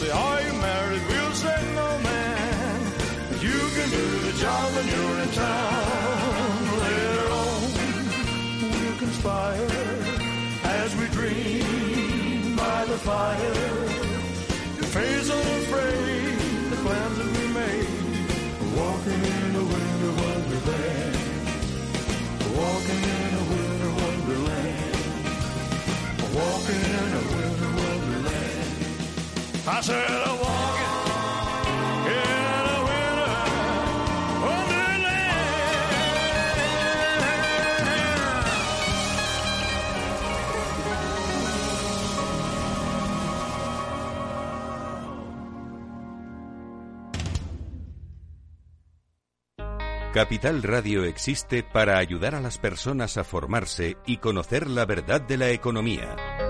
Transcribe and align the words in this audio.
Say, 0.00 0.10
Are 0.10 0.40
you 0.40 0.52
married? 0.54 1.02
We'll 1.08 1.34
say, 1.44 1.60
No, 1.74 1.88
man. 2.08 2.80
You 3.46 3.58
can 3.76 3.88
do 3.98 4.06
the 4.28 4.34
job 4.44 4.66
when 4.74 4.86
you're 4.92 5.18
in 5.24 5.30
town. 5.30 6.60
Later 6.84 7.26
on, 7.42 7.60
we'll 8.72 8.98
conspire 9.04 9.88
as 10.80 10.90
we 10.96 11.06
dream 11.18 12.56
by 12.56 12.84
the 12.92 12.98
fire 13.08 13.68
to 14.76 14.84
face 14.96 15.30
unafraid 15.38 16.38
the 16.72 16.78
plans 16.84 17.16
that 17.18 17.30
we 17.36 17.44
made. 17.62 17.96
Walking 18.78 19.39
Capital 50.12 50.64
Radio 50.64 51.04
existe 51.04 51.62
para 51.62 51.98
ayudar 51.98 52.34
a 52.34 52.40
las 52.40 52.58
personas 52.58 53.16
a 53.16 53.22
formarse 53.22 53.96
y 54.06 54.16
conocer 54.16 54.68
la 54.68 54.84
verdad 54.84 55.20
de 55.20 55.36
la 55.36 55.50
economía. 55.50 56.49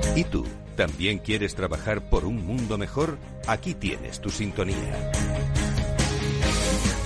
¿Y 0.15 0.25
tú? 0.25 0.45
¿También 0.75 1.19
quieres 1.19 1.55
trabajar 1.55 2.09
por 2.09 2.25
un 2.25 2.45
mundo 2.45 2.77
mejor? 2.77 3.17
Aquí 3.47 3.73
tienes 3.73 4.19
tu 4.19 4.29
sintonía. 4.29 5.11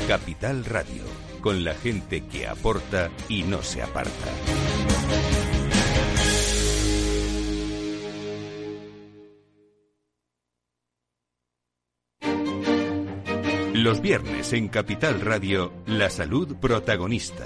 Capital 0.07 0.65
Radio, 0.65 1.03
con 1.41 1.63
la 1.63 1.75
gente 1.75 2.25
que 2.25 2.47
aporta 2.47 3.11
y 3.29 3.43
no 3.43 3.61
se 3.61 3.83
aparta. 3.83 4.11
Los 13.73 14.01
viernes 14.01 14.51
en 14.53 14.67
Capital 14.69 15.21
Radio, 15.21 15.73
la 15.85 16.09
salud 16.09 16.55
protagonista 16.55 17.45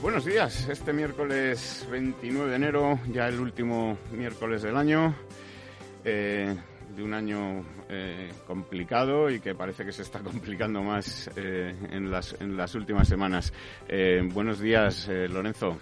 Buenos 0.00 0.24
días. 0.24 0.66
Este 0.70 0.94
miércoles 0.94 1.86
29 1.90 2.48
de 2.48 2.56
enero, 2.56 2.98
ya 3.12 3.28
el 3.28 3.38
último 3.38 3.98
miércoles 4.12 4.62
del 4.62 4.78
año, 4.78 5.14
eh, 6.02 6.56
de 6.96 7.02
un 7.02 7.12
año 7.12 7.62
eh, 7.90 8.32
complicado 8.46 9.28
y 9.28 9.40
que 9.40 9.54
parece 9.54 9.84
que 9.84 9.92
se 9.92 10.00
está 10.00 10.20
complicando 10.24 10.82
más 10.82 11.30
eh, 11.36 11.74
en, 11.90 12.10
las, 12.10 12.34
en 12.40 12.56
las 12.56 12.74
últimas 12.74 13.08
semanas. 13.08 13.52
Buenos 14.32 14.58
días, 14.58 15.06
Lorenzo. 15.08 15.76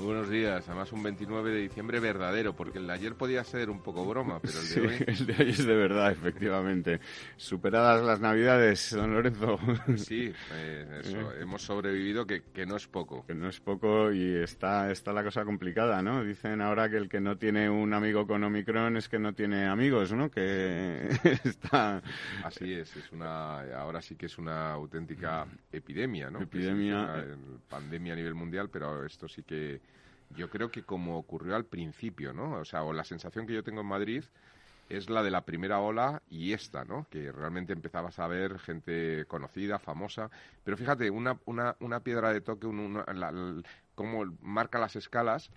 Muy 0.00 0.14
buenos 0.14 0.30
días. 0.30 0.66
Además, 0.66 0.90
un 0.92 1.02
29 1.02 1.50
de 1.50 1.60
diciembre 1.60 2.00
verdadero, 2.00 2.56
porque 2.56 2.78
el 2.78 2.86
de 2.86 2.94
ayer 2.94 3.14
podía 3.16 3.44
ser 3.44 3.68
un 3.68 3.82
poco 3.82 4.06
broma, 4.06 4.40
pero 4.40 4.58
el 4.58 4.66
de 4.66 4.66
Sí, 4.74 4.80
hoy. 4.80 4.94
el 5.06 5.26
de 5.26 5.44
hoy 5.44 5.50
es 5.50 5.66
de 5.66 5.76
verdad, 5.76 6.10
efectivamente. 6.10 7.00
Superadas 7.36 8.02
las 8.02 8.18
Navidades, 8.18 8.94
don 8.96 9.12
Lorenzo. 9.12 9.58
Sí, 9.96 10.32
eh, 10.54 11.00
eso. 11.04 11.34
Hemos 11.38 11.60
sobrevivido, 11.60 12.26
que, 12.26 12.44
que 12.44 12.64
no 12.64 12.76
es 12.76 12.86
poco. 12.86 13.26
Que 13.26 13.34
no 13.34 13.50
es 13.50 13.60
poco 13.60 14.10
y 14.10 14.36
está, 14.36 14.90
está 14.90 15.12
la 15.12 15.22
cosa 15.22 15.44
complicada, 15.44 16.00
¿no? 16.00 16.24
Dicen 16.24 16.62
ahora 16.62 16.88
que 16.88 16.96
el 16.96 17.10
que 17.10 17.20
no 17.20 17.36
tiene 17.36 17.68
un 17.68 17.92
amigo 17.92 18.26
con 18.26 18.42
Omicron 18.42 18.96
es 18.96 19.06
que 19.06 19.18
no 19.18 19.34
tiene 19.34 19.66
amigos, 19.66 20.14
¿no? 20.14 20.30
Que 20.30 21.10
está... 21.44 22.02
Así 22.42 22.72
es, 22.72 22.96
es 22.96 23.12
una, 23.12 23.60
ahora 23.76 24.00
sí 24.00 24.16
que 24.16 24.26
es 24.26 24.38
una 24.38 24.72
auténtica 24.72 25.46
epidemia, 25.70 26.30
¿no? 26.30 26.40
Epidemia, 26.40 27.02
una, 27.02 27.18
eh, 27.18 27.36
pandemia 27.68 28.14
a 28.14 28.16
nivel 28.16 28.34
mundial, 28.34 28.70
pero 28.70 29.04
esto 29.04 29.28
sí 29.28 29.42
que 29.42 29.89
yo 30.36 30.48
creo 30.48 30.70
que 30.70 30.82
como 30.82 31.18
ocurrió 31.18 31.56
al 31.56 31.64
principio, 31.66 32.32
¿no? 32.32 32.52
O 32.60 32.64
sea, 32.64 32.82
o 32.84 32.92
la 32.92 33.04
sensación 33.04 33.46
que 33.46 33.54
yo 33.54 33.62
tengo 33.64 33.80
en 33.80 33.86
Madrid 33.86 34.24
es 34.88 35.08
la 35.08 35.22
de 35.22 35.30
la 35.30 35.44
primera 35.44 35.78
ola 35.80 36.22
y 36.28 36.52
esta, 36.52 36.84
¿no? 36.84 37.06
Que 37.10 37.30
realmente 37.30 37.72
empezabas 37.72 38.18
a 38.18 38.26
ver 38.26 38.58
gente 38.58 39.24
conocida, 39.28 39.78
famosa. 39.78 40.30
Pero 40.64 40.76
fíjate, 40.76 41.10
una, 41.10 41.38
una, 41.44 41.76
una 41.80 42.00
piedra 42.00 42.32
de 42.32 42.40
toque, 42.40 42.66
un, 42.66 42.78
una- 42.80 43.04
la- 43.14 43.30
la- 43.30 43.62
cómo 43.94 44.24
marca 44.40 44.78
las 44.78 44.96
escalas, 44.96 45.50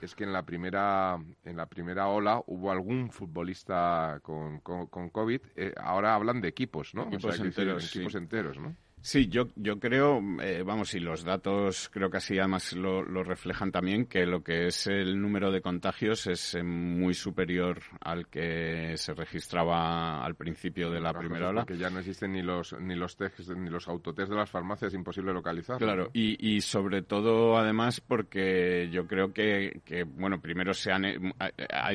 es 0.00 0.14
que 0.14 0.24
en 0.24 0.32
la 0.32 0.44
primera, 0.44 1.18
en 1.44 1.56
la 1.56 1.66
primera 1.66 2.08
ola 2.08 2.42
hubo 2.46 2.70
algún 2.70 3.10
futbolista 3.10 4.20
con, 4.22 4.60
con, 4.60 4.86
con 4.86 5.10
COVID. 5.10 5.40
eh, 5.56 5.74
ahora 5.80 6.14
hablan 6.14 6.40
de 6.40 6.48
equipos, 6.48 6.94
¿no? 6.94 7.02
Equipos 7.08 7.36
enteros, 7.46 7.84
sí, 7.84 7.98
equipos 7.98 8.14
enteros, 8.14 8.58
¿no? 8.58 8.74
Sí, 9.00 9.28
yo, 9.28 9.48
yo 9.56 9.78
creo, 9.78 10.20
eh, 10.42 10.62
vamos, 10.66 10.92
y 10.94 11.00
los 11.00 11.24
datos 11.24 11.88
creo 11.92 12.10
que 12.10 12.18
así 12.18 12.38
además 12.38 12.72
lo, 12.74 13.02
lo 13.02 13.22
reflejan 13.22 13.70
también, 13.72 14.06
que 14.06 14.26
lo 14.26 14.42
que 14.42 14.66
es 14.66 14.86
el 14.86 15.20
número 15.20 15.50
de 15.50 15.60
contagios 15.62 16.26
es 16.26 16.54
eh, 16.54 16.62
muy 16.62 17.14
superior 17.14 17.80
al 18.00 18.26
que 18.26 18.94
se 18.96 19.14
registraba 19.14 20.24
al 20.24 20.34
principio 20.34 20.90
de 20.90 21.00
la 21.00 21.10
Otras 21.10 21.24
primera 21.24 21.48
ola. 21.50 21.60
Porque 21.64 21.78
ya 21.78 21.90
no 21.90 22.00
existen 22.00 22.32
ni 22.32 22.42
los, 22.42 22.74
ni 22.80 22.96
los 22.96 23.16
test, 23.16 23.48
ni 23.50 23.70
los 23.70 23.88
autotest 23.88 24.30
de 24.30 24.36
las 24.36 24.50
farmacias, 24.50 24.92
imposible 24.92 25.32
localizar. 25.32 25.78
Claro, 25.78 26.10
y, 26.12 26.56
y 26.56 26.60
sobre 26.60 27.02
todo 27.02 27.56
además 27.56 28.00
porque 28.00 28.88
yo 28.92 29.06
creo 29.06 29.32
que, 29.32 29.80
que, 29.84 30.02
bueno, 30.02 30.40
primero 30.40 30.74
se 30.74 30.92
han, 30.92 31.04
ha, 31.06 31.12
ha- 31.38 31.50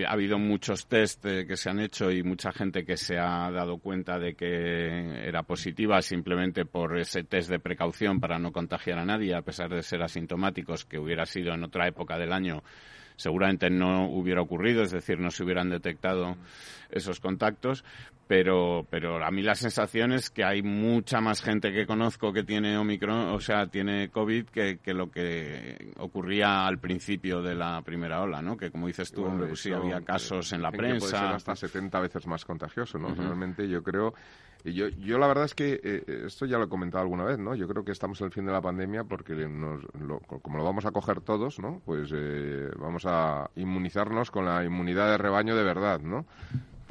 ha 0.07 0.11
habido 0.11 0.39
muchos 0.39 0.87
test 0.87 1.25
eh, 1.25 1.45
que 1.45 1.57
se 1.57 1.69
han 1.69 1.79
hecho 1.79 2.09
y 2.11 2.23
mucha 2.23 2.51
gente 2.51 2.85
que 2.85 2.97
se 2.97 3.19
ha 3.19 3.51
dado 3.51 3.77
cuenta 3.77 4.17
de 4.17 4.33
que 4.35 5.27
era 5.27 5.43
positiva 5.43 6.01
simplemente 6.01 6.65
por 6.65 6.92
ese 6.97 7.23
test 7.23 7.49
de 7.49 7.59
precaución 7.59 8.19
para 8.19 8.39
no 8.39 8.51
contagiar 8.51 8.99
a 8.99 9.05
nadie, 9.05 9.35
a 9.35 9.41
pesar 9.41 9.69
de 9.69 9.83
ser 9.83 10.01
asintomáticos, 10.01 10.85
que 10.85 10.99
hubiera 10.99 11.25
sido 11.25 11.53
en 11.53 11.63
otra 11.63 11.87
época 11.87 12.17
del 12.17 12.33
año 12.33 12.63
seguramente 13.15 13.69
no 13.69 14.07
hubiera 14.09 14.41
ocurrido, 14.41 14.83
es 14.83 14.91
decir, 14.91 15.19
no 15.19 15.31
se 15.31 15.43
hubieran 15.43 15.69
detectado 15.69 16.35
esos 16.89 17.19
contactos, 17.19 17.83
pero, 18.27 18.85
pero 18.89 19.23
a 19.23 19.31
mí 19.31 19.41
la 19.41 19.55
sensación 19.55 20.13
es 20.13 20.29
que 20.29 20.43
hay 20.43 20.61
mucha 20.61 21.21
más 21.21 21.41
gente 21.41 21.71
que 21.71 21.85
conozco 21.85 22.31
que 22.31 22.43
tiene 22.43 22.77
Omicron, 22.77 23.29
o 23.29 23.39
sea, 23.39 23.67
tiene 23.67 24.09
COVID, 24.09 24.45
que, 24.45 24.77
que 24.77 24.93
lo 24.93 25.11
que 25.11 25.93
ocurría 25.97 26.65
al 26.65 26.79
principio 26.79 27.41
de 27.41 27.55
la 27.55 27.81
primera 27.81 28.21
ola, 28.21 28.41
¿no? 28.41 28.55
Que 28.55 28.71
como 28.71 28.87
dices 28.87 29.11
tú, 29.11 29.23
Bueno, 29.23 29.47
pues 29.47 29.61
sí, 29.61 29.71
había 29.71 30.01
casos 30.01 30.53
en 30.53 30.61
la 30.61 30.69
dicen 30.69 30.93
que 30.93 30.99
Puede 30.99 31.11
ser 31.11 31.19
prensa. 31.19 31.35
hasta 31.35 31.55
70 31.55 31.99
veces 31.99 32.27
más 32.27 32.45
contagioso, 32.45 32.97
¿no? 32.97 33.13
Realmente 33.13 33.67
yo 33.67 33.83
creo... 33.83 34.13
Yo, 34.65 34.87
yo 34.87 35.17
la 35.19 35.27
verdad 35.27 35.43
es 35.45 35.55
que 35.55 35.81
eh, 35.83 36.23
esto 36.25 36.45
ya 36.45 36.57
lo 36.57 36.65
he 36.65 36.69
comentado 36.69 37.01
alguna 37.01 37.25
vez, 37.25 37.37
¿no? 37.37 37.53
Yo 37.53 37.67
creo 37.67 37.83
que 37.83 37.91
estamos 37.91 38.21
el 38.21 38.31
fin 38.31 38.45
de 38.45 38.53
la 38.53 38.61
pandemia 38.61 39.03
porque 39.03 39.33
nos, 39.33 39.83
lo- 39.99 40.19
como 40.19 40.57
lo 40.57 40.63
vamos 40.63 40.85
a 40.85 40.91
coger 40.91 41.19
todos, 41.19 41.59
¿no? 41.59 41.81
Pues 41.85 42.09
eh, 42.13 42.69
vamos 42.79 43.03
a 43.05 43.49
inmunizarnos 43.55 44.31
con 44.31 44.45
la 44.45 44.63
inmunidad 44.63 45.09
de 45.11 45.17
rebaño 45.17 45.55
de 45.55 45.63
verdad, 45.63 45.99
¿no? 45.99 46.25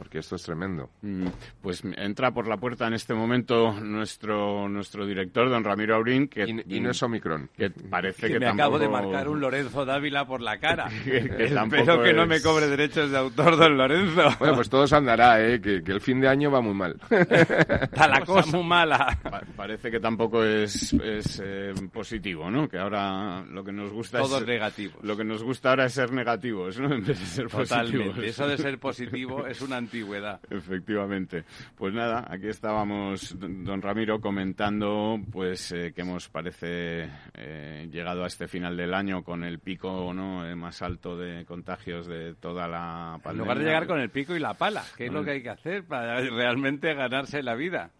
Porque 0.03 0.19
esto 0.19 0.35
es 0.35 0.43
tremendo. 0.43 0.91
Mm, 1.03 1.29
pues 1.61 1.85
entra 1.97 2.33
por 2.33 2.49
la 2.49 2.57
puerta 2.57 2.89
en 2.89 2.95
este 2.95 3.15
momento 3.15 3.73
nuestro 3.81 4.69
nuestro 4.69 5.07
director, 5.07 5.49
don 5.49 5.63
Ramiro 5.63 5.95
Aurín, 5.95 6.27
que 6.27 6.45
y, 6.67 6.81
no 6.81 6.91
es 6.91 7.01
Omicron. 7.05 7.49
Que 7.57 7.71
parece 7.71 8.27
que, 8.27 8.41
me 8.41 8.49
acabo 8.49 8.81
de 8.81 8.89
marcar 8.89 9.29
un 9.29 9.41
Lorenzo 9.41 9.85
Dávila 9.85 10.27
por 10.27 10.41
la 10.41 10.59
cara. 10.59 10.91
que, 11.05 11.29
que 11.37 11.45
Espero 11.45 12.03
que 12.03 12.13
no 12.13 12.27
me 12.27 12.43
cobre 12.43 12.67
derechos 12.67 13.13
de 13.13 13.17
autor, 13.17 13.57
don 13.57 13.77
Lorenzo. 13.77 14.29
Bueno, 14.41 14.57
pues 14.57 14.69
todo 14.69 14.89
se 14.89 14.97
andará, 14.97 15.41
¿eh? 15.41 15.61
que, 15.61 15.77
el 15.87 16.01
fin 16.01 16.21
de 16.21 16.27
año 16.27 16.51
va 16.51 16.61
muy 16.61 16.75
mal. 16.75 16.97
Está 17.11 18.09
la 18.09 18.25
cosa 18.25 18.51
muy 18.57 18.65
mala. 18.65 19.17
parece 19.55 19.89
que 19.89 20.01
tampoco 20.01 20.43
es, 20.43 20.95
es 20.95 21.41
eh, 21.45 21.73
positivo, 21.93 22.51
¿no? 22.51 22.69
Que 22.69 22.79
ahora 22.79 23.45
lo 23.45 23.63
que 23.63 23.71
nos 23.71 23.93
gusta 23.93 24.19
Todos 24.19 24.41
es... 24.41 24.49
negativos. 24.49 25.05
Lo 25.05 25.17
que 25.17 25.23
nos 25.23 25.45
gusta 25.45 25.71
ahora 25.71 25.85
es 25.85 25.93
ser 25.93 26.11
negativos, 26.11 26.81
¿no? 26.81 26.93
En 26.93 27.05
vez 27.05 27.21
de 27.21 27.27
ser 27.27 27.47
Totalmente. 27.47 28.27
Eso 28.27 28.49
de 28.49 28.59
ser 28.59 28.81
positivo 28.81 29.47
es 29.47 29.61
una 29.61 29.77
antigüedad. 29.93 30.41
Efectivamente. 30.51 31.45
Pues 31.77 31.93
nada, 31.93 32.27
aquí 32.29 32.49
estábamos, 32.49 33.37
don 33.39 33.83
Ramiro, 33.83 34.21
comentando 34.21 35.21
pues 35.31 35.73
eh, 35.73 35.93
que 35.95 36.01
hemos, 36.01 36.29
parece, 36.29 37.11
eh, 37.35 37.89
llegado 37.91 38.25
a 38.25 38.27
este 38.27 38.49
final 38.49 38.77
del 38.77 38.95
año 38.95 39.23
con 39.23 39.45
el 39.45 39.59
pico 39.59 40.13
no 40.15 40.47
eh, 40.47 40.55
más 40.55 40.81
alto 40.83 41.17
de 41.17 41.45
contagios 41.45 42.07
de 42.07 42.35
toda 42.35 42.67
la 42.69 43.19
pandemia. 43.23 43.33
En 43.33 43.39
lugar 43.39 43.59
de 43.59 43.65
llegar 43.65 43.87
con 43.87 44.01
el 44.01 44.11
pico 44.11 44.35
y 44.35 44.39
la 44.39 44.55
pala, 44.55 44.83
¿qué 44.97 45.07
es 45.07 45.13
lo 45.13 45.25
que 45.25 45.33
hay 45.33 45.43
que 45.43 45.51
hacer 45.51 45.85
para 45.85 46.21
realmente 46.21 46.95
ganarse 46.95 47.43
la 47.43 47.55
vida? 47.55 47.91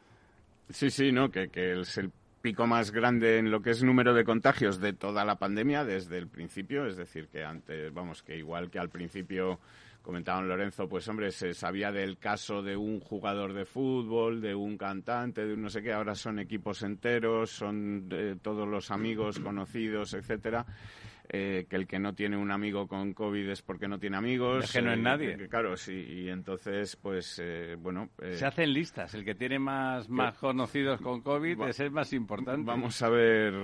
Sí, 0.71 0.91
sí, 0.91 1.13
¿no? 1.13 1.31
Que, 1.31 1.49
que 1.49 1.81
es 1.81 1.99
el 1.99 2.11
pico 2.41 2.67
más 2.67 2.91
grande 2.91 3.39
en 3.39 3.51
lo 3.51 3.61
que 3.63 3.71
es 3.71 3.85
número 3.85 4.15
de 4.15 4.25
contagios 4.25 4.81
de 4.81 4.93
toda 4.93 5.25
la 5.25 5.37
pandemia 5.37 5.85
desde 5.85 6.19
el 6.19 6.29
principio, 6.29 6.87
es 6.87 6.97
decir, 6.97 7.29
que 7.29 7.45
antes, 7.45 7.93
vamos, 7.93 8.23
que 8.23 8.37
igual 8.37 8.71
que 8.71 8.79
al 8.79 8.89
principio 8.89 9.61
comentaban 10.03 10.49
Lorenzo, 10.49 10.89
pues 10.89 11.07
hombre, 11.09 11.31
se 11.31 11.55
sabía 11.55 11.93
del 11.93 12.19
caso 12.19 12.63
de 12.63 12.77
un 12.77 13.01
jugador 13.01 13.53
de 13.53 13.65
fútbol, 13.65 14.41
de 14.41 14.55
un 14.55 14.77
cantante, 14.77 15.47
de 15.47 15.55
un 15.55 15.63
no 15.63 15.71
sé 15.71 15.83
qué, 15.83 15.93
ahora 15.93 16.15
son 16.15 16.39
equipos 16.39 16.83
enteros, 16.83 17.51
son 17.51 18.09
todos 18.43 18.69
los 18.69 18.91
amigos 18.91 19.39
conocidos, 19.41 20.15
etcétera. 20.15 20.67
Eh, 21.29 21.67
que 21.71 21.77
el 21.77 21.87
que 21.87 21.99
no 21.99 22.15
tiene 22.15 22.37
un 22.37 22.51
amigo 22.51 22.87
con 22.87 23.15
COVID 23.15 23.49
es 23.49 23.63
porque 23.63 23.89
no 23.89 23.99
tiene 23.99 24.17
amigos. 24.19 24.65
Es 24.65 24.73
que 24.73 24.83
no 24.83 24.93
es 24.93 24.99
eh, 24.99 25.03
nadie. 25.03 25.49
claro, 25.49 25.77
sí, 25.77 25.95
y 25.95 26.29
entonces, 26.29 26.97
pues, 26.97 27.41
eh, 27.43 27.77
bueno... 27.79 28.11
Se 28.35 28.45
hacen 28.45 28.73
listas. 28.73 29.15
El 29.15 29.25
que 29.25 29.35
tiene 29.35 29.59
más, 29.59 30.11
más 30.11 30.37
conocidos 30.37 31.01
con 31.01 31.23
COVID 31.23 31.63
es 31.69 31.81
el 31.81 31.91
más 31.91 32.13
importante. 32.13 32.65
Vamos 32.67 33.01
a 33.01 33.09
ver 33.09 33.55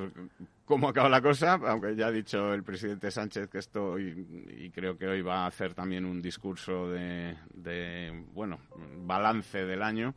cómo 0.68 0.88
acaba 0.90 1.08
la 1.08 1.22
cosa, 1.22 1.54
aunque 1.54 1.96
ya 1.96 2.08
ha 2.08 2.12
dicho 2.12 2.52
el 2.52 2.62
presidente 2.62 3.10
Sánchez 3.10 3.48
que 3.48 3.58
esto, 3.58 3.98
y, 3.98 4.70
creo 4.74 4.98
que 4.98 5.08
hoy 5.08 5.22
va 5.22 5.44
a 5.44 5.46
hacer 5.46 5.72
también 5.72 6.04
un 6.04 6.20
discurso 6.20 6.90
de, 6.90 7.36
de 7.54 8.24
bueno, 8.34 8.60
balance 8.98 9.64
del 9.64 9.82
año. 9.82 10.14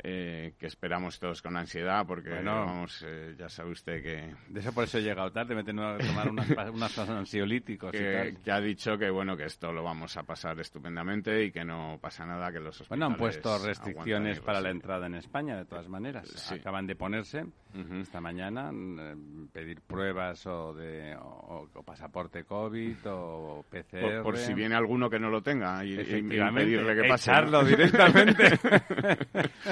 Eh, 0.00 0.54
que 0.58 0.66
esperamos 0.66 1.18
todos 1.18 1.42
con 1.42 1.56
ansiedad 1.56 2.06
porque 2.06 2.30
vamos, 2.30 3.04
eh, 3.04 3.34
ya 3.36 3.48
sabe 3.48 3.72
usted 3.72 4.00
que... 4.00 4.34
De 4.48 4.60
eso 4.60 4.72
por 4.72 4.84
eso 4.84 4.98
he 4.98 5.02
llegado 5.02 5.32
tarde, 5.32 5.56
me 5.56 5.62
he 5.62 5.64
tenido 5.64 5.96
que 5.96 6.06
tomar 6.06 6.30
unas, 6.30 6.50
unas 6.70 6.98
ansiolíticos 6.98 7.90
que, 7.90 7.98
y 7.98 8.32
tal. 8.32 8.42
que 8.42 8.52
ha 8.52 8.60
dicho 8.60 8.96
que 8.96 9.10
bueno, 9.10 9.36
que 9.36 9.46
esto 9.46 9.72
lo 9.72 9.82
vamos 9.82 10.16
a 10.16 10.22
pasar 10.22 10.60
estupendamente 10.60 11.44
y 11.44 11.50
que 11.50 11.64
no 11.64 11.98
pasa 12.00 12.24
nada, 12.24 12.52
que 12.52 12.60
los 12.60 12.80
hospitales... 12.80 12.88
Bueno, 12.90 13.06
han 13.06 13.16
puesto 13.16 13.58
restricciones 13.58 14.38
para 14.40 14.60
la 14.60 14.70
entrada 14.70 15.06
en 15.06 15.16
España, 15.16 15.56
de 15.56 15.64
todas 15.64 15.88
maneras. 15.88 16.52
Acaban 16.52 16.86
de 16.86 16.94
ponerse 16.94 17.44
esta 18.00 18.20
mañana, 18.20 18.70
eh, 18.72 19.16
pedir 19.52 19.80
pruebas 19.80 20.46
o 20.46 20.74
de 20.74 21.16
o, 21.20 21.68
pasaporte 21.84 22.44
COVID 22.44 22.96
o 23.06 23.64
PCR. 23.68 24.22
Por, 24.22 24.36
si 24.36 24.54
viene 24.54 24.74
alguno 24.74 25.10
que 25.10 25.18
no 25.18 25.28
lo 25.28 25.42
tenga 25.42 25.84
y, 25.84 25.94
y 25.94 26.22
pedirle 26.54 27.02
que 27.02 27.08
pase. 27.08 27.32
directamente. 27.66 28.58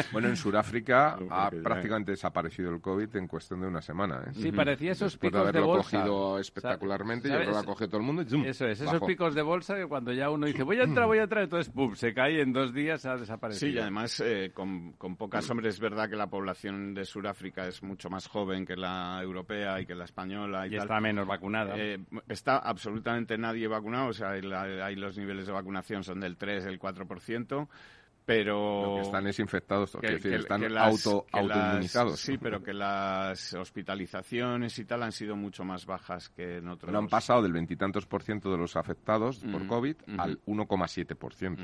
Bueno, 0.17 0.29
en 0.29 0.37
Sudáfrica 0.37 1.19
ha 1.31 1.51
prácticamente 1.51 2.13
desaparecido 2.13 2.73
el 2.73 2.81
COVID 2.81 3.17
en 3.17 3.29
cuestión 3.29 3.61
de 3.61 3.67
una 3.67 3.83
semana. 3.83 4.23
¿eh? 4.27 4.31
Sí, 4.33 4.51
parecía 4.51 4.93
esos 4.93 5.13
Después 5.13 5.31
picos 5.31 5.45
de 5.45 5.49
haberlo 5.51 5.77
cogido 5.77 6.39
espectacularmente, 6.39 7.29
yo 7.29 7.35
creo 7.35 7.47
que 7.47 7.53
lo 7.53 7.59
ha 7.59 7.65
cogido 7.65 7.89
todo 7.89 8.01
el 8.01 8.07
mundo 8.07 8.23
y 8.23 8.47
Eso 8.47 8.67
es, 8.67 8.81
esos 8.81 9.03
picos 9.03 9.35
de 9.35 9.43
bolsa 9.43 9.77
que 9.77 9.87
cuando 9.87 10.13
ya 10.13 10.31
uno 10.31 10.47
dice 10.47 10.63
voy 10.63 10.81
a 10.81 10.85
entrar, 10.85 11.07
voy 11.07 11.19
a 11.19 11.25
entrar, 11.25 11.45
entonces 11.45 11.71
¡pum! 11.71 11.95
se 11.95 12.15
cae 12.15 12.39
y 12.39 12.41
en 12.41 12.55
dos 12.55 12.73
días 12.73 13.05
ha 13.05 13.17
desaparecido. 13.17 13.71
Sí, 13.71 13.77
y 13.77 13.79
además 13.79 14.23
eh, 14.25 14.53
con, 14.55 14.93
con 14.93 15.17
pocas 15.17 15.49
hombres 15.51 15.75
es 15.75 15.81
verdad 15.81 16.09
que 16.09 16.17
la 16.17 16.29
población 16.29 16.95
de 16.95 17.05
Sudáfrica 17.05 17.67
es 17.67 17.83
mucho 17.83 18.09
más 18.09 18.27
joven 18.27 18.65
que 18.65 18.77
la 18.77 19.21
europea 19.23 19.81
y 19.83 19.87
que 19.87 19.95
la 19.95 20.05
española. 20.05 20.67
Y, 20.67 20.77
está 20.77 20.99
menos 20.99 21.27
vacunada. 21.27 21.75
Eh, 21.77 21.99
está 22.29 22.57
absolutamente 22.57 23.37
nadie 23.37 23.69
vacunado, 23.69 24.09
o 24.09 24.13
sea, 24.15 24.31
hay, 24.31 24.97
los 24.97 25.19
niveles 25.19 25.47
de 25.47 25.53
vacunación 25.53 26.03
son 26.05 26.21
del 26.21 26.39
3, 26.39 26.65
el 26.65 26.81
4% 26.81 27.69
pero 28.27 28.97
que 28.97 29.03
están 29.03 29.27
es 29.29 29.39
infectados, 29.39 29.97
que, 30.01 30.15
decir, 30.15 30.35
están 30.35 30.77
auto, 30.77 31.27
autoinmunizados. 31.31 32.19
Sí, 32.19 32.37
pero 32.39 32.61
que 32.61 32.75
las 32.75 33.55
hospitalizaciones 33.55 34.77
y 34.81 34.85
tal 34.85 35.05
han 35.05 35.13
sido 35.13 35.37
mucho 35.37 35.65
más 35.65 35.87
bajas 35.87 36.29
que 36.31 36.59
en 36.59 36.69
otros. 36.69 36.93
No 36.93 36.99
han 36.99 37.09
pasado 37.09 37.41
del 37.41 37.53
veintitantos 37.53 38.05
por 38.05 38.25
ciento 38.25 38.51
de 38.51 38.59
los 38.59 38.75
afectados 38.75 39.39
por 39.51 39.67
COVID 39.69 39.97
al 40.19 40.41
1,7 40.45 41.15
por 41.15 41.35
ciento, 41.35 41.63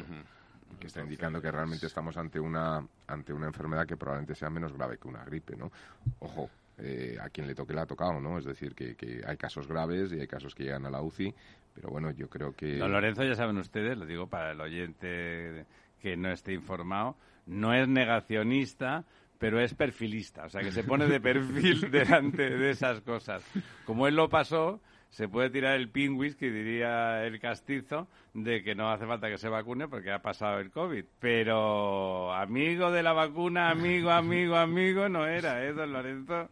que 0.79 0.87
está 0.87 1.03
indicando 1.03 1.43
que 1.43 1.51
realmente 1.51 1.87
estamos 1.87 2.17
ante 2.17 2.39
una 2.39 2.87
ante 3.09 3.33
una 3.33 3.49
enfermedad 3.49 3.85
que 3.85 3.97
probablemente 3.97 4.37
sea 4.37 4.49
menos 4.49 4.73
grave 4.73 4.99
que 4.99 5.09
una 5.09 5.25
gripe, 5.25 5.57
¿no? 5.57 5.73
Ojo, 6.21 6.49
eh, 6.79 7.19
a 7.21 7.29
quien 7.29 7.49
le 7.49 7.57
toque 7.57 7.75
le 7.75 7.81
ha 7.81 7.87
tocado, 7.87 8.21
¿no? 8.21 8.39
Es 8.39 8.45
decir, 8.45 8.75
que, 8.75 8.95
que, 8.95 9.21
hay 9.27 9.37
casos 9.37 9.67
graves 9.67 10.13
y 10.13 10.21
hay 10.21 10.29
casos 10.29 10.55
que 10.55 10.63
llegan 10.63 10.87
a 10.87 10.91
la 10.91 11.03
UCI, 11.03 11.35
pero 11.75 11.91
bueno, 11.91 12.11
yo 12.13 12.29
creo 12.29 12.55
que... 12.55 12.79
Don 12.79 12.93
Lorenzo, 12.93 13.25
ya 13.25 13.35
saben 13.35 13.59
ustedes, 13.59 13.99
lo 13.99 14.07
digo 14.07 14.27
para 14.27 14.53
el 14.53 14.61
oyente 14.61 15.67
que 16.03 16.17
no 16.17 16.31
esté 16.33 16.53
informado, 16.53 17.17
no 17.47 17.73
es 17.73 17.89
negacionista, 17.89 19.05
pero 19.39 19.61
es 19.61 19.75
perfilista, 19.75 20.45
o 20.45 20.49
sea, 20.49 20.61
que 20.61 20.73
se 20.73 20.85
pone 20.85 21.07
de 21.07 21.21
perfil 21.21 21.81
delante 21.91 22.51
de 22.51 22.71
esas 22.71 23.01
cosas. 23.01 23.45
Como 23.87 24.07
él 24.07 24.17
lo 24.17 24.29
pasó, 24.29 24.81
se 25.11 25.29
puede 25.29 25.51
tirar 25.51 25.77
el 25.77 25.91
pingüis, 25.91 26.35
que 26.37 26.51
diría 26.51 27.25
el 27.25 27.39
castizo, 27.39 28.09
de 28.35 28.63
que 28.63 28.75
no 28.75 28.91
hace 28.91 29.07
falta 29.07 29.29
que 29.29 29.39
se 29.39 29.49
vacune 29.49 29.87
porque 29.87 30.11
ha 30.11 30.21
pasado 30.21 30.59
el 30.59 30.71
COVID. 30.71 31.05
Pero 31.21 32.33
amigo 32.33 32.91
de 32.91 33.03
la 33.03 33.13
vacuna, 33.13 33.71
amigo, 33.71 34.11
amigo, 34.11 34.57
amigo, 34.57 35.09
no 35.09 35.27
era, 35.27 35.65
¿eh, 35.65 35.73
don 35.73 35.93
Lorenzo? 35.93 36.49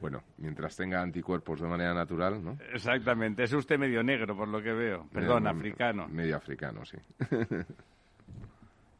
Bueno, 0.00 0.22
mientras 0.38 0.76
tenga 0.76 1.00
anticuerpos 1.00 1.60
de 1.60 1.68
manera 1.68 1.94
natural, 1.94 2.42
¿no? 2.42 2.58
Exactamente, 2.72 3.44
es 3.44 3.52
usted 3.52 3.78
medio 3.78 4.02
negro, 4.02 4.36
por 4.36 4.48
lo 4.48 4.60
que 4.60 4.72
veo. 4.72 5.06
Perdón, 5.12 5.46
africano. 5.46 6.08
Medio 6.08 6.36
africano, 6.36 6.84
sí. 6.84 6.98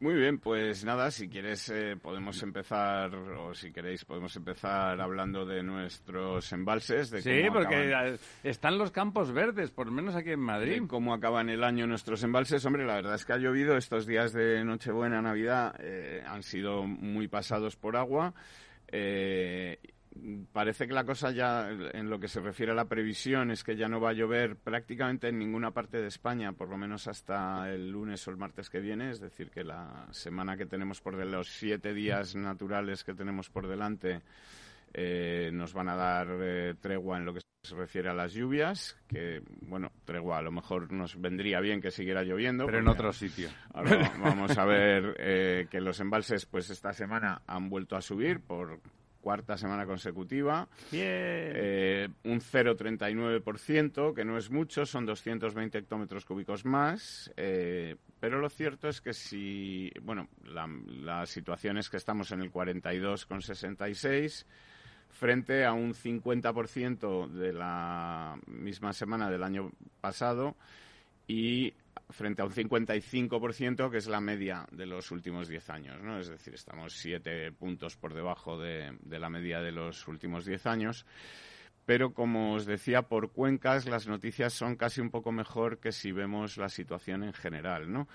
Muy 0.03 0.15
bien, 0.15 0.37
pues 0.37 0.83
nada, 0.83 1.09
si 1.11 1.29
quieres 1.29 1.69
eh, 1.69 1.95
podemos 1.95 2.43
empezar, 2.43 3.15
o 3.15 3.53
si 3.53 3.71
queréis 3.71 4.03
podemos 4.03 4.35
empezar 4.35 4.99
hablando 4.99 5.45
de 5.45 5.63
nuestros 5.63 6.51
embalses. 6.51 7.09
De 7.09 7.21
sí, 7.21 7.49
porque 7.49 8.17
están 8.43 8.77
los 8.77 8.91
campos 8.91 9.31
verdes, 9.31 9.71
por 9.71 9.85
lo 9.85 9.93
menos 9.93 10.13
aquí 10.17 10.31
en 10.31 10.41
Madrid. 10.41 10.81
De 10.81 10.87
cómo 10.89 11.13
acaban 11.13 11.47
el 11.47 11.63
año 11.63 11.87
nuestros 11.87 12.21
embalses. 12.21 12.65
Hombre, 12.65 12.85
la 12.85 12.95
verdad 12.95 13.15
es 13.15 13.23
que 13.23 13.31
ha 13.31 13.37
llovido 13.37 13.77
estos 13.77 14.05
días 14.05 14.33
de 14.33 14.61
Nochebuena, 14.65 15.21
Navidad, 15.21 15.73
eh, 15.79 16.21
han 16.27 16.43
sido 16.43 16.83
muy 16.83 17.29
pasados 17.29 17.77
por 17.77 17.95
agua. 17.95 18.33
Eh, 18.89 19.79
parece 20.51 20.87
que 20.87 20.93
la 20.93 21.05
cosa 21.05 21.31
ya, 21.31 21.69
en 21.69 22.09
lo 22.09 22.19
que 22.19 22.27
se 22.27 22.41
refiere 22.41 22.71
a 22.71 22.75
la 22.75 22.85
previsión, 22.85 23.51
es 23.51 23.63
que 23.63 23.75
ya 23.75 23.87
no 23.87 23.99
va 23.99 24.09
a 24.09 24.13
llover 24.13 24.55
prácticamente 24.55 25.29
en 25.29 25.39
ninguna 25.39 25.71
parte 25.71 26.01
de 26.01 26.07
España, 26.07 26.53
por 26.53 26.69
lo 26.69 26.77
menos 26.77 27.07
hasta 27.07 27.71
el 27.71 27.89
lunes 27.89 28.27
o 28.27 28.31
el 28.31 28.37
martes 28.37 28.69
que 28.69 28.79
viene. 28.79 29.09
Es 29.09 29.19
decir, 29.19 29.49
que 29.49 29.63
la 29.63 30.07
semana 30.11 30.57
que 30.57 30.65
tenemos 30.65 31.01
por 31.01 31.13
de 31.17 31.25
los 31.25 31.47
siete 31.47 31.93
días 31.93 32.35
naturales 32.35 33.03
que 33.03 33.13
tenemos 33.13 33.49
por 33.49 33.67
delante 33.67 34.21
eh, 34.93 35.49
nos 35.53 35.73
van 35.73 35.89
a 35.89 35.95
dar 35.95 36.27
eh, 36.41 36.75
tregua 36.79 37.17
en 37.17 37.25
lo 37.25 37.33
que 37.33 37.41
se 37.63 37.75
refiere 37.75 38.09
a 38.09 38.13
las 38.13 38.33
lluvias, 38.33 38.97
que, 39.07 39.41
bueno, 39.61 39.91
tregua 40.05 40.37
a 40.37 40.41
lo 40.41 40.51
mejor 40.51 40.91
nos 40.91 41.19
vendría 41.19 41.59
bien 41.61 41.81
que 41.81 41.91
siguiera 41.91 42.23
lloviendo. 42.23 42.65
Pero 42.65 42.79
en 42.79 42.87
otro 42.87 43.11
sitio. 43.13 43.49
Ahora 43.73 44.11
vamos 44.19 44.57
a 44.57 44.65
ver 44.65 45.15
eh, 45.17 45.67
que 45.69 45.81
los 45.81 45.99
embalses, 45.99 46.45
pues 46.45 46.69
esta 46.69 46.93
semana 46.93 47.41
han 47.47 47.69
vuelto 47.69 47.95
a 47.95 48.01
subir 48.01 48.41
por 48.41 48.81
cuarta 49.23 49.57
semana 49.57 49.85
consecutiva. 49.85 50.67
Eh, 50.91 52.09
un 52.25 52.41
0,39%, 52.41 54.13
que 54.13 54.25
no 54.25 54.37
es 54.37 54.51
mucho, 54.51 54.85
son 54.85 55.05
220 55.05 55.77
hectómetros 55.77 56.25
cúbicos 56.25 56.65
más. 56.65 57.31
Eh, 57.37 57.95
pero 58.19 58.39
lo 58.39 58.49
cierto 58.49 58.89
es 58.89 58.99
que 58.99 59.13
si, 59.13 59.89
bueno, 60.01 60.27
la, 60.43 61.25
situación 61.25 61.77
es 61.77 61.89
que 61.89 61.95
estamos 61.97 62.31
en 62.33 62.41
el 62.41 62.51
42,66 62.51 64.45
frente 65.09 65.63
a 65.63 65.71
un 65.71 65.93
50% 65.93 67.29
de 67.29 67.53
la 67.53 68.37
misma 68.47 68.91
semana 68.91 69.29
del 69.29 69.43
año 69.43 69.71
pasado 70.01 70.57
y 71.27 71.73
frente 72.13 72.41
a 72.41 72.45
un 72.45 72.51
55%, 72.51 73.89
que 73.89 73.97
es 73.97 74.07
la 74.07 74.21
media 74.21 74.65
de 74.71 74.85
los 74.85 75.11
últimos 75.11 75.47
10 75.47 75.69
años, 75.69 76.01
¿no? 76.01 76.19
Es 76.19 76.29
decir, 76.29 76.53
estamos 76.53 76.93
7 76.93 77.51
puntos 77.51 77.97
por 77.97 78.13
debajo 78.13 78.59
de, 78.59 78.93
la 79.09 79.29
media 79.29 79.61
de 79.61 79.71
los 79.71 80.07
últimos 80.07 80.45
10 80.45 80.65
años. 80.67 81.05
Pero, 81.85 82.13
como 82.13 82.53
os 82.53 82.65
decía, 82.65 83.01
por 83.01 83.31
cuencas 83.31 83.87
las 83.87 84.07
noticias 84.07 84.53
son 84.53 84.77
casi 84.77 85.01
un 85.01 85.09
poco 85.09 85.31
mejor 85.31 85.79
que 85.79 85.91
si 85.91 86.13
vemos 86.13 86.57
la 86.57 86.69
situación 86.69 87.23
en 87.23 87.33
general, 87.33 87.91
¿no? 87.91 88.07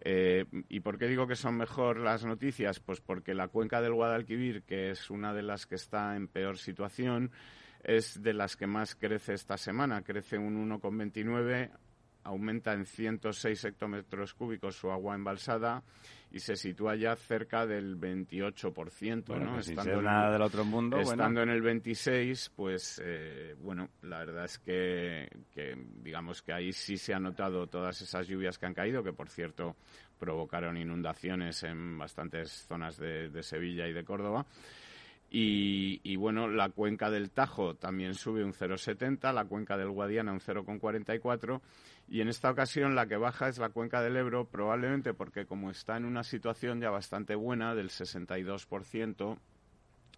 Eh, 0.00 0.44
¿Y 0.68 0.80
por 0.80 0.98
qué 0.98 1.06
digo 1.06 1.26
que 1.26 1.36
son 1.36 1.56
mejor 1.56 1.98
las 1.98 2.24
noticias? 2.24 2.80
Pues 2.80 3.00
porque 3.00 3.32
la 3.32 3.48
cuenca 3.48 3.80
del 3.80 3.94
Guadalquivir, 3.94 4.64
que 4.64 4.90
es 4.90 5.08
una 5.08 5.32
de 5.32 5.42
las 5.42 5.66
que 5.66 5.76
está 5.76 6.16
en 6.16 6.28
peor 6.28 6.58
situación, 6.58 7.30
es 7.84 8.22
de 8.22 8.32
las 8.32 8.56
que 8.56 8.66
más 8.66 8.94
crece 8.94 9.34
esta 9.34 9.56
semana. 9.56 10.02
Crece 10.02 10.38
un 10.38 10.68
1,29, 10.68 11.70
aumenta 12.24 12.72
en 12.72 12.84
106 12.86 13.64
hectómetros 13.64 14.34
cúbicos 14.34 14.76
su 14.76 14.90
agua 14.90 15.14
embalsada 15.14 15.82
y 16.30 16.40
se 16.40 16.56
sitúa 16.56 16.96
ya 16.96 17.14
cerca 17.14 17.64
del 17.64 17.96
28%, 17.96 19.24
Bueno, 19.26 19.44
¿no? 19.46 19.52
pues 19.54 19.68
Estando 19.68 19.98
en- 19.98 20.04
nada 20.04 20.32
del 20.32 20.42
otro 20.42 20.64
mundo, 20.64 20.98
Estando 20.98 21.40
bueno. 21.40 21.42
en 21.42 21.50
el 21.50 21.62
26, 21.62 22.50
pues 22.56 23.00
eh, 23.04 23.54
bueno, 23.60 23.88
la 24.02 24.18
verdad 24.18 24.44
es 24.46 24.58
que, 24.58 25.28
que 25.52 25.76
digamos 26.02 26.42
que 26.42 26.52
ahí 26.52 26.72
sí 26.72 26.96
se 26.98 27.14
han 27.14 27.22
notado 27.22 27.68
todas 27.68 28.00
esas 28.02 28.26
lluvias 28.26 28.58
que 28.58 28.66
han 28.66 28.74
caído, 28.74 29.04
que 29.04 29.12
por 29.12 29.28
cierto 29.28 29.76
provocaron 30.18 30.76
inundaciones 30.76 31.62
en 31.62 31.96
bastantes 31.98 32.66
zonas 32.66 32.96
de, 32.96 33.28
de 33.28 33.42
Sevilla 33.42 33.86
y 33.86 33.92
de 33.92 34.02
Córdoba. 34.04 34.44
Y, 35.30 36.00
y, 36.04 36.14
bueno, 36.14 36.46
la 36.46 36.68
cuenca 36.68 37.10
del 37.10 37.30
Tajo 37.30 37.74
también 37.74 38.14
sube 38.14 38.44
un 38.44 38.52
0,70, 38.52 39.32
la 39.32 39.44
cuenca 39.46 39.76
del 39.76 39.90
Guadiana 39.90 40.32
un 40.32 40.38
0,44 40.38 41.60
y 42.08 42.20
en 42.20 42.28
esta 42.28 42.50
ocasión 42.50 42.94
la 42.94 43.06
que 43.06 43.16
baja 43.16 43.48
es 43.48 43.58
la 43.58 43.70
cuenca 43.70 44.02
del 44.02 44.16
Ebro, 44.16 44.46
probablemente 44.46 45.14
porque 45.14 45.46
como 45.46 45.70
está 45.70 45.96
en 45.96 46.04
una 46.04 46.22
situación 46.22 46.80
ya 46.80 46.90
bastante 46.90 47.34
buena 47.34 47.74
del 47.74 47.88
62%, 47.90 49.38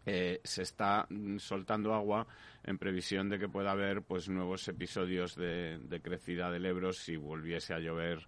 eh, 0.09 0.41
se 0.45 0.63
está 0.63 1.07
mm, 1.09 1.39
soltando 1.39 1.95
agua 1.95 2.27
en 2.65 2.79
previsión 2.79 3.29
de 3.29 3.39
que 3.39 3.49
pueda 3.49 3.73
haber 3.73 4.03
pues 4.03 4.29
nuevos 4.29 4.67
episodios 4.69 5.35
de, 5.35 5.79
de 5.79 6.01
crecida 6.01 6.51
del 6.51 6.67
Ebro 6.67 6.93
si 6.93 7.17
volviese 7.17 7.75
a 7.75 7.81
llover 7.81 8.27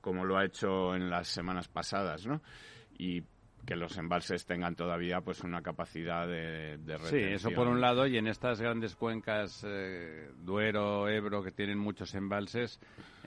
como 0.00 0.24
lo 0.24 0.36
ha 0.38 0.44
hecho 0.44 0.94
en 0.94 1.10
las 1.10 1.28
semanas 1.28 1.68
pasadas, 1.68 2.26
¿no? 2.26 2.40
Y 2.96 3.22
que 3.68 3.76
los 3.76 3.98
embalses 3.98 4.46
tengan 4.46 4.74
todavía 4.74 5.20
pues 5.20 5.42
una 5.44 5.60
capacidad 5.60 6.26
de, 6.26 6.78
de 6.78 6.96
Sí, 6.96 7.04
retención. 7.04 7.32
eso 7.34 7.50
por 7.50 7.68
un 7.68 7.82
lado, 7.82 8.06
y 8.06 8.16
en 8.16 8.26
estas 8.26 8.62
grandes 8.62 8.96
cuencas, 8.96 9.62
eh, 9.68 10.30
Duero, 10.38 11.06
Ebro, 11.06 11.42
que 11.42 11.50
tienen 11.52 11.76
muchos 11.78 12.14
embalses, 12.14 12.80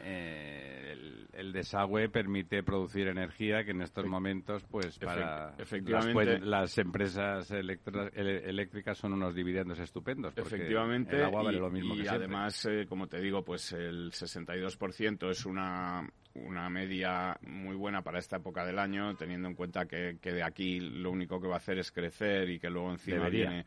eh, 0.04 0.92
el, 0.92 1.28
el 1.34 1.54
desagüe 1.54 2.10
permite 2.10 2.64
producir 2.64 3.08
energía 3.08 3.64
que 3.64 3.72
en 3.72 3.82
estos 3.82 4.06
momentos, 4.06 4.64
pues 4.70 4.98
para 5.00 5.56
efectivamente. 5.58 6.40
las, 6.40 6.42
las 6.42 6.78
empresas 6.78 7.52
eléctricas 7.52 8.98
son 8.98 9.14
unos 9.14 9.34
dividendos 9.34 9.80
estupendos. 9.80 10.34
porque 10.34 10.56
Efectivamente, 10.56 11.18
el 11.18 11.24
agua 11.24 11.44
vale 11.44 11.58
y, 11.58 11.62
lo 11.62 11.70
mismo 11.70 11.96
y 11.96 12.04
que 12.04 12.10
además, 12.10 12.66
eh, 12.66 12.86
como 12.88 13.08
te 13.08 13.20
digo, 13.20 13.44
pues 13.44 13.72
el 13.74 14.12
62% 14.12 15.30
es 15.30 15.46
una, 15.46 16.08
una 16.36 16.70
media 16.70 17.38
muy 17.42 17.76
buena 17.76 18.02
para 18.02 18.20
esta 18.20 18.38
época 18.38 18.66
del 18.66 18.80
año, 18.80 19.16
teniendo 19.16 19.48
en 19.48 19.56
cuenta 19.56 19.86
que, 19.86 20.18
que 20.22 20.32
de 20.32 20.44
aquí 20.44 20.80
lo 20.80 21.12
único 21.12 21.42
que 21.42 21.48
va 21.48 21.56
a 21.56 21.58
hacer 21.58 21.78
es 21.80 21.92
crecer 21.92 22.50
y 22.50 22.60
que 22.60 22.70
luego 22.70 22.92
encima 22.92 23.18
Debería. 23.18 23.50
viene 23.50 23.66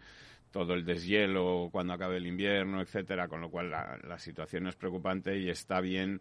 todo 0.55 0.75
el 0.75 0.85
deshielo 0.85 1.69
cuando 1.73 1.95
acabe 1.95 2.19
el 2.19 2.29
invierno, 2.29 2.81
etcétera, 2.81 3.27
con 3.27 3.41
lo 3.41 3.51
cual 3.51 3.73
la, 3.73 3.99
la 4.07 4.21
situación 4.21 4.69
es 4.69 4.77
preocupante 4.77 5.37
y 5.37 5.51
está 5.51 5.81
bien 5.81 6.21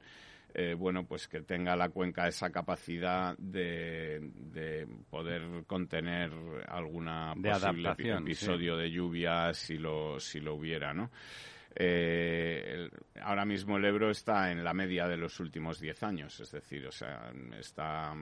eh, 0.56 0.74
bueno, 0.76 1.04
pues 1.06 1.28
que 1.28 1.42
tenga 1.42 1.76
la 1.76 1.90
cuenca 1.90 2.28
esa 2.28 2.50
capacidad 2.52 3.36
de, 3.38 4.20
de 4.52 4.88
poder 5.10 5.66
contener 5.68 6.32
alguna 6.68 7.34
De 7.36 7.50
posible 7.70 7.90
episodio 8.24 8.76
de 8.78 8.90
lluvia 8.92 9.54
si 9.54 9.78
lo, 9.78 10.20
si 10.20 10.40
lo 10.40 10.56
hubiera, 10.56 10.94
¿no? 10.96 11.12
Eh, 11.76 12.64
el- 12.74 12.92
ahora 13.22 13.46
mismo 13.46 13.78
el 13.78 13.86
Ebro 13.86 14.10
está 14.12 14.52
en 14.52 14.64
la 14.64 14.74
media 14.74 15.08
de 15.08 15.18
los 15.18 15.40
últimos 15.40 15.80
10 15.80 16.02
años, 16.04 16.40
es 16.40 16.52
decir, 16.52 16.86
o 16.88 16.92
sea, 16.92 17.32
está 17.60 18.14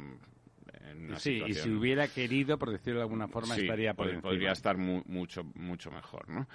en 0.89 1.05
una 1.05 1.19
Sí, 1.19 1.31
y 1.31 1.33
situación... 1.39 1.63
si 1.63 1.71
hubiera 1.71 2.07
querido, 2.07 2.57
por 2.57 2.71
decirlo 2.71 2.99
de 2.99 3.03
alguna 3.03 3.27
forma, 3.27 3.55
Sí, 3.55 3.61
estaría 3.61 3.93
por 3.93 4.07
pod- 4.07 4.21
podría 4.21 4.51
estar 4.51 4.77
mu- 4.77 5.03
mucho 5.05 5.43
mucho 5.55 5.91
mejor, 5.91 6.27
¿no? 6.29 6.47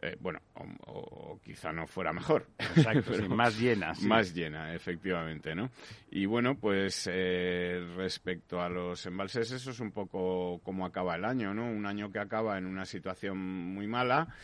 Eh, 0.00 0.16
bueno, 0.20 0.40
o, 0.54 0.64
o- 0.90 1.32
o 1.34 1.40
quizá 1.40 1.72
no 1.72 1.86
fuera 1.86 2.12
mejor. 2.12 2.46
Exacto, 2.58 3.14
sí, 3.14 3.28
más 3.28 3.58
llena, 3.58 3.94
sí. 3.94 4.06
Más 4.08 4.34
llena, 4.34 4.74
efectivamente, 4.74 5.54
¿no? 5.54 5.70
Y 6.10 6.26
bueno, 6.26 6.56
pues 6.56 7.08
eh, 7.12 7.84
respecto 7.96 8.60
a 8.60 8.68
los 8.68 9.04
embalses, 9.06 9.50
eso 9.52 9.70
es 9.70 9.78
un 9.80 9.92
poco 9.92 10.60
como 10.64 10.84
acaba 10.86 11.14
el 11.16 11.24
año, 11.24 11.54
¿no? 11.54 11.66
Un 11.70 11.86
año 11.86 12.10
que 12.10 12.18
acaba 12.18 12.58
en 12.58 12.66
una 12.66 12.84
situación 12.84 13.38
muy 13.38 13.86
mala, 13.86 14.34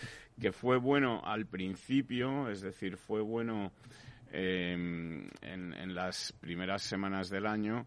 que 0.40 0.52
fue 0.52 0.76
bueno 0.76 1.20
al 1.24 1.46
principio, 1.46 2.48
es 2.48 2.60
decir, 2.60 2.96
fue 2.96 3.20
bueno 3.20 3.72
eh, 4.30 4.72
en, 5.42 5.74
en 5.74 5.94
las 5.94 6.32
primeras 6.40 6.82
semanas 6.82 7.30
del 7.30 7.46
año, 7.46 7.86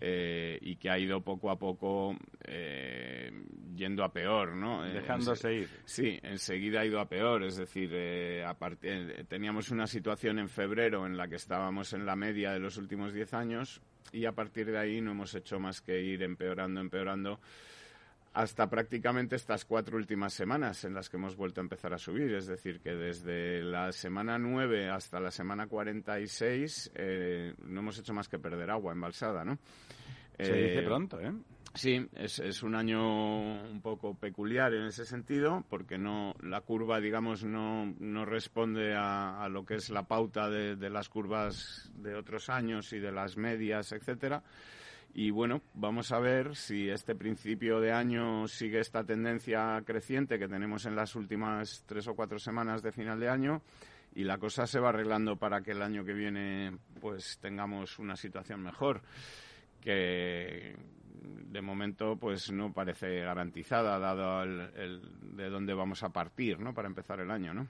eh, 0.00 0.58
y 0.60 0.76
que 0.76 0.90
ha 0.90 0.98
ido 0.98 1.20
poco 1.20 1.50
a 1.50 1.58
poco 1.58 2.16
eh, 2.44 3.30
yendo 3.76 4.04
a 4.04 4.12
peor, 4.12 4.56
¿no? 4.56 4.84
Eh, 4.86 4.92
Dejándose 4.92 5.52
ir. 5.52 5.68
Sí, 5.84 6.18
enseguida 6.22 6.80
ha 6.80 6.86
ido 6.86 7.00
a 7.00 7.08
peor, 7.08 7.44
es 7.44 7.56
decir, 7.56 7.90
eh, 7.92 8.44
a 8.44 8.56
eh, 8.82 9.24
teníamos 9.28 9.70
una 9.70 9.86
situación 9.86 10.38
en 10.38 10.48
febrero 10.48 11.06
en 11.06 11.16
la 11.16 11.28
que 11.28 11.36
estábamos 11.36 11.92
en 11.92 12.06
la 12.06 12.16
media 12.16 12.52
de 12.52 12.58
los 12.58 12.76
últimos 12.76 13.12
10 13.12 13.34
años 13.34 13.80
y 14.12 14.24
a 14.24 14.32
partir 14.32 14.70
de 14.70 14.78
ahí 14.78 15.00
no 15.00 15.12
hemos 15.12 15.34
hecho 15.34 15.58
más 15.58 15.80
que 15.80 16.00
ir 16.00 16.22
empeorando, 16.22 16.80
empeorando 16.80 17.40
hasta 18.36 18.68
prácticamente 18.68 19.34
estas 19.34 19.64
cuatro 19.64 19.96
últimas 19.96 20.34
semanas 20.34 20.84
en 20.84 20.92
las 20.92 21.08
que 21.08 21.16
hemos 21.16 21.36
vuelto 21.36 21.60
a 21.60 21.64
empezar 21.64 21.94
a 21.94 21.98
subir. 21.98 22.34
Es 22.34 22.46
decir, 22.46 22.80
que 22.80 22.94
desde 22.94 23.62
la 23.62 23.92
semana 23.92 24.38
9 24.38 24.90
hasta 24.90 25.18
la 25.20 25.30
semana 25.30 25.66
46 25.66 26.92
eh, 26.94 27.54
no 27.64 27.80
hemos 27.80 27.98
hecho 27.98 28.12
más 28.12 28.28
que 28.28 28.38
perder 28.38 28.70
agua 28.70 28.92
embalsada, 28.92 29.42
¿no? 29.42 29.58
Se 30.38 30.52
Eh, 30.54 30.68
dice 30.68 30.82
pronto, 30.82 31.18
¿eh? 31.18 31.32
Sí, 31.72 32.06
es, 32.14 32.38
es 32.38 32.62
un 32.62 32.74
año 32.74 33.00
un 33.70 33.80
poco 33.80 34.14
peculiar 34.14 34.74
en 34.74 34.84
ese 34.84 35.06
sentido, 35.06 35.64
porque 35.70 35.96
no 35.96 36.34
la 36.42 36.60
curva, 36.60 37.00
digamos, 37.00 37.42
no, 37.42 37.86
no 37.98 38.24
responde 38.26 38.94
a, 38.94 39.42
a 39.42 39.48
lo 39.48 39.64
que 39.64 39.76
es 39.76 39.88
la 39.88 40.02
pauta 40.06 40.50
de, 40.50 40.76
de 40.76 40.90
las 40.90 41.08
curvas 41.08 41.90
de 41.94 42.14
otros 42.14 42.50
años 42.50 42.92
y 42.92 42.98
de 42.98 43.12
las 43.12 43.38
medias, 43.38 43.92
etcétera. 43.92 44.42
Y 45.18 45.30
bueno, 45.30 45.62
vamos 45.72 46.12
a 46.12 46.18
ver 46.18 46.54
si 46.56 46.90
este 46.90 47.14
principio 47.14 47.80
de 47.80 47.90
año 47.90 48.46
sigue 48.48 48.80
esta 48.80 49.02
tendencia 49.02 49.80
creciente 49.86 50.38
que 50.38 50.46
tenemos 50.46 50.84
en 50.84 50.94
las 50.94 51.16
últimas 51.16 51.84
tres 51.86 52.06
o 52.08 52.14
cuatro 52.14 52.38
semanas 52.38 52.82
de 52.82 52.92
final 52.92 53.18
de 53.18 53.30
año 53.30 53.62
y 54.14 54.24
la 54.24 54.36
cosa 54.36 54.66
se 54.66 54.78
va 54.78 54.90
arreglando 54.90 55.36
para 55.36 55.62
que 55.62 55.70
el 55.70 55.80
año 55.80 56.04
que 56.04 56.12
viene 56.12 56.76
pues 57.00 57.38
tengamos 57.40 57.98
una 57.98 58.14
situación 58.14 58.60
mejor 58.62 59.00
que 59.80 60.76
de 61.22 61.62
momento 61.62 62.16
pues 62.16 62.52
no 62.52 62.74
parece 62.74 63.20
garantizada 63.20 63.98
dado 63.98 64.42
el, 64.42 64.60
el- 64.76 65.36
de 65.36 65.48
dónde 65.48 65.72
vamos 65.72 66.02
a 66.02 66.10
partir 66.10 66.60
no 66.60 66.74
para 66.74 66.88
empezar 66.88 67.20
el 67.20 67.30
año 67.30 67.54
no 67.54 67.66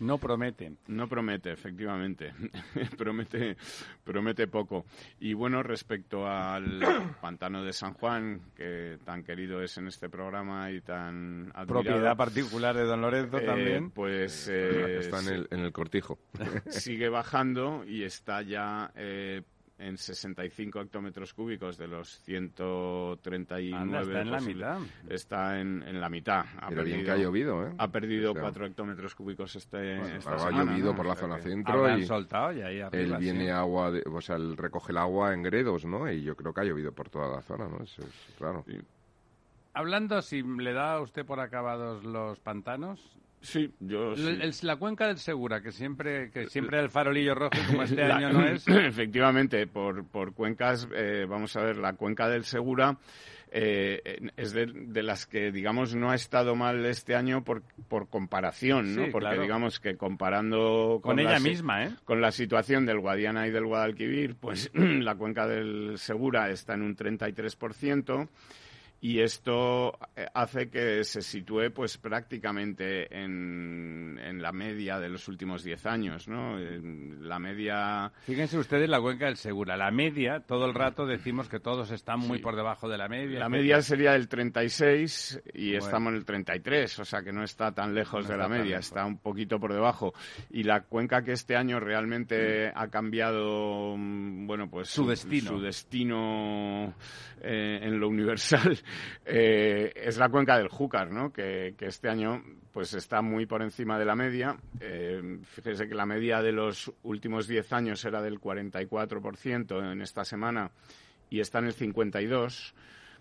No 0.00 0.18
promete. 0.18 0.72
no 0.86 1.08
promete, 1.08 1.52
efectivamente. 1.52 2.32
promete, 2.98 3.56
promete 4.04 4.46
poco. 4.46 4.84
Y 5.20 5.34
bueno, 5.34 5.62
respecto 5.62 6.26
al 6.26 6.80
pantano 7.20 7.62
de 7.62 7.72
San 7.72 7.94
Juan, 7.94 8.40
que 8.56 8.98
tan 9.04 9.22
querido 9.22 9.62
es 9.62 9.76
en 9.78 9.88
este 9.88 10.08
programa 10.08 10.70
y 10.70 10.80
tan 10.80 11.50
admirado, 11.54 11.66
Propiedad 11.66 12.16
particular 12.16 12.76
de 12.76 12.84
don 12.84 13.00
Lorenzo 13.00 13.38
eh, 13.38 13.46
también. 13.46 13.90
Pues 13.90 14.48
eh, 14.48 14.98
Está 14.98 15.18
en 15.18 15.24
sí, 15.24 15.34
el, 15.34 15.48
en 15.50 15.60
el 15.60 15.72
cortijo. 15.72 16.18
sigue 16.68 17.08
bajando 17.08 17.84
y 17.86 18.02
está 18.04 18.42
ya 18.42 18.90
eh, 18.94 19.42
en 19.78 19.96
65 19.96 20.80
hectómetros 20.80 21.32
cúbicos 21.34 21.78
de 21.78 21.86
los 21.86 22.18
139 22.22 23.76
Anda, 23.76 24.00
está 24.00 24.20
en 24.22 24.30
la 24.30 24.40
mitad. 24.40 24.78
Está 25.08 25.60
en, 25.60 25.82
en 25.84 26.00
la 26.00 26.08
mitad. 26.08 26.44
Ha 26.60 26.68
Pero 26.68 26.82
bien 26.82 26.98
perdido- 26.98 27.04
que 27.04 27.10
ha 27.20 27.24
llovido, 27.24 27.66
¿eh? 27.66 27.72
Ha 27.78 27.88
perdido 27.88 28.30
O 28.30 28.34
sea, 28.34 28.42
4 28.42 28.66
hectómetros 28.66 29.14
cúbicos 29.14 29.54
este, 29.56 30.16
esta 30.16 30.34
ha 30.34 30.38
semana, 30.38 30.64
llovido 30.72 30.90
¿no? 30.90 30.96
por 30.96 31.06
O 31.06 31.08
la 31.10 31.14
sea 31.14 31.28
zona 31.28 31.38
centro 31.38 31.98
y 31.98 32.04
soltado 32.04 32.52
y 32.52 32.62
ahí 32.62 32.76
él 32.78 32.82
arriba. 32.84 33.18
viene 33.18 33.44
sí. 33.44 33.50
agua, 33.50 33.90
de- 33.92 34.02
o 34.06 34.20
sea, 34.20 34.36
él 34.36 34.56
recoge 34.56 34.92
el 34.92 34.98
agua 34.98 35.32
en 35.32 35.42
gredos, 35.42 35.84
¿no? 35.84 36.10
Y 36.10 36.22
yo 36.22 36.34
creo 36.36 36.52
que 36.52 36.60
ha 36.60 36.64
llovido 36.64 36.92
por 36.92 37.08
toda 37.08 37.28
la 37.28 37.42
zona, 37.42 37.68
¿no? 37.68 37.82
Eso 37.82 38.02
es 38.02 38.34
claro. 38.36 38.64
Sí. 38.66 38.78
Hablando, 39.74 40.20
si 40.22 40.42
le 40.42 40.72
da 40.72 40.94
a 40.94 41.00
usted 41.00 41.24
por 41.24 41.38
acabados 41.38 42.02
los 42.04 42.40
pantanos, 42.40 43.00
Sí, 43.40 43.70
yo 43.80 44.16
sí. 44.16 44.66
la 44.66 44.76
cuenca 44.76 45.06
del 45.06 45.18
Segura, 45.18 45.60
que 45.62 45.70
siempre 45.72 46.30
que 46.30 46.48
siempre 46.48 46.80
el 46.80 46.90
farolillo 46.90 47.34
rojo, 47.34 47.50
como 47.68 47.82
este 47.84 47.96
La- 48.08 48.16
año 48.16 48.32
no 48.32 48.46
es, 48.46 48.66
Efectivamente, 48.68 49.66
por, 49.66 50.04
por 50.04 50.34
cuencas, 50.34 50.88
eh, 50.94 51.24
vamos 51.28 51.54
a 51.56 51.62
ver, 51.62 51.76
la 51.76 51.92
cuenca 51.94 52.28
del 52.28 52.44
Segura 52.44 52.98
eh, 53.50 54.28
es 54.36 54.52
de, 54.52 54.66
de 54.66 55.02
las 55.02 55.26
que, 55.26 55.50
digamos, 55.50 55.94
no 55.94 56.10
ha 56.10 56.14
estado 56.14 56.54
mal 56.54 56.84
este 56.84 57.14
año 57.14 57.44
por, 57.44 57.62
por 57.88 58.08
comparación, 58.08 58.94
¿no? 58.94 59.04
Sí, 59.06 59.10
Porque 59.10 59.28
claro. 59.28 59.42
digamos 59.42 59.80
que 59.80 59.96
comparando 59.96 61.00
con, 61.02 61.16
la 61.16 61.22
ella 61.22 61.40
misma, 61.40 61.84
¿eh? 61.84 61.90
con 62.04 62.20
la 62.20 62.30
situación 62.30 62.84
del 62.84 62.98
Guadiana 63.00 63.46
y 63.46 63.50
del 63.50 63.64
Guadalquivir, 63.64 64.34
pues 64.36 64.70
la 64.74 65.14
cuenca 65.14 65.46
del 65.46 65.94
Segura 65.96 66.50
está 66.50 66.74
en 66.74 66.82
un 66.82 66.94
33% 66.96 68.28
y 69.00 69.20
esto 69.20 69.96
eh, 70.16 70.26
hace 70.34 70.70
que 70.70 71.04
se 71.04 71.22
sitúe 71.22 71.70
pues 71.72 71.98
prácticamente 71.98 73.16
en, 73.16 74.18
en 74.22 74.42
la 74.42 74.50
media 74.50 74.98
de 74.98 75.08
los 75.08 75.28
últimos 75.28 75.62
10 75.62 75.86
años, 75.86 76.28
¿no? 76.28 76.58
la 76.58 77.38
media... 77.38 78.10
Fíjense 78.24 78.58
ustedes 78.58 78.88
la 78.88 79.00
cuenca 79.00 79.26
del 79.26 79.36
Segura. 79.36 79.76
La 79.76 79.90
media, 79.90 80.40
todo 80.40 80.66
el 80.66 80.74
rato 80.74 81.06
decimos 81.06 81.48
que 81.48 81.60
todos 81.60 81.90
están 81.92 82.20
muy 82.20 82.40
por 82.40 82.56
debajo 82.56 82.88
de 82.88 82.98
la 82.98 83.08
media. 83.08 83.38
La 83.38 83.48
media 83.48 83.80
sería 83.82 84.16
el 84.16 84.28
36 84.28 85.42
y 85.54 85.74
estamos 85.74 86.12
en 86.12 86.18
el 86.18 86.24
33, 86.24 86.98
o 86.98 87.04
sea 87.04 87.22
que 87.22 87.32
no 87.32 87.44
está 87.44 87.72
tan 87.72 87.94
lejos 87.94 88.26
de 88.26 88.36
la 88.36 88.48
media, 88.48 88.78
está 88.78 89.04
un 89.04 89.18
poquito 89.18 89.60
por 89.60 89.72
debajo. 89.72 90.12
Y 90.50 90.64
la 90.64 90.82
cuenca 90.82 91.22
que 91.22 91.32
este 91.32 91.56
año 91.56 91.78
realmente 91.78 92.72
ha 92.74 92.88
cambiado, 92.88 93.96
mm, 93.96 94.46
bueno, 94.46 94.68
pues 94.68 94.88
su 94.88 95.06
destino, 95.06 95.50
su 95.50 95.60
destino 95.60 96.94
eh, 97.40 97.78
en 97.82 98.00
lo 98.00 98.08
universal 98.08 98.78
eh, 99.24 99.92
es 99.94 100.18
la 100.18 100.28
cuenca 100.28 100.58
del 100.58 100.68
Júcar, 100.68 101.10
¿no? 101.10 101.32
Que, 101.32 101.74
este 101.78 102.08
año 102.08 102.42
pues 102.72 102.94
está 102.94 103.22
muy 103.22 103.46
por 103.46 103.62
encima 103.62 103.98
de 103.98 104.04
la 104.04 104.14
media. 104.14 104.56
Eh, 104.80 105.38
fíjese 105.42 105.88
que 105.88 105.94
la 105.94 106.06
media 106.06 106.42
de 106.42 106.52
los 106.52 106.92
últimos 107.02 107.46
10 107.46 107.72
años 107.72 108.04
era 108.04 108.22
del 108.22 108.40
44% 108.40 109.92
en 109.92 110.02
esta 110.02 110.24
semana 110.24 110.70
y 111.30 111.40
está 111.40 111.58
en 111.58 111.66
el 111.66 111.74
52% 111.74 112.72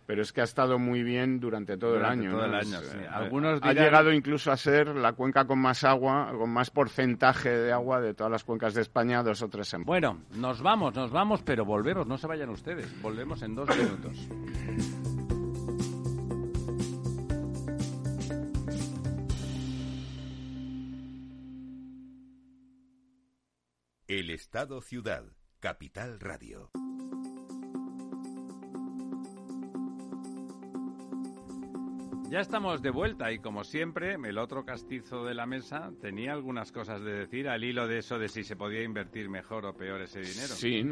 pero 0.07 0.21
es 0.21 0.31
que 0.31 0.39
ha 0.39 0.45
estado 0.45 0.79
muy 0.79 1.03
bien 1.03 1.39
durante 1.39 1.77
todo 1.77 1.97
el 1.97 2.05
año. 2.05 2.31
Todo 2.31 2.45
el 2.45 2.55
año 2.55 2.79
Algunos 3.11 3.59
Ha 3.61 3.73
llegado 3.73 4.11
incluso 4.11 4.51
a 4.51 4.57
ser 4.57 4.95
la 4.95 5.11
cuenca 5.11 5.45
con 5.45 5.59
más 5.59 5.83
agua, 5.83 6.31
con 6.35 6.49
más 6.49 6.71
porcentaje 6.71 7.49
de 7.49 7.73
agua 7.73 7.99
de 7.99 8.13
todas 8.13 8.31
las 8.31 8.45
cuencas 8.45 8.73
de 8.73 8.81
España, 8.81 9.21
dos 9.21 9.41
o 9.41 9.49
tres 9.49 9.67
semanas. 9.67 9.87
Bueno, 9.87 10.21
nos 10.35 10.61
vamos, 10.61 10.95
nos 10.95 11.11
vamos, 11.11 11.43
pero 11.43 11.65
volvemos, 11.65 12.07
no 12.07 12.17
se 12.17 12.25
vayan 12.25 12.49
ustedes. 12.49 12.89
Volvemos 13.01 13.41
en 13.41 13.53
dos 13.53 13.67
minutos. 13.77 15.16
Estado 24.47 24.79
Ciudad, 24.79 25.25
Capital 25.59 26.21
Radio. 26.21 26.71
Ya 32.29 32.39
estamos 32.39 32.81
de 32.81 32.89
vuelta 32.89 33.33
y 33.33 33.39
como 33.39 33.65
siempre, 33.65 34.13
el 34.13 34.37
otro 34.37 34.63
castizo 34.63 35.25
de 35.25 35.33
la 35.33 35.45
mesa 35.45 35.91
tenía 35.99 36.31
algunas 36.31 36.71
cosas 36.71 37.01
de 37.01 37.11
decir 37.11 37.49
al 37.49 37.65
hilo 37.65 37.89
de 37.89 37.97
eso 37.97 38.19
de 38.19 38.29
si 38.29 38.45
se 38.45 38.55
podía 38.55 38.83
invertir 38.83 39.27
mejor 39.29 39.65
o 39.65 39.75
peor 39.75 40.01
ese 40.01 40.21
dinero. 40.21 40.55
Sí, 40.55 40.91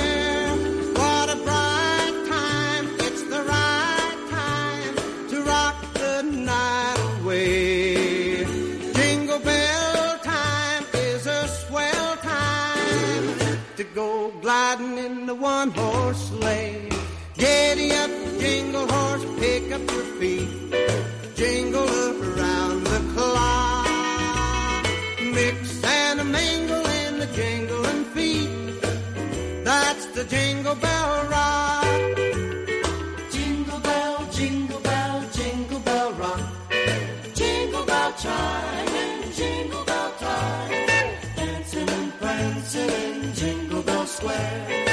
In 15.11 15.25
the 15.25 15.35
one 15.35 15.71
horse 15.71 16.29
sleigh. 16.29 16.89
Giddy 17.37 17.91
up, 18.03 18.11
jingle 18.39 18.87
horse, 18.93 19.25
pick 19.39 19.71
up 19.77 19.83
your 19.95 20.07
feet. 20.19 20.49
Jingle 21.35 21.89
around 22.27 22.83
the 22.93 23.01
clock. 23.13 24.85
Mix 25.37 25.83
and 25.83 26.19
a 26.25 26.27
mingle 26.39 26.85
in 27.01 27.11
the 27.21 27.29
jingling 27.37 28.03
feet. 28.15 28.51
That's 29.69 30.05
the 30.17 30.23
jingle 30.35 30.75
bell 30.75 31.11
rock. 31.33 32.01
Jingle 33.35 33.79
bell, 33.79 34.15
jingle 34.37 34.81
bell, 34.89 35.17
jingle 35.37 35.79
bell 35.79 36.11
rock. 36.21 36.41
Jingle 37.39 37.85
bell 37.85 38.11
chime 38.23 39.31
jingle 39.39 39.83
bell 39.89 40.11
time. 40.19 40.71
Dancing 41.35 41.89
and 41.97 42.11
prancing 42.19 42.89
in 43.05 43.33
jingle 43.33 43.83
in 44.29 44.90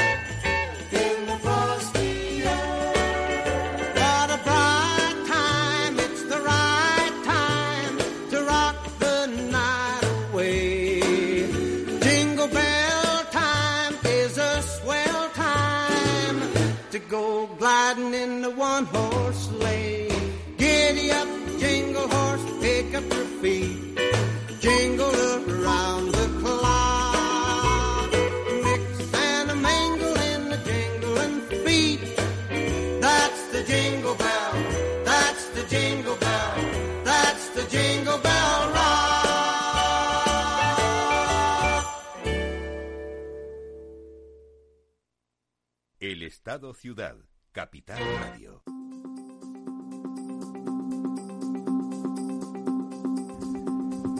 Estado 46.49 46.73
Ciudad, 46.73 47.15
Capital 47.51 47.99
Radio. 47.99 48.63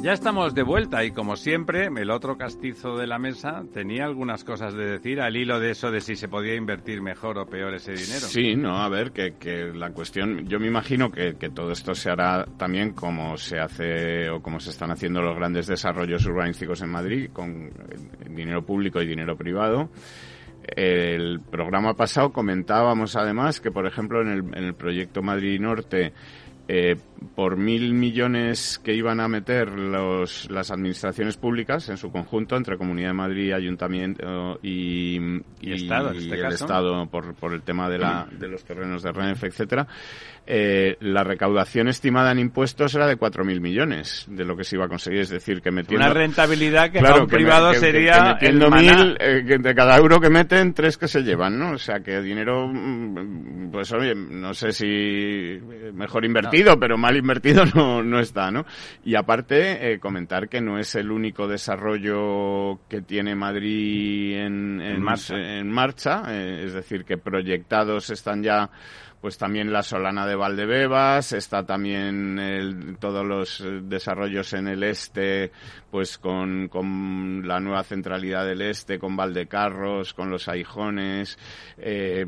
Ya 0.03 0.13
estamos 0.13 0.53
de 0.53 0.61
vuelta 0.61 1.03
y 1.03 1.09
como 1.09 1.35
siempre, 1.35 1.87
el 1.87 2.11
otro 2.11 2.37
castizo 2.37 2.97
de 2.97 3.07
la 3.07 3.17
mesa 3.17 3.63
tenía 3.73 4.05
algunas 4.05 4.43
cosas 4.43 4.75
de 4.75 4.85
decir 4.85 5.21
al 5.21 5.35
hilo 5.35 5.59
de 5.59 5.71
eso 5.71 5.89
de 5.89 6.01
si 6.01 6.15
se 6.15 6.27
podía 6.27 6.53
invertir 6.53 7.01
mejor 7.01 7.39
o 7.39 7.47
peor 7.47 7.73
ese 7.73 7.93
dinero. 7.93 8.27
Sí, 8.27 8.55
no, 8.55 8.77
a 8.77 8.89
ver, 8.89 9.11
que, 9.11 9.33
que 9.39 9.73
la 9.73 9.89
cuestión, 9.89 10.47
yo 10.47 10.59
me 10.59 10.67
imagino 10.67 11.09
que, 11.09 11.33
que 11.33 11.49
todo 11.49 11.71
esto 11.71 11.95
se 11.95 12.11
hará 12.11 12.45
también 12.59 12.93
como 12.93 13.37
se 13.37 13.59
hace 13.59 14.29
o 14.29 14.39
como 14.39 14.59
se 14.59 14.69
están 14.69 14.91
haciendo 14.91 15.19
los 15.23 15.35
grandes 15.35 15.65
desarrollos 15.65 16.23
urbanísticos 16.27 16.79
en 16.83 16.89
Madrid, 16.91 17.31
con 17.33 17.69
eh, 17.69 18.29
dinero 18.29 18.63
público 18.63 19.01
y 19.01 19.07
dinero 19.07 19.35
privado. 19.35 19.89
El 20.75 21.39
programa 21.39 21.95
pasado 21.95 22.31
comentábamos 22.31 23.15
además 23.15 23.59
que, 23.59 23.71
por 23.71 23.85
ejemplo, 23.85 24.21
en 24.21 24.29
el, 24.29 24.39
en 24.57 24.63
el 24.65 24.73
proyecto 24.73 25.21
Madrid 25.21 25.59
Norte, 25.59 26.13
eh, 26.71 26.95
por 27.35 27.57
mil 27.57 27.95
millones 27.95 28.79
que 28.83 28.93
iban 28.93 29.19
a 29.19 29.27
meter 29.27 29.69
los, 29.71 30.47
las 30.51 30.69
administraciones 30.69 31.35
públicas 31.35 31.89
en 31.89 31.97
su 31.97 32.11
conjunto, 32.11 32.55
entre 32.55 32.77
Comunidad 32.77 33.09
de 33.09 33.13
Madrid, 33.15 33.53
Ayuntamiento 33.53 34.59
y, 34.61 35.17
Y 35.61 35.73
Estado, 35.73 36.11
en 36.11 36.17
este 36.17 36.39
caso. 36.39 36.65
Estado 36.65 37.07
por, 37.07 37.33
por 37.33 37.53
el 37.55 37.63
tema 37.63 37.89
de, 37.89 37.97
la, 37.97 38.27
de 38.31 38.47
los 38.47 38.63
terrenos 38.63 39.01
de 39.01 39.11
Renfe, 39.11 39.47
etcétera, 39.47 39.87
eh, 40.45 40.95
la 41.01 41.23
recaudación 41.23 41.87
estimada 41.87 42.31
en 42.31 42.39
impuestos 42.39 42.93
era 42.93 43.07
de 43.07 43.17
4.000 43.17 43.59
millones 43.59 44.25
de 44.29 44.45
lo 44.45 44.55
que 44.55 44.63
se 44.63 44.75
iba 44.75 44.85
a 44.85 44.89
conseguir. 44.89 45.21
Es 45.21 45.29
decir, 45.29 45.61
que 45.61 45.71
metiendo... 45.71 46.05
Una 46.05 46.13
rentabilidad 46.13 46.91
que 46.91 46.99
Claro, 46.99 47.13
para 47.15 47.23
un 47.23 47.29
que 47.29 47.35
privado 47.35 47.71
que- 47.71 47.79
sería 47.79 48.37
que 48.39 48.47
el 48.47 48.59
mil, 48.59 49.17
eh, 49.19 49.57
de 49.59 49.75
cada 49.75 49.97
euro 49.97 50.19
que 50.19 50.29
meten, 50.29 50.73
tres 50.73 50.97
que 50.97 51.07
se 51.07 51.21
llevan, 51.23 51.57
¿no? 51.57 51.71
O 51.71 51.77
sea, 51.79 51.99
que 52.01 52.21
dinero, 52.21 52.67
mm, 52.67 53.71
pues 53.71 53.91
oye, 53.91 54.13
no 54.15 54.53
sé 54.53 54.71
si 54.71 55.59
mejor 55.93 56.25
invertido, 56.59 56.79
pero 56.79 56.97
mal 56.97 57.15
invertido 57.17 57.63
no, 57.75 58.03
no 58.03 58.19
está, 58.19 58.51
¿no? 58.51 58.65
Y 59.03 59.15
aparte, 59.15 59.93
eh, 59.93 59.99
comentar 59.99 60.49
que 60.49 60.61
no 60.61 60.77
es 60.79 60.95
el 60.95 61.11
único 61.11 61.47
desarrollo 61.47 62.79
que 62.89 63.01
tiene 63.01 63.35
Madrid 63.35 64.35
en, 64.37 64.81
En 64.81 65.01
marcha. 65.01 65.35
en 65.37 65.69
marcha, 65.71 66.23
eh, 66.29 66.63
es 66.65 66.73
decir, 66.73 67.05
que 67.05 67.17
proyectados 67.17 68.09
están 68.09 68.43
ya 68.43 68.69
pues 69.21 69.37
también 69.37 69.73
la 69.73 69.83
Solana 69.83 70.25
de 70.25 70.35
Valdebebas, 70.37 71.33
está 71.33 71.65
también 71.65 72.39
el- 72.39 72.95
todos 73.01 73.25
los 73.25 73.59
eh, 73.59 73.81
desarrollos 73.83 74.53
en 74.53 74.69
el 74.69 74.81
este, 74.81 75.51
pues 75.91 76.17
con, 76.17 76.69
con 76.69 77.45
la 77.45 77.59
nueva 77.59 77.83
centralidad 77.83 78.45
del 78.45 78.61
este, 78.61 78.97
con 78.97 79.17
Valdecarros, 79.17 80.13
con 80.13 80.29
los 80.29 80.47
Aijones, 80.47 81.37
eh, 81.77 82.25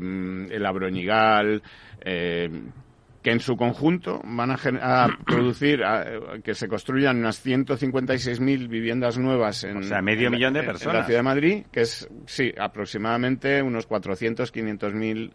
el 0.50 0.66
Abroñigal, 0.66 1.62
eh, 2.04 2.50
que 3.22 3.30
en 3.30 3.40
su 3.40 3.56
conjunto 3.56 4.20
van 4.24 4.50
a, 4.50 4.56
a 4.82 5.08
producir, 5.26 5.84
a- 5.84 6.04
que 6.42 6.54
se 6.54 6.66
construyan 6.68 7.18
unas 7.18 7.44
156.000 7.44 8.68
viviendas 8.68 9.16
nuevas 9.18 9.62
en, 9.64 9.76
O 9.78 9.82
sea, 9.82 10.02
medio 10.02 10.26
en 10.26 10.32
millón 10.34 10.52
de 10.54 10.60
en- 10.60 10.64
En 10.66 10.70
personas. 10.72 10.94
la 10.96 11.04
ciudad 11.04 11.18
de 11.20 11.22
Madrid, 11.22 11.64
que 11.70 11.82
es, 11.82 12.08
sí, 12.26 12.52
aproximadamente 12.58 13.62
unos 13.62 13.86
400, 13.86 14.52
500.000 14.52 15.32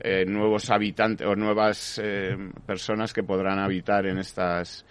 eh, 0.00 0.24
nuevos 0.26 0.70
habitantes 0.70 1.26
o 1.26 1.34
nuevas 1.36 2.00
eh, 2.02 2.36
personas 2.66 3.12
que 3.12 3.22
podrán 3.22 3.58
habitar 3.58 4.06
en 4.06 4.18
estas 4.18 4.84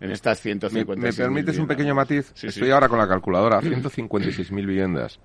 en 0.00 0.10
estas 0.10 0.44
¿Me, 0.44 0.52
156.000 0.56 0.96
me 0.98 1.12
permites 1.12 1.58
un 1.58 1.66
pequeño 1.66 1.94
matiz? 1.94 2.30
Sí, 2.34 2.48
Estoy 2.48 2.66
sí. 2.68 2.70
ahora 2.70 2.88
con 2.88 2.98
la 2.98 3.08
calculadora. 3.08 3.60
156.000 3.62 4.54
viviendas. 4.66 5.18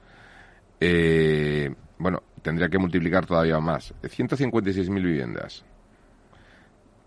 Eh, 0.79 1.69
bueno, 1.97 2.23
tendría 2.41 2.69
que 2.69 2.77
multiplicar 2.77 3.25
todavía 3.25 3.59
más. 3.59 3.93
156.000 4.01 4.93
viviendas. 5.03 5.65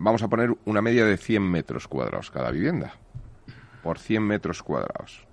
Vamos 0.05 0.23
a 0.23 0.29
poner 0.29 0.55
una 0.67 0.83
media 0.83 1.05
de 1.07 1.17
100 1.17 1.43
metros 1.43 1.89
cuadrados 1.89 2.31
cada 2.31 2.51
vivienda. 2.51 2.93
Por 3.83 3.99
100 3.99 4.23
metros 4.23 4.63
cuadrados. 4.63 5.27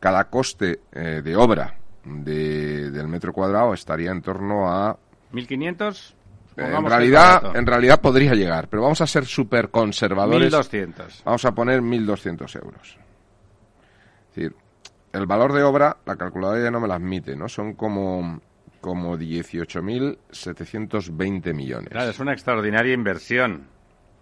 Cada 0.00 0.24
coste 0.24 0.80
eh, 0.92 1.20
de 1.22 1.36
obra 1.36 1.74
de- 2.04 2.90
del 2.90 3.08
metro 3.08 3.32
cuadrado 3.32 3.74
estaría 3.74 4.10
en 4.10 4.22
torno 4.22 4.70
a 4.70 4.96
1500. 5.32 6.14
en 6.56 6.64
supongamos 6.64 6.90
que 6.90 6.96
realidad, 6.96 7.56
en 7.56 7.66
realidad 7.66 8.00
podría 8.00 8.34
llegar, 8.34 8.68
pero 8.68 8.82
vamos 8.82 9.00
a 9.02 9.06
ser 9.06 9.26
súper 9.26 9.68
conservadores. 9.70 10.40
1200. 10.52 11.22
Vamos 11.24 11.44
a 11.44 11.52
poner 11.52 11.82
1.200 11.82 12.56
euros. 12.62 12.98
Es 14.30 14.34
decir, 14.34 14.56
el 15.12 15.26
valor 15.26 15.52
de 15.52 15.62
obra, 15.62 15.96
la 16.06 16.16
calculadora 16.16 16.62
ya 16.62 16.70
no 16.70 16.80
me 16.80 16.88
la 16.88 16.94
admite, 16.96 17.36
¿no? 17.36 17.48
Son 17.48 17.74
como, 17.74 18.40
como 18.80 19.16
18.720 19.16 21.54
millones. 21.54 21.88
Claro, 21.90 22.10
es 22.10 22.18
una 22.20 22.32
extraordinaria 22.32 22.92
inversión. 22.94 23.66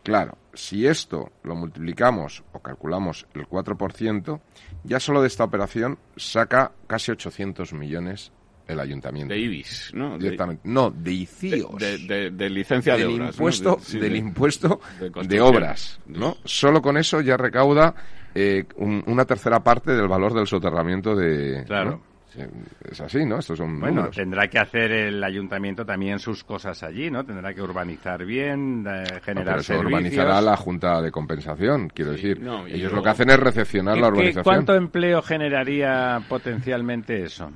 Claro, 0.03 0.39
si 0.55 0.87
esto 0.87 1.33
lo 1.43 1.55
multiplicamos 1.57 2.45
o 2.53 2.61
calculamos 2.61 3.27
el 3.35 3.47
4%, 3.49 4.41
ya 4.85 5.01
solo 5.01 5.21
de 5.21 5.27
esta 5.27 5.43
operación 5.45 5.99
saca 6.17 6.71
casi 6.87 7.11
800 7.11 7.73
millones 7.73 8.31
el 8.69 8.79
ayuntamiento. 8.81 9.33
de 9.33 9.39
IBIS, 9.41 9.93
¿no? 9.95 10.13
De- 10.13 10.19
Directamente. 10.25 10.63
No, 10.69 10.91
de 10.91 11.13
ICIOS. 11.13 11.77
de, 11.79 11.99
de- 11.99 12.31
de 12.33 12.51
licencia 12.51 12.97
del 12.97 13.09
de 13.09 13.15
obras, 13.15 13.35
impuesto, 13.37 13.79
sí, 13.81 13.99
del 14.01 14.13
de- 14.13 14.19
impuesto 14.19 14.81
de 15.25 15.41
obras, 15.41 16.01
¿no? 16.07 16.37
Solo 16.45 16.83
con 16.83 16.97
eso 16.97 17.21
ya 17.21 17.37
recauda 17.37 17.95
eh, 18.35 18.65
un- 18.77 19.03
una 19.07 19.25
tercera 19.25 19.63
parte 19.63 19.93
del 19.93 20.09
valor 20.09 20.35
del 20.35 20.47
soterramiento 20.49 21.15
de... 21.17 21.63
Claro. 21.65 21.91
¿no? 21.91 22.16
Eh, 22.37 22.49
es 22.91 23.01
así, 23.01 23.25
¿no? 23.25 23.39
Estos 23.39 23.59
son 23.59 23.81
bueno, 23.81 24.11
tendrá 24.11 24.49
que 24.49 24.59
hacer 24.59 24.93
el 24.93 25.25
ayuntamiento 25.25 25.87
también 25.87 26.19
sus 26.19 26.45
cosas 26.45 26.83
allí, 26.83 27.11
¿no? 27.11 27.25
Tendrá 27.25 27.55
que 27.55 27.63
urbanizar 27.63 28.25
bien, 28.25 28.85
generar 29.23 29.25
no, 29.25 29.45
pero 29.45 29.61
eso 29.61 29.63
servicios. 29.63 29.87
urbanizará 29.87 30.41
la 30.41 30.57
Junta 30.57 31.01
de 31.01 31.11
Compensación, 31.11 31.89
quiero 31.89 32.13
decir. 32.13 32.41
Ellos 32.69 32.93
lo 32.93 33.03
que 33.03 33.09
hacen 33.09 33.31
es 33.31 33.41
recepcionar 33.41 33.97
la 33.99 34.09
urbanización. 34.09 34.45
¿Cuánto 34.45 34.75
empleo 34.75 35.23
generaría 35.23 36.21
potencialmente 36.29 37.23
eso? 37.23 37.51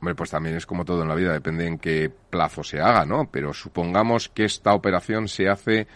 Hombre, 0.00 0.14
pues 0.14 0.30
también 0.30 0.56
es 0.56 0.66
como 0.66 0.84
todo 0.84 1.02
en 1.02 1.08
la 1.08 1.14
vida, 1.14 1.32
depende 1.32 1.66
en 1.66 1.78
qué 1.78 2.12
plazo 2.30 2.62
se 2.62 2.80
haga, 2.80 3.06
¿no? 3.06 3.30
Pero 3.30 3.54
supongamos 3.54 4.28
que 4.28 4.44
esta 4.44 4.74
operación 4.74 5.28
se 5.28 5.48
hace 5.48 5.86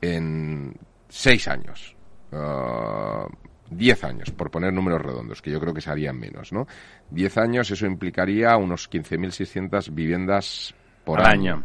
en 0.00 0.74
seis 1.08 1.48
años. 1.48 1.96
Uh, 2.30 3.26
10 3.70 4.04
años, 4.04 4.30
por 4.30 4.50
poner 4.50 4.72
números 4.72 5.02
redondos, 5.02 5.42
que 5.42 5.50
yo 5.50 5.60
creo 5.60 5.74
que 5.74 5.80
serían 5.80 6.18
menos, 6.18 6.52
¿no? 6.52 6.66
10 7.10 7.38
años, 7.38 7.70
eso 7.70 7.86
implicaría 7.86 8.56
unos 8.56 8.90
15.600 8.90 9.92
viviendas 9.94 10.74
por 11.04 11.20
año. 11.20 11.64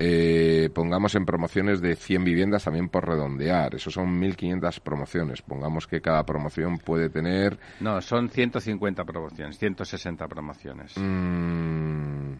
Eh, 0.00 0.70
pongamos 0.72 1.16
en 1.16 1.26
promociones 1.26 1.80
de 1.80 1.96
100 1.96 2.22
viviendas 2.22 2.64
también 2.64 2.88
por 2.88 3.06
redondear. 3.06 3.74
Eso 3.74 3.90
son 3.90 4.20
1.500 4.20 4.80
promociones. 4.80 5.42
Pongamos 5.42 5.88
que 5.88 6.00
cada 6.00 6.24
promoción 6.24 6.78
puede 6.78 7.10
tener... 7.10 7.58
No, 7.80 8.00
son 8.00 8.28
150 8.28 9.04
promociones, 9.04 9.58
160 9.58 10.28
promociones. 10.28 10.92
Mm, 10.96 12.32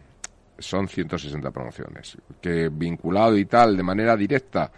son 0.57 0.87
160 0.87 1.51
promociones. 1.51 2.17
Que 2.41 2.69
vinculado 2.69 3.37
y 3.37 3.43
tal, 3.43 3.75
de 3.75 3.83
manera 3.83 4.15
directa 4.15 4.71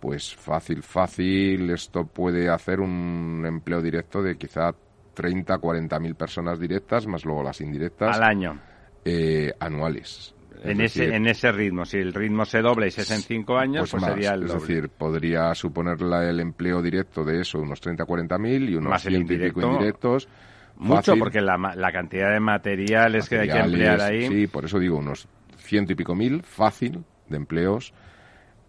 pues 0.00 0.34
fácil, 0.34 0.82
fácil, 0.82 1.70
esto 1.70 2.06
puede 2.06 2.48
hacer 2.48 2.80
un 2.80 3.44
empleo 3.46 3.80
directo 3.82 4.22
de 4.22 4.36
quizá 4.36 4.72
30, 5.14 5.58
40 5.58 5.98
mil 5.98 6.14
personas 6.14 6.58
directas, 6.60 7.06
más 7.06 7.24
luego 7.24 7.42
las 7.42 7.60
indirectas, 7.60 8.16
Al 8.16 8.22
año. 8.22 8.60
eh, 9.04 9.52
anuales. 9.58 10.34
Es 10.62 10.70
En 10.70 10.80
ese, 10.80 11.14
en 11.14 11.26
ese 11.26 11.52
ritmo. 11.52 11.84
Si 11.84 11.98
el 11.98 12.12
ritmo 12.12 12.44
se 12.44 12.60
dobla 12.60 12.86
y 12.86 12.90
se 12.90 13.02
es 13.02 13.10
en 13.12 13.20
cinco 13.22 13.56
años, 13.58 13.90
pues, 13.90 14.02
más. 14.02 14.12
sería 14.12 14.34
el 14.34 14.44
es 14.44 14.52
decir, 14.52 14.88
podría 14.88 15.54
suponer 15.54 16.00
la- 16.00 16.28
el 16.28 16.40
empleo 16.40 16.82
directo 16.82 17.24
de 17.24 17.40
eso, 17.40 17.58
unos 17.60 17.80
30, 17.80 18.04
40 18.04 18.38
mil 18.38 18.68
y 18.68 18.74
unos 18.74 18.90
Más 18.90 19.06
el 19.06 19.14
y 19.14 19.18
pico 19.24 19.32
indirecto. 19.34 19.66
indirectos. 19.72 20.28
Mucho, 20.76 20.96
Fácil. 21.12 21.18
porque 21.18 21.40
la, 21.40 21.56
la 21.76 21.92
cantidad 21.92 22.32
de 22.32 22.40
materiales, 22.40 23.28
que 23.28 23.38
hay 23.40 23.48
que 23.48 23.54
materiales, 23.54 23.72
emplear 23.72 24.00
ahí. 24.00 24.28
Sí, 24.28 24.46
por 24.46 24.64
eso 24.64 24.78
digo 24.78 24.96
unos 24.98 25.26
ciento 25.56 25.92
y 25.92 25.96
pico 25.96 26.14
mil 26.14 26.42
fácil 26.44 27.04
de 27.28 27.36
empleos 27.36 27.92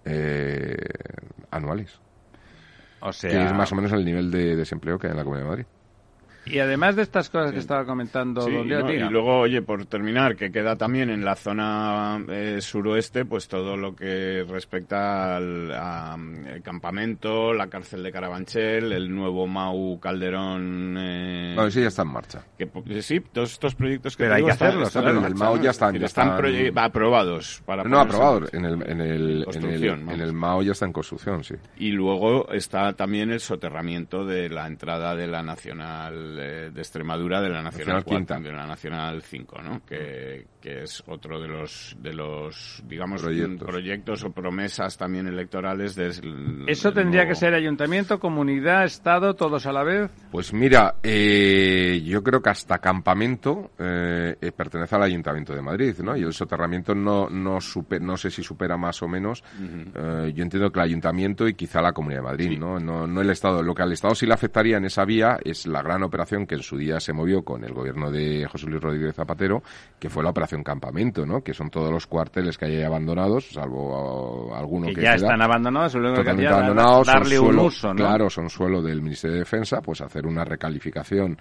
eh, 0.09 0.77
anuales. 1.51 1.99
O 3.01 3.13
sea, 3.13 3.29
que 3.29 3.45
es 3.45 3.53
más 3.53 3.71
o 3.71 3.75
menos 3.75 3.91
el 3.93 4.03
nivel 4.03 4.29
de 4.29 4.55
desempleo 4.55 4.99
que 4.99 5.07
hay 5.07 5.11
en 5.11 5.17
la 5.17 5.23
Comunidad 5.23 5.45
de 5.45 5.49
Madrid. 5.49 5.65
Y 6.49 6.59
además 6.59 6.95
de 6.95 7.03
estas 7.03 7.29
cosas 7.29 7.51
que 7.51 7.59
estaba 7.59 7.85
comentando 7.85 8.41
Sí, 8.41 8.51
don 8.51 8.67
y, 8.67 8.97
no, 8.97 9.11
luego, 9.11 9.39
oye, 9.39 9.61
por 9.61 9.85
terminar, 9.85 10.35
que 10.35 10.51
queda 10.51 10.75
también 10.75 11.09
en 11.09 11.23
la 11.23 11.35
zona 11.35 12.23
eh, 12.29 12.59
suroeste, 12.61 13.25
pues 13.25 13.47
todo 13.47 13.77
lo 13.77 13.95
que 13.95 14.45
respecta 14.49 15.37
al 15.37 15.71
a, 15.71 16.17
el 16.53 16.61
campamento, 16.61 17.53
la 17.53 17.67
cárcel 17.67 18.03
de 18.03 18.11
Carabanchel, 18.11 18.91
el 18.91 19.13
nuevo 19.13 19.47
Mau 19.47 19.99
Calderón. 19.99 20.95
eh, 20.97 21.53
No, 21.55 21.65
ese 21.67 21.81
ya 21.81 21.87
está 21.87 22.01
en 22.01 22.07
marcha. 22.09 22.43
que, 22.57 22.69
eh, 22.87 23.01
sí, 23.01 23.19
todos 23.19 23.51
estos 23.53 23.75
proyectos 23.75 24.15
que 24.17 24.23
Pero 24.23 24.31
te 24.31 24.35
hay 24.35 24.39
digo 24.41 24.47
que 24.47 24.53
están- 24.53 24.67
hacerlos, 24.69 24.91
pero 24.93 25.09
en 25.19 25.25
el 25.25 25.33
¿no? 25.35 25.61
ya 25.61 25.69
están- 25.71 25.95
ya 25.97 26.05
están 26.05 26.29
aprobados. 26.75 27.61
Para 27.65 27.83
No, 27.83 28.07
ponerse 28.07 28.57
en 28.57 28.65
el, 28.65 28.73
en, 28.83 29.01
el, 29.01 29.45
en, 29.53 29.63
el, 29.65 29.83
en 29.83 30.21
el 30.21 30.33
Mao 30.33 30.61
ya 30.63 30.71
está 30.71 30.85
en 30.85 30.93
construcción, 30.93 31.43
sí. 31.43 31.55
Y 31.77 31.91
luego 31.91 32.51
está 32.51 32.93
también 32.93 33.31
el 33.31 33.39
soterramiento 33.39 34.25
de 34.25 34.49
la 34.49 34.67
entrada 34.67 35.15
de 35.15 35.27
la 35.27 35.43
Nacional 35.43 36.38
de 36.39 36.79
Extremadura, 36.81 37.41
de 37.41 37.49
la 37.49 37.61
Nacional, 37.61 37.97
Nacional 37.97 38.03
4, 38.03 38.17
Quinta. 38.37 38.39
de 38.49 38.55
la 38.55 38.65
Nacional 38.67 39.21
5, 39.21 39.61
¿no? 39.61 39.81
Que, 39.85 40.45
que 40.61 40.83
es 40.83 41.03
otro 41.07 41.39
de 41.41 41.47
los, 41.47 41.95
de 41.99 42.13
los 42.13 42.81
digamos, 42.87 43.21
Proyectos. 43.21 43.67
proyectos, 43.67 44.23
o 44.23 44.31
promesas 44.31 44.97
también 44.97 45.27
electorales. 45.27 45.95
De, 45.95 46.09
Eso 46.67 46.91
tendría 46.93 47.27
que 47.27 47.35
ser 47.35 47.53
ayuntamiento, 47.53 48.19
comunidad, 48.19 48.85
estado, 48.85 49.35
todos 49.35 49.65
a 49.65 49.71
la 49.73 49.83
vez. 49.83 50.11
Pues 50.31 50.53
mira, 50.53 50.95
eh, 51.03 52.01
yo 52.05 52.23
creo 52.23 52.41
que 52.41 52.49
hasta 52.49 52.77
campamento 52.79 53.71
eh, 53.77 54.35
eh, 54.39 54.51
pertenece 54.51 54.95
al 54.95 55.03
Ayuntamiento 55.03 55.53
de 55.53 55.61
Madrid, 55.61 55.95
¿no? 56.03 56.15
Y 56.15 56.21
el 56.23 56.33
soterramiento 56.33 56.93
no 56.95 57.29
no, 57.29 57.57
supe- 57.59 57.99
no 57.99 58.15
sé 58.17 58.29
si 58.31 58.43
supera 58.43 58.77
más 58.77 59.01
o 59.01 59.07
menos. 59.07 59.43
Eh, 59.95 60.31
yo 60.33 60.43
entiendo 60.43 60.71
que 60.71 60.79
el 60.79 60.85
Ayuntamiento 60.85 61.47
y 61.47 61.53
quizá 61.53 61.81
la 61.81 61.91
Comunidad 61.93 62.21
de 62.21 62.27
Madrid, 62.27 62.59
¿no? 62.59 62.79
¿no? 62.79 63.07
No 63.07 63.21
el 63.21 63.29
Estado. 63.29 63.63
Lo 63.63 63.73
que 63.73 63.83
al 63.83 63.91
Estado 63.91 64.15
sí 64.15 64.25
le 64.25 64.33
afectaría 64.33 64.77
en 64.77 64.85
esa 64.85 65.05
vía 65.05 65.37
es 65.43 65.65
la 65.67 65.81
gran 65.81 66.03
operación 66.03 66.18
que 66.45 66.55
en 66.55 66.61
su 66.63 66.77
día 66.77 66.99
se 66.99 67.13
movió 67.13 67.43
con 67.43 67.63
el 67.63 67.73
gobierno 67.73 68.11
de 68.11 68.45
José 68.51 68.67
Luis 68.67 68.81
Rodríguez 68.81 69.15
Zapatero, 69.15 69.61
que 69.99 70.09
fue 70.09 70.23
la 70.23 70.29
operación 70.29 70.63
Campamento, 70.63 71.25
¿no? 71.25 71.41
Que 71.41 71.53
son 71.53 71.69
todos 71.69 71.91
los 71.91 72.07
cuarteles 72.07 72.57
que 72.57 72.65
hay 72.65 72.83
abandonados, 72.83 73.49
salvo 73.51 74.49
uh, 74.49 74.55
alguno 74.55 74.87
Que 74.87 74.95
que, 74.95 75.01
ya 75.01 75.15
queda 75.15 75.27
están 75.27 75.41
abandonados, 75.41 75.93
que 75.93 76.47
abandonados, 76.47 77.07
darle 77.07 77.39
un 77.39 77.45
suelo- 77.47 77.63
uso, 77.65 77.87
¿no? 77.89 77.95
Claro, 77.95 78.29
son 78.29 78.49
suelo 78.49 78.81
del 78.81 79.01
Ministerio 79.01 79.33
de 79.35 79.39
Defensa, 79.39 79.81
pues 79.81 80.01
hacer 80.01 80.25
una 80.25 80.43
recalificación 80.45 81.37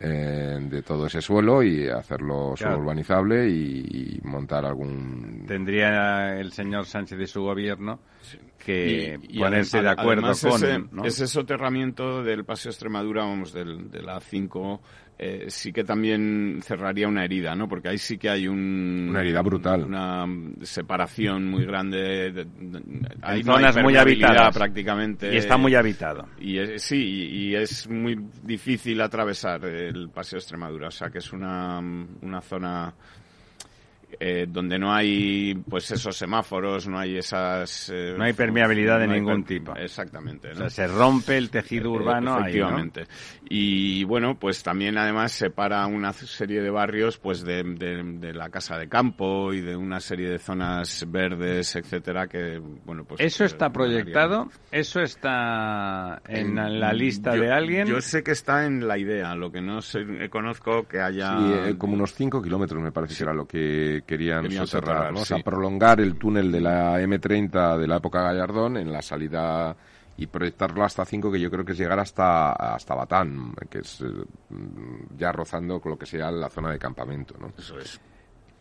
eh, 0.00 0.58
de 0.60 0.82
todo 0.82 1.06
ese 1.06 1.20
suelo 1.22 1.62
y 1.62 1.88
hacerlo 1.88 2.52
suelo 2.54 2.72
Claro. 2.72 2.78
urbanizable 2.80 3.48
y, 3.48 4.18
y 4.18 4.20
montar 4.24 4.64
algún... 4.66 5.44
Tendría 5.46 6.38
el 6.38 6.52
señor 6.52 6.84
Sánchez 6.86 7.18
y 7.20 7.26
su 7.26 7.42
gobierno 7.42 8.00
que 8.58 9.18
Y- 9.30 9.36
y 9.36 9.40
ponerse 9.40 9.80
de 9.80 9.88
acuerdo 9.88 10.22
con... 10.22 10.32
ese, 10.64 10.78
¿no? 10.92 11.04
ese 11.04 11.26
soterramiento 11.26 12.22
del 12.22 12.44
Paseo 12.44 12.70
Extremadura, 12.70 13.22
vamos, 13.24 13.52
del, 13.52 13.90
de 13.90 14.02
la 14.02 14.20
5, 14.20 14.82
eh, 15.18 15.46
sí 15.48 15.72
que 15.72 15.82
también 15.84 16.60
cerraría 16.62 17.08
una 17.08 17.24
herida, 17.24 17.54
¿no? 17.56 17.68
Porque 17.68 17.88
ahí 17.88 17.98
sí 17.98 18.18
que 18.18 18.28
hay 18.28 18.46
un... 18.48 19.06
Una 19.10 19.20
herida 19.20 19.40
brutal. 19.42 19.84
Una 19.84 20.26
separación 20.62 21.48
muy 21.48 21.64
grande. 21.64 21.96
de- 21.96 22.32
de- 22.32 22.44
de- 22.44 22.82
ahí 23.22 23.40
En 23.40 23.46
no 23.46 23.56
hay 23.56 23.62
zonas 23.64 23.82
muy 23.82 23.96
habitadas. 23.96 24.54
prácticamente. 24.56 25.32
Y 25.34 25.38
está 25.38 25.56
muy 25.56 25.74
habitado. 25.74 26.26
Y 26.38 26.58
es- 26.58 26.82
sí, 26.82 26.96
y, 26.96 27.48
y 27.48 27.54
es 27.54 27.88
muy 27.88 28.18
difícil 28.42 29.00
atravesar 29.00 29.64
el 29.64 30.10
Paseo 30.10 30.38
Extremadura. 30.38 30.88
O 30.88 30.90
sea, 30.92 31.08
que 31.08 31.18
es 31.18 31.32
una, 31.32 31.78
una 31.78 32.40
zona 32.42 32.92
eh, 34.20 34.46
donde 34.48 34.78
no 34.78 34.92
hay, 34.94 35.54
pues, 35.68 35.90
esos 35.90 36.16
semáforos, 36.16 36.86
no 36.88 36.98
hay 36.98 37.16
esas... 37.18 37.90
eh, 37.94 38.14
No 38.16 38.24
hay 38.24 38.32
permeabilidad 38.32 38.98
de 39.00 39.06
no 39.06 39.14
ningún 39.14 39.44
per- 39.44 39.58
tipo. 39.58 39.76
Exactamente. 39.76 40.48
O 40.50 40.54
¿no? 40.54 40.70
sea, 40.70 40.70
se 40.70 40.86
rompe 40.86 41.36
el 41.36 41.50
tejido 41.50 41.86
Eh, 41.86 41.96
urbano 41.98 42.34
ahí, 42.34 42.40
¿no? 42.40 42.46
efectivamente. 42.48 43.04
Y 43.48 44.04
bueno, 44.04 44.36
pues 44.38 44.62
también 44.62 44.98
además 44.98 45.32
separa 45.32 45.86
una 45.86 46.12
serie 46.12 46.60
de 46.60 46.70
barrios 46.70 47.18
pues 47.18 47.42
de, 47.44 47.62
de- 47.62 48.02
de 48.18 48.32
la 48.34 48.48
casa 48.50 48.76
de 48.78 48.88
campo 48.88 49.52
y 49.52 49.60
de 49.60 49.76
una 49.76 50.00
serie 50.00 50.28
de 50.28 50.38
zonas 50.38 51.04
verdes, 51.08 51.76
etcétera, 51.76 52.26
que 52.26 52.60
bueno, 52.84 53.04
pues 53.04 53.20
¿Eso 53.20 53.44
eh, 53.44 53.46
está 53.46 53.70
proyectado? 53.70 54.50
¿Eso 54.72 55.00
está 55.00 56.20
en 56.28 56.54
la 56.80 56.92
lista 56.92 57.34
Yo- 57.36 57.42
de 57.42 57.52
alguien? 57.52 57.86
Yo 57.86 58.00
sé 58.00 58.22
que 58.22 58.32
está 58.32 58.66
en 58.66 58.86
la 58.86 58.98
idea, 58.98 59.34
lo 59.34 59.50
que 59.50 59.60
no 59.60 59.80
sé, 59.82 60.04
conozco 60.30 60.86
que 60.88 61.00
haya 61.00 61.36
Sí, 61.38 61.52
eh, 61.70 61.74
como 61.78 61.94
unos 61.94 62.14
5 62.14 62.42
kilómetros 62.42 62.82
me 62.82 62.92
parece 62.92 63.14
que 63.16 63.22
era 63.22 63.32
lo 63.34 63.46
que 63.46 64.02
querían, 64.06 64.42
Querían 64.42 64.66
soterrar, 64.66 64.94
soterrar, 64.96 65.12
¿no? 65.12 65.20
O 65.20 65.24
sea, 65.24 65.36
sí. 65.38 65.42
prolongar 65.42 66.00
el 66.00 66.16
túnel 66.16 66.50
de 66.50 66.60
la 66.60 67.00
M30 67.00 67.78
de 67.78 67.86
la 67.86 67.96
época 67.96 68.22
Gallardón 68.22 68.76
en 68.76 68.92
la 68.92 69.02
salida 69.02 69.76
y 70.16 70.26
proyectarlo 70.26 70.82
hasta 70.82 71.04
5 71.04 71.30
que 71.30 71.40
yo 71.40 71.50
creo 71.50 71.64
que 71.64 71.72
es 71.72 71.78
llegar 71.78 71.98
hasta 71.98 72.52
hasta 72.52 72.94
Batán, 72.94 73.52
que 73.68 73.80
es 73.80 74.00
eh, 74.00 74.24
ya 75.16 75.32
rozando 75.32 75.80
con 75.80 75.92
lo 75.92 75.98
que 75.98 76.06
sea 76.06 76.30
la 76.30 76.48
zona 76.48 76.70
de 76.70 76.78
campamento, 76.78 77.34
¿no? 77.38 77.52
Eso 77.58 77.78
es. 77.78 78.00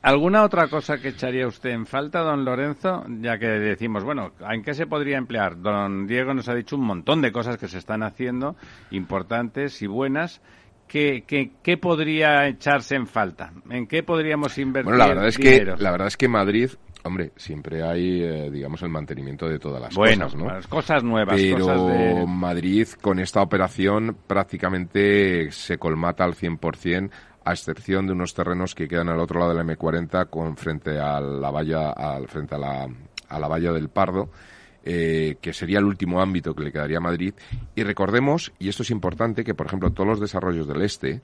¿Alguna 0.06 0.44
otra 0.44 0.68
cosa 0.68 1.00
que 1.00 1.08
echaría 1.08 1.48
usted 1.48 1.72
en 1.72 1.88
falta, 1.88 2.20
don 2.20 2.46
Lorenzo? 2.46 3.04
Ya 3.22 3.40
que 3.40 3.48
decimos, 3.48 4.04
bueno, 4.04 4.34
¿en 4.48 4.62
qué 4.62 4.76
se 4.76 4.86
podría 4.86 5.18
emplear? 5.18 5.60
Don 5.60 6.06
Diego 6.06 6.32
nos 6.36 6.48
ha 6.48 6.54
dicho 6.54 6.76
un 6.76 6.86
montón 6.86 7.24
de 7.24 7.32
cosas 7.32 7.58
que 7.58 7.68
se 7.68 7.80
están 7.80 8.04
haciendo, 8.04 8.56
importantes 8.92 9.82
y 9.82 9.88
buenas. 9.88 10.42
¿Qué, 10.88 11.24
qué, 11.28 11.52
qué 11.64 11.78
podría 11.78 12.48
echarse 12.48 12.96
en 12.96 13.08
falta? 13.08 13.52
¿En 13.70 13.88
qué 13.88 14.04
podríamos 14.04 14.58
invertir 14.58 14.92
Bueno, 14.92 14.98
la 15.00 15.08
verdad 15.08 15.28
es 15.28 15.38
dinero? 15.38 15.76
que 15.76 15.84
la 15.84 15.92
verdad 15.92 16.08
es 16.08 16.16
que 16.18 16.28
Madrid, 16.28 16.70
hombre, 17.04 17.32
siempre 17.36 17.84
hay 17.84 18.22
eh, 18.24 18.50
digamos 18.52 18.82
el 18.84 18.90
mantenimiento 18.90 19.48
de 19.50 19.58
todas 19.60 19.82
las 19.82 19.96
bueno, 19.96 20.26
cosas, 20.26 20.40
¿no? 20.40 20.46
las 20.48 20.68
cosas 20.68 21.04
nuevas, 21.04 21.36
Pero 21.42 21.66
cosas 21.66 21.88
de... 21.88 22.26
Madrid 22.28 22.88
con 23.02 23.20
esta 23.20 23.42
operación 23.42 24.16
prácticamente 24.28 25.52
se 25.52 25.78
colmata 25.78 26.24
al 26.24 26.36
100%, 26.36 27.10
a 27.44 27.52
excepción 27.52 28.08
de 28.08 28.14
unos 28.14 28.34
terrenos 28.34 28.74
que 28.76 28.88
quedan 28.88 29.10
al 29.10 29.20
otro 29.20 29.40
lado 29.40 29.54
de 29.54 29.64
la 29.64 29.74
M40 29.76 30.30
con 30.30 30.56
frente 30.56 31.00
a 31.00 31.20
la 31.20 31.52
valla 31.52 31.92
al 31.92 32.28
frente 32.28 32.56
a 32.56 32.58
la, 32.58 32.88
a 33.30 33.40
la 33.40 33.48
valla 33.48 33.72
del 33.72 33.90
Pardo. 33.90 34.30
Eh, 34.86 35.38
que 35.42 35.52
sería 35.52 35.80
el 35.80 35.86
último 35.86 36.22
ámbito 36.22 36.54
que 36.54 36.64
le 36.64 36.72
quedaría 36.72 36.98
a 36.98 37.02
Madrid. 37.02 37.34
Y 37.76 37.84
recordemos, 37.84 38.54
y 38.60 38.70
esto 38.70 38.84
es 38.84 38.92
importante, 38.92 39.44
que 39.44 39.56
por 39.56 39.66
ejemplo 39.66 39.92
todos 39.92 40.08
los 40.08 40.20
desarrollos 40.20 40.68
del 40.68 40.84
este 40.84 41.22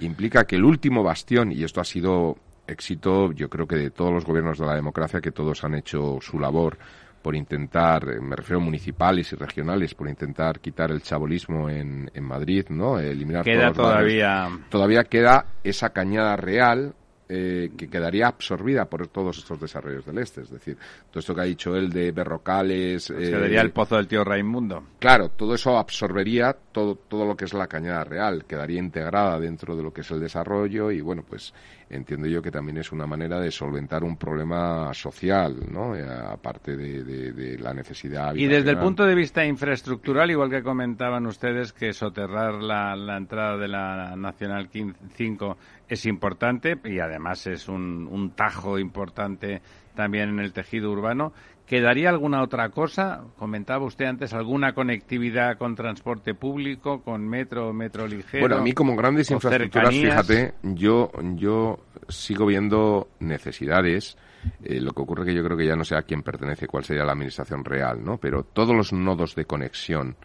implica 0.00 0.44
que 0.44 0.56
el 0.56 0.64
último 0.64 1.02
bastión, 1.02 1.52
y 1.52 1.62
esto 1.64 1.80
ha 1.80 1.84
sido 1.84 2.38
éxito, 2.66 3.32
yo 3.32 3.50
creo 3.50 3.66
que 3.66 3.76
de 3.76 3.90
todos 3.90 4.12
los 4.12 4.24
gobiernos 4.24 4.58
de 4.58 4.66
la 4.66 4.74
democracia, 4.74 5.20
que 5.20 5.32
todos 5.32 5.62
han 5.64 5.74
hecho 5.74 6.18
su 6.22 6.38
labor 6.38 6.78
por 7.20 7.34
intentar, 7.34 8.08
eh, 8.08 8.20
me 8.20 8.36
refiero 8.36 8.60
a 8.60 8.64
municipales 8.64 9.32
y 9.32 9.36
regionales, 9.36 9.94
por 9.94 10.08
intentar 10.08 10.60
quitar 10.60 10.90
el 10.90 11.02
chabolismo 11.02 11.70
en, 11.70 12.10
en 12.12 12.24
Madrid, 12.24 12.66
¿no? 12.68 12.98
Eliminar 12.98 13.44
Queda 13.44 13.72
todos 13.72 13.76
los 13.76 13.94
barrios. 13.94 14.22
todavía... 14.22 14.66
Todavía 14.68 15.04
queda 15.04 15.46
esa 15.62 15.90
cañada 15.90 16.36
real 16.36 16.94
eh, 17.28 17.70
que 17.76 17.88
quedaría 17.88 18.26
absorbida 18.28 18.84
por 18.84 19.06
todos 19.08 19.38
estos 19.38 19.60
desarrollos 19.60 20.04
del 20.04 20.18
este. 20.18 20.42
Es 20.42 20.50
decir, 20.50 20.76
todo 21.10 21.20
esto 21.20 21.34
que 21.34 21.40
ha 21.40 21.44
dicho 21.44 21.74
él 21.76 21.90
de 21.90 22.12
Berrocales... 22.12 23.10
eh, 23.10 23.14
Quedaría 23.30 23.60
el 23.62 23.70
pozo 23.72 23.96
del 23.96 24.06
tío 24.08 24.24
Raimundo. 24.24 24.84
Claro, 24.98 25.30
todo 25.30 25.54
eso 25.54 25.78
absorbería 25.78 26.54
todo, 26.72 26.96
todo 26.96 27.24
lo 27.24 27.36
que 27.36 27.44
es 27.46 27.54
la 27.54 27.66
cañada 27.66 28.04
real, 28.04 28.44
quedaría 28.46 28.78
integrada 28.78 29.38
dentro 29.40 29.76
de 29.76 29.82
lo 29.82 29.92
que 29.92 30.02
es 30.02 30.10
el 30.10 30.20
desarrollo 30.20 30.90
y 30.90 31.00
bueno, 31.00 31.24
pues 31.28 31.54
entiendo 31.90 32.26
yo 32.26 32.42
que 32.42 32.50
también 32.50 32.78
es 32.78 32.90
una 32.92 33.06
manera 33.06 33.38
de 33.38 33.50
solventar 33.50 34.02
un 34.04 34.16
problema 34.16 34.92
social, 34.94 35.54
¿no? 35.70 35.94
Eh, 35.94 36.04
aparte 36.04 36.76
de, 36.76 37.04
de- 37.04 37.32
de 37.32 37.58
la 37.58 37.72
necesidad. 37.72 38.34
Y 38.34 38.46
desde 38.46 38.70
el 38.70 38.78
punto 38.78 39.04
de 39.04 39.14
vista 39.14 39.44
infraestructural, 39.44 40.30
igual 40.30 40.50
que 40.50 40.62
comentaban 40.62 41.26
ustedes 41.26 41.72
que 41.72 41.92
soterrar 41.92 42.54
la, 42.54 42.96
la 42.96 43.16
entrada 43.16 43.56
de 43.56 43.68
la 43.68 44.16
Nacional 44.16 44.68
5 45.14 45.56
es 45.88 46.06
importante 46.06 46.78
y 46.84 46.98
además 46.98 47.46
es 47.46 47.68
un, 47.68 48.08
un 48.10 48.30
tajo 48.30 48.78
importante 48.78 49.62
también 49.94 50.30
en 50.30 50.40
el 50.40 50.52
tejido 50.52 50.90
urbano. 50.90 51.32
¿Quedaría 51.66 52.10
alguna 52.10 52.42
otra 52.42 52.68
cosa? 52.68 53.22
Comentaba 53.38 53.86
usted 53.86 54.04
antes 54.04 54.34
alguna 54.34 54.74
conectividad 54.74 55.56
con 55.56 55.74
transporte 55.74 56.34
público, 56.34 57.00
con 57.02 57.26
metro, 57.26 57.72
metro 57.72 58.06
ligero. 58.06 58.42
Bueno, 58.42 58.56
a 58.56 58.60
mí 58.60 58.72
como 58.74 58.94
grandes 58.94 59.30
infraestructuras, 59.30 59.94
cercanías. 59.94 60.26
fíjate, 60.26 60.54
yo, 60.62 61.10
yo 61.36 61.80
sigo 62.08 62.44
viendo 62.44 63.08
necesidades. 63.18 64.18
eh, 64.62 64.78
lo 64.78 64.92
que 64.92 65.02
ocurre 65.02 65.24
que 65.24 65.34
yo 65.34 65.42
creo 65.42 65.56
que 65.56 65.66
ya 65.66 65.74
no 65.74 65.84
sé 65.84 65.96
a 65.96 66.02
quién 66.02 66.22
pertenece, 66.22 66.66
cuál 66.66 66.84
sería 66.84 67.04
la 67.04 67.12
administración 67.12 67.64
real, 67.64 68.04
¿no? 68.04 68.18
Pero 68.18 68.42
todos 68.42 68.76
los 68.76 68.92
nodos 68.92 69.34
de 69.34 69.46
conexión 69.46 70.16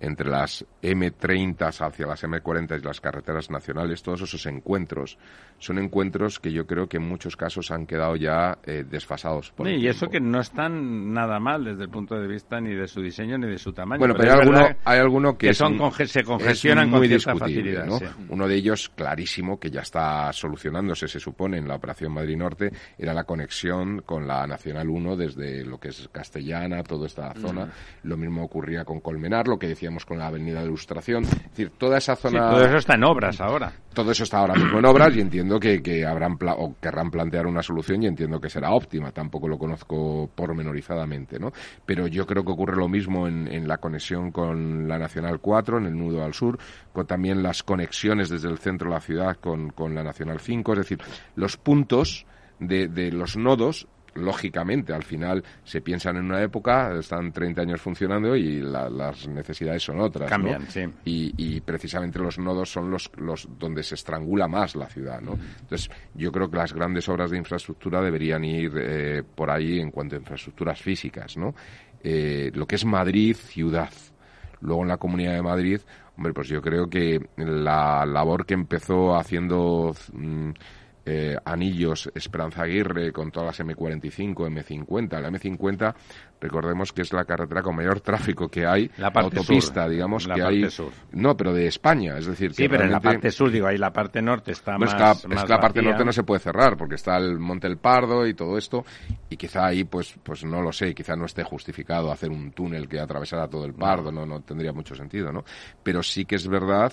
entre 0.00 0.28
las 0.28 0.64
M30 0.82 1.86
hacia 1.86 2.06
las 2.06 2.24
M40 2.24 2.80
y 2.80 2.84
las 2.84 3.00
carreteras 3.00 3.50
nacionales, 3.50 4.02
todos 4.02 4.22
esos 4.22 4.44
encuentros 4.46 5.16
son 5.62 5.78
encuentros 5.78 6.40
que 6.40 6.52
yo 6.52 6.66
creo 6.66 6.88
que 6.88 6.96
en 6.96 7.08
muchos 7.08 7.36
casos 7.36 7.70
han 7.70 7.86
quedado 7.86 8.16
ya 8.16 8.58
eh, 8.64 8.84
desfasados. 8.88 9.52
Por 9.52 9.68
Sí, 9.68 9.74
y 9.74 9.86
eso 9.86 10.08
que 10.08 10.18
no 10.18 10.40
están 10.40 11.12
nada 11.12 11.38
mal 11.38 11.64
desde 11.64 11.84
el 11.84 11.88
punto 11.88 12.16
de 12.16 12.26
vista 12.26 12.60
ni 12.60 12.74
de 12.74 12.88
su 12.88 13.00
diseño 13.00 13.38
ni 13.38 13.46
de 13.46 13.58
su 13.58 13.72
tamaño. 13.72 14.00
Bueno, 14.00 14.14
pero, 14.16 14.32
hay, 14.32 14.40
alguno, 14.40 14.68
hay 14.84 14.98
alguno 14.98 15.38
que, 15.38 15.54
son 15.54 15.78
se 15.92 16.20
es 16.20 16.26
congestionan 16.26 16.90
muy 16.90 17.08
con 17.08 17.08
cierta 17.08 17.36
facilidad. 17.36 17.86
¿no? 17.86 17.98
sí. 17.98 18.06
Uno 18.28 18.48
de 18.48 18.56
ellos, 18.56 18.88
clarísimo, 18.88 19.60
que 19.60 19.70
ya 19.70 19.82
está 19.82 20.32
solucionándose, 20.32 21.06
se 21.06 21.20
supone, 21.20 21.58
en 21.58 21.68
la 21.68 21.76
Operación 21.76 22.12
Madrid 22.12 22.36
Norte, 22.36 22.72
era 22.98 23.14
la 23.14 23.22
conexión 23.22 24.02
con 24.04 24.26
la 24.26 24.46
Nacional 24.48 24.88
1 24.88 25.16
desde 25.16 25.64
lo 25.64 25.78
que 25.78 25.88
es 25.88 26.08
Castellana, 26.10 26.82
toda 26.82 27.06
esta 27.06 27.32
zona. 27.34 27.70
Lo 28.02 28.16
mismo 28.16 28.42
ocurría 28.42 28.84
con 28.84 29.00
Colmenar, 29.00 29.46
lo 29.46 29.58
que 29.58 29.68
decía 29.68 29.81
decíamos 29.82 30.06
con 30.06 30.16
la 30.16 30.28
Avenida 30.28 30.60
de 30.60 30.66
Ilustración. 30.66 31.24
Es 31.24 31.42
decir, 31.50 31.70
toda 31.76 31.98
esa 31.98 32.14
Sí, 32.14 32.22
zona... 32.22 32.50
todo 32.50 32.64
eso 32.64 32.76
está 32.76 32.94
en 32.94 33.02
obras 33.02 33.40
ahora. 33.40 33.72
todo 33.92 34.12
eso 34.12 34.22
está 34.22 34.38
ahora 34.38 34.54
mismo 34.54 34.78
en 34.78 34.84
obras 34.86 35.16
y 35.16 35.20
entiendo 35.20 35.58
que, 35.58 35.82
que 35.82 36.06
habrán 36.06 36.38
pla- 36.38 36.54
o 36.54 36.76
querrán 36.80 37.10
plantear 37.10 37.48
una 37.48 37.62
solución 37.64 38.00
y 38.04 38.06
entiendo 38.06 38.40
que 38.40 38.48
será 38.48 38.70
óptima. 38.70 39.10
Tampoco 39.10 39.48
lo 39.48 39.58
conozco 39.58 40.30
pormenorizadamente, 40.34 41.40
¿no? 41.40 41.50
Pero 41.84 42.06
yo 42.06 42.24
creo 42.26 42.44
que 42.44 42.52
ocurre 42.52 42.76
lo 42.76 42.88
mismo 42.88 43.26
en, 43.26 43.48
en 43.52 43.66
la 43.66 43.78
conexión 43.78 44.30
con 44.30 44.86
la 44.86 44.98
Nacional 44.98 45.40
4, 45.40 45.78
en 45.78 45.86
el 45.86 45.98
nudo 45.98 46.22
al 46.22 46.32
sur, 46.34 46.58
con 46.92 47.04
también 47.06 47.42
las 47.42 47.64
conexiones 47.64 48.28
desde 48.28 48.48
el 48.48 48.58
centro 48.58 48.88
de 48.88 48.94
la 48.94 49.00
ciudad 49.00 49.36
con, 49.40 49.70
con 49.70 49.96
la 49.96 50.04
Nacional 50.04 50.38
5. 50.38 50.72
Es 50.74 50.78
decir, 50.78 51.00
los 51.34 51.56
puntos 51.56 52.24
de, 52.60 52.86
de 52.86 53.10
los 53.10 53.36
nodos 53.36 53.88
lógicamente, 54.14 54.92
al 54.92 55.02
final 55.04 55.42
se 55.64 55.80
piensan 55.80 56.16
en 56.16 56.24
una 56.26 56.42
época, 56.42 56.94
están 56.98 57.32
30 57.32 57.62
años 57.62 57.80
funcionando 57.80 58.36
y 58.36 58.60
la- 58.60 58.90
las 58.90 59.26
necesidades 59.28 59.82
son 59.82 60.00
otras. 60.00 60.30
¿no? 60.30 60.36
Cambian, 60.36 60.62
sí. 60.70 60.84
y, 61.04 61.32
y 61.36 61.60
precisamente 61.60 62.18
los 62.18 62.38
nodos 62.38 62.70
son 62.70 62.90
los, 62.90 63.10
los 63.16 63.48
donde 63.58 63.82
se 63.82 63.94
estrangula 63.94 64.48
más 64.48 64.76
la 64.76 64.86
ciudad, 64.86 65.20
¿no? 65.20 65.38
Entonces, 65.60 65.90
yo 66.14 66.30
creo 66.32 66.50
que 66.50 66.56
las 66.56 66.72
grandes 66.72 67.08
obras 67.08 67.30
de 67.30 67.38
infraestructura 67.38 68.00
deberían 68.00 68.44
ir 68.44 68.72
eh, 68.76 69.22
por 69.34 69.50
ahí 69.50 69.80
en 69.80 69.90
cuanto 69.90 70.16
a 70.16 70.18
infraestructuras 70.18 70.80
físicas, 70.80 71.36
¿no? 71.36 71.54
Eh, 72.02 72.50
lo 72.54 72.66
que 72.66 72.74
es 72.76 72.84
Madrid, 72.84 73.36
ciudad. 73.36 73.90
Luego 74.60 74.82
en 74.82 74.88
la 74.88 74.96
Comunidad 74.96 75.34
de 75.34 75.42
Madrid, 75.42 75.80
hombre, 76.16 76.32
pues 76.32 76.48
yo 76.48 76.60
creo 76.62 76.88
que 76.88 77.20
la 77.36 78.04
labor 78.06 78.46
que 78.46 78.54
empezó 78.54 79.16
haciendo 79.16 79.94
mm, 80.12 80.50
eh, 81.04 81.36
anillos 81.44 82.10
Esperanza 82.14 82.62
Aguirre 82.62 83.12
con 83.12 83.30
todas 83.30 83.58
las 83.58 83.66
M45, 83.66 84.34
M50. 84.34 85.20
La 85.20 85.30
M50, 85.30 85.94
recordemos 86.40 86.92
que 86.92 87.02
es 87.02 87.12
la 87.12 87.24
carretera 87.24 87.62
con 87.62 87.76
mayor 87.76 88.00
tráfico 88.00 88.48
que 88.48 88.66
hay, 88.66 88.90
La 88.98 89.10
parte 89.12 89.38
autopista, 89.38 89.82
sur, 89.82 89.90
digamos, 89.90 90.26
la 90.26 90.34
que 90.34 90.42
parte 90.42 90.56
hay. 90.56 90.70
sur. 90.70 90.92
No, 91.12 91.36
pero 91.36 91.52
de 91.52 91.66
España, 91.66 92.16
es 92.18 92.26
decir, 92.26 92.54
Sí, 92.54 92.64
que 92.64 92.68
pero 92.68 92.84
en 92.84 92.92
la 92.92 93.00
parte 93.00 93.30
sur, 93.30 93.50
digo, 93.50 93.66
ahí 93.66 93.78
la 93.78 93.92
parte 93.92 94.22
norte 94.22 94.52
está 94.52 94.74
es 94.74 94.80
más, 94.80 94.94
que 94.94 95.00
la, 95.00 95.06
más 95.08 95.24
es 95.24 95.44
que 95.44 95.52
la 95.52 95.60
parte 95.60 95.82
norte 95.82 96.04
no 96.04 96.12
se 96.12 96.22
puede 96.22 96.40
cerrar 96.40 96.76
porque 96.76 96.94
está 96.94 97.16
el 97.16 97.38
Monte 97.38 97.66
El 97.66 97.78
Pardo 97.78 98.26
y 98.26 98.34
todo 98.34 98.56
esto 98.56 98.84
y 99.28 99.36
quizá 99.36 99.66
ahí 99.66 99.84
pues 99.84 100.14
pues 100.22 100.44
no 100.44 100.62
lo 100.62 100.72
sé, 100.72 100.94
quizá 100.94 101.16
no 101.16 101.26
esté 101.26 101.42
justificado 101.42 102.12
hacer 102.12 102.30
un 102.30 102.52
túnel 102.52 102.88
que 102.88 103.00
atravesara 103.00 103.48
todo 103.48 103.64
el 103.64 103.74
Pardo, 103.74 104.12
no 104.12 104.26
no 104.26 104.40
tendría 104.40 104.72
mucho 104.72 104.94
sentido, 104.94 105.32
¿no? 105.32 105.44
Pero 105.82 106.02
sí 106.02 106.24
que 106.24 106.36
es 106.36 106.46
verdad 106.46 106.92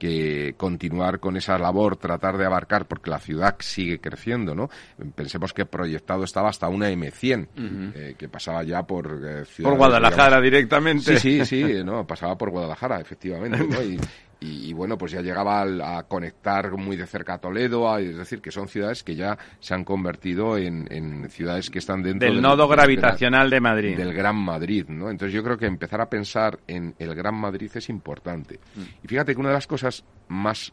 que 0.00 0.54
continuar 0.56 1.20
con 1.20 1.36
esa 1.36 1.58
labor, 1.58 1.96
tratar 1.96 2.38
de 2.38 2.46
abarcar, 2.46 2.86
porque 2.88 3.10
la 3.10 3.18
ciudad 3.18 3.56
sigue 3.60 4.00
creciendo, 4.00 4.54
¿no? 4.54 4.70
Pensemos 5.14 5.52
que 5.52 5.66
proyectado 5.66 6.24
estaba 6.24 6.48
hasta 6.48 6.68
una 6.68 6.90
M100, 6.90 7.48
eh, 7.94 8.14
que 8.18 8.28
pasaba 8.28 8.64
ya 8.64 8.82
por 8.82 9.20
eh, 9.22 9.44
Por 9.62 9.76
Guadalajara 9.76 10.40
digamos, 10.40 10.44
directamente. 10.44 11.18
Sí, 11.18 11.44
sí, 11.44 11.62
sí, 11.62 11.84
no, 11.84 12.06
pasaba 12.06 12.36
por 12.36 12.50
Guadalajara, 12.50 12.98
efectivamente, 12.98 13.58
¿no? 13.58 13.80
Y, 13.90 14.00
y, 14.40 14.70
y, 14.70 14.72
bueno, 14.72 14.96
pues 14.96 15.12
ya 15.12 15.20
llegaba 15.20 15.60
al- 15.60 15.80
a 15.82 16.02
conectar 16.04 16.72
muy 16.72 16.96
de 16.96 17.06
cerca 17.06 17.34
a 17.34 17.38
Toledo, 17.38 17.92
a- 17.92 18.00
es 18.00 18.16
decir, 18.16 18.40
que 18.40 18.50
son 18.50 18.68
ciudades 18.68 19.02
que 19.04 19.14
ya 19.14 19.36
se 19.60 19.74
han 19.74 19.84
convertido 19.84 20.56
en, 20.56 20.86
en 20.90 21.28
ciudades 21.30 21.68
que 21.68 21.78
están 21.78 22.02
dentro 22.02 22.26
Del 22.26 22.36
del- 22.36 22.42
nodo 22.42 22.66
gravitacional 22.66 23.50
de 23.50 23.60
Madrid. 23.60 23.96
del 23.96 24.14
Gran 24.14 24.36
Madrid, 24.36 24.86
¿no? 24.88 25.10
Entonces 25.10 25.34
yo 25.34 25.42
creo 25.44 25.58
que 25.58 25.66
empezar 25.66 26.00
a 26.00 26.08
pensar 26.08 26.58
en 26.66 26.94
el 26.98 27.14
Gran 27.14 27.34
Madrid 27.34 27.70
es 27.74 27.88
importante. 27.90 28.58
Mm. 28.76 28.80
Y 29.04 29.08
fíjate 29.08 29.34
que 29.34 29.40
una 29.40 29.50
de 29.50 29.54
las 29.56 29.66
cosas 29.66 30.04
más 30.28 30.72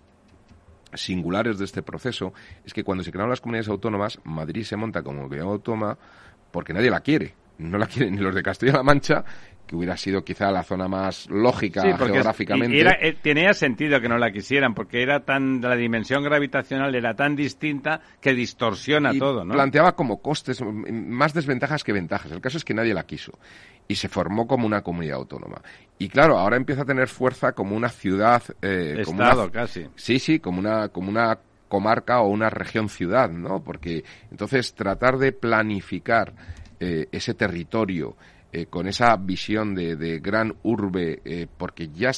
singulares 0.93 1.57
de 1.57 1.65
este 1.65 1.83
proceso 1.83 2.33
es 2.65 2.73
que 2.73 2.83
cuando 2.83 3.03
se 3.03 3.11
crearon 3.11 3.29
las 3.29 3.41
comunidades 3.41 3.67
autónomas, 3.69 4.19
Madrid 4.23 4.63
se 4.63 4.77
monta 4.77 5.03
como 5.03 5.23
comunidad 5.23 5.47
autónoma 5.47 5.97
porque 6.51 6.73
nadie 6.73 6.89
la 6.89 7.01
quiere. 7.01 7.35
No 7.57 7.77
la 7.77 7.87
quieren 7.87 8.15
ni 8.15 8.21
los 8.21 8.33
de 8.35 8.43
Castilla-La 8.43 8.83
Mancha, 8.83 9.25
que 9.67 9.75
hubiera 9.75 9.97
sido 9.97 10.23
quizá 10.23 10.49
la 10.51 10.63
zona 10.63 10.87
más 10.87 11.29
lógica 11.29 11.81
Sí, 11.81 11.89
geográficamente. 11.97 12.75
y 12.75 12.79
era- 12.79 12.97
eh, 13.01 13.15
tenía 13.21 13.53
sentido 13.53 13.99
que 14.01 14.07
no 14.09 14.17
la 14.17 14.31
quisieran, 14.31 14.73
porque 14.73 15.03
era 15.03 15.19
tan 15.25 15.61
la 15.61 15.75
dimensión 15.75 16.23
gravitacional 16.23 16.95
era 16.95 17.13
tan 17.15 17.35
distinta 17.35 18.01
que 18.21 18.33
distorsiona 18.33 19.13
y 19.13 19.19
todo, 19.19 19.43
¿no? 19.45 19.53
planteaba 19.53 19.95
como 19.95 20.21
costes 20.21 20.61
más 20.63 21.33
desventajas 21.33 21.83
que 21.83 21.91
ventajas. 21.93 22.31
El 22.31 22.41
caso 22.41 22.57
es 22.57 22.63
que 22.65 22.73
nadie 22.73 22.93
la 22.93 23.05
quiso 23.05 23.33
y 23.87 23.95
se 23.95 24.07
formó 24.09 24.47
como 24.47 24.65
una 24.65 24.81
comunidad 24.81 25.17
autónoma. 25.17 25.61
Y 25.99 26.09
claro, 26.09 26.37
ahora 26.39 26.57
empieza 26.57 26.81
a 26.83 26.85
tener 26.85 27.07
fuerza 27.07 27.51
como 27.53 27.75
una 27.75 27.89
ciudad, 27.89 28.41
eh, 28.61 29.01
como 29.05 29.17
una- 29.19 29.29
Estado, 29.29 29.51
casi. 29.51 29.85
Sí, 29.95 30.19
sí, 30.19 30.39
como 30.39 30.59
una, 30.59 30.89
como 30.89 31.09
una 31.09 31.37
comarca 31.67 32.21
o 32.21 32.29
una 32.29 32.49
región 32.49 32.87
ciudad, 32.87 33.29
¿no? 33.29 33.61
Porque 33.61 34.03
entonces 34.31 34.73
tratar 34.73 35.17
de 35.17 35.33
planificar 35.33 36.33
eh, 36.79 37.07
ese 37.11 37.33
territorio 37.33 38.15
eh, 38.61 38.65
con 38.67 38.87
esa 38.87 39.15
visión 39.17 39.75
de, 39.75 39.95
de 39.95 40.19
gran 40.19 40.55
urbe, 40.63 41.21
eh, 41.25 41.47
porque 41.57 41.89
ya 41.89 42.11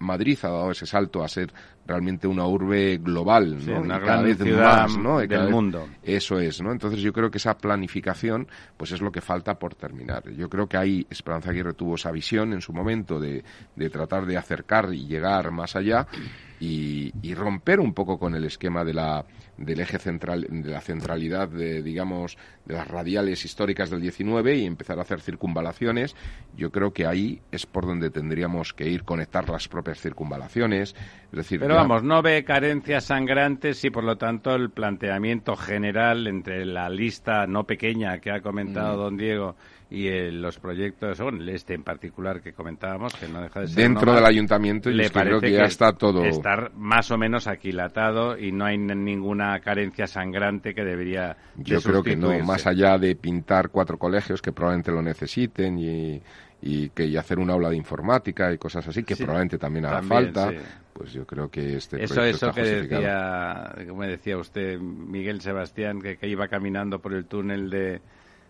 Madrid 0.00 0.38
ha 0.42 0.48
dado 0.48 0.70
ese 0.70 0.86
salto 0.86 1.22
a 1.24 1.28
ser 1.28 1.52
realmente 1.86 2.26
una 2.28 2.46
urbe 2.46 2.98
global, 2.98 3.54
¿no? 3.54 3.60
Sí, 3.60 3.70
una 3.70 3.98
cada 3.98 4.12
gran 4.12 4.24
vez 4.24 4.36
ciudad 4.38 4.82
más, 4.82 4.98
¿no? 4.98 5.18
Del 5.18 5.28
vez- 5.28 5.50
mundo. 5.50 5.88
Eso 6.02 6.38
es, 6.38 6.60
¿no? 6.60 6.70
Entonces 6.70 7.00
yo 7.00 7.12
creo 7.12 7.30
que 7.30 7.38
esa 7.38 7.56
planificación, 7.56 8.46
pues 8.76 8.92
es 8.92 9.00
lo 9.00 9.10
que 9.10 9.20
falta 9.20 9.58
por 9.58 9.74
terminar. 9.74 10.30
Yo 10.32 10.48
creo 10.48 10.68
que 10.68 10.76
ahí 10.76 11.06
Esperanza 11.10 11.50
Aguirre 11.50 11.72
tuvo 11.74 11.94
esa 11.94 12.10
visión 12.12 12.52
en 12.52 12.60
su 12.60 12.72
momento 12.72 13.18
de, 13.18 13.42
de 13.74 13.90
tratar 13.90 14.26
de 14.26 14.36
acercar 14.36 14.92
y 14.92 15.06
llegar 15.06 15.50
más 15.50 15.74
allá 15.76 16.06
y, 16.60 17.12
y 17.22 17.34
romper 17.34 17.80
un 17.80 17.94
poco 17.94 18.18
con 18.18 18.34
el 18.34 18.44
esquema 18.44 18.84
de 18.84 18.94
la, 18.94 19.24
del 19.58 19.80
eje 19.80 19.98
central, 19.98 20.46
de 20.48 20.70
la 20.70 20.80
centralidad 20.80 21.48
de, 21.48 21.82
digamos, 21.82 22.38
de 22.64 22.74
las 22.74 22.88
radiales 22.88 23.44
históricas 23.44 23.90
del 23.90 24.00
19 24.00 24.56
y 24.56 24.64
empezar 24.64 24.98
a 24.98 25.02
hacer 25.02 25.20
circunvalaciones. 25.20 26.14
Yo 26.56 26.70
creo 26.70 26.92
que 26.92 27.06
ahí 27.06 27.40
es 27.52 27.66
por 27.66 27.86
donde 27.86 28.10
tendríamos 28.10 28.72
que 28.72 28.88
ir, 28.88 29.02
conectar 29.04 29.48
las 29.48 29.68
propias 29.68 30.00
circunvalaciones. 30.00 30.94
Es 31.32 31.36
decir, 31.36 31.60
Pero 31.60 31.74
ya- 31.74 31.80
vamos, 31.82 32.02
no 32.02 32.22
ve 32.22 32.44
carencias 32.44 33.04
sangrantes 33.04 33.84
y 33.84 33.90
por 33.90 34.04
lo 34.04 34.16
tanto 34.16 34.54
el 34.54 34.70
planteamiento 34.70 35.56
general 35.56 36.26
entre 36.26 36.64
la 36.64 36.88
lista 36.88 37.46
no 37.46 37.64
pequeña 37.64 38.18
que 38.20 38.30
ha 38.30 38.40
comentado 38.40 38.94
Mm. 38.96 39.00
don 39.00 39.16
Diego 39.16 39.56
y 39.90 40.06
eh, 40.08 40.30
los 40.30 40.58
proyectos, 40.58 41.18
bueno, 41.18 41.42
este 41.50 41.72
en 41.74 41.82
particular 41.82 42.42
que 42.42 42.52
comentábamos, 42.52 43.14
que 43.14 43.26
no 43.26 43.40
deja 43.40 43.60
de 43.60 43.68
ser 43.68 43.76
dentro 43.84 44.12
del 44.14 44.24
ayuntamiento, 44.26 44.90
yo 44.90 44.96
le 44.96 45.04
es 45.04 45.10
que 45.10 45.20
creo 45.20 45.40
que 45.40 45.50
ya 45.50 45.64
está 45.64 45.92
todo. 45.94 46.24
Estar 46.24 46.72
más 46.76 47.10
o 47.10 47.16
menos 47.16 47.46
aquilatado 47.46 48.36
y 48.38 48.52
no 48.52 48.66
hay 48.66 48.74
n- 48.74 48.94
carencia 49.60 50.06
sangrante 50.06 50.74
que 50.74 50.84
debería. 50.84 51.36
de 51.56 51.64
Yo 51.64 51.80
creo 51.80 52.02
que 52.02 52.16
no, 52.16 52.38
más 52.40 52.66
allá 52.66 52.98
de 52.98 53.14
pintar 53.16 53.70
cuatro 53.70 53.98
colegios 53.98 54.40
que 54.42 54.52
probablemente 54.52 54.90
lo 54.90 55.02
necesiten 55.02 55.78
y, 55.78 56.22
y 56.60 56.88
que 56.90 57.06
y 57.06 57.16
hacer 57.16 57.38
un 57.38 57.50
aula 57.50 57.70
de 57.70 57.76
informática 57.76 58.52
y 58.52 58.58
cosas 58.58 58.86
así 58.88 59.04
que 59.04 59.14
Sí, 59.14 59.22
probablemente 59.24 59.58
también 59.58 59.86
haga 59.86 60.00
también, 60.00 60.32
falta, 60.34 60.50
sí. 60.50 60.56
pues 60.92 61.12
yo 61.12 61.26
creo 61.26 61.48
que 61.50 61.76
este 61.76 62.02
Eso, 62.02 62.22
eso 62.22 62.48
está 62.48 62.52
que 62.52 62.68
decía, 62.68 63.74
como 63.88 64.02
decía 64.02 64.36
usted, 64.36 64.78
Miguel 64.78 65.40
Sebastián, 65.40 66.00
que, 66.00 66.16
que 66.16 66.28
iba 66.28 66.48
caminando 66.48 66.98
por 67.00 67.14
el 67.14 67.26
túnel 67.26 67.70
de, 67.70 68.00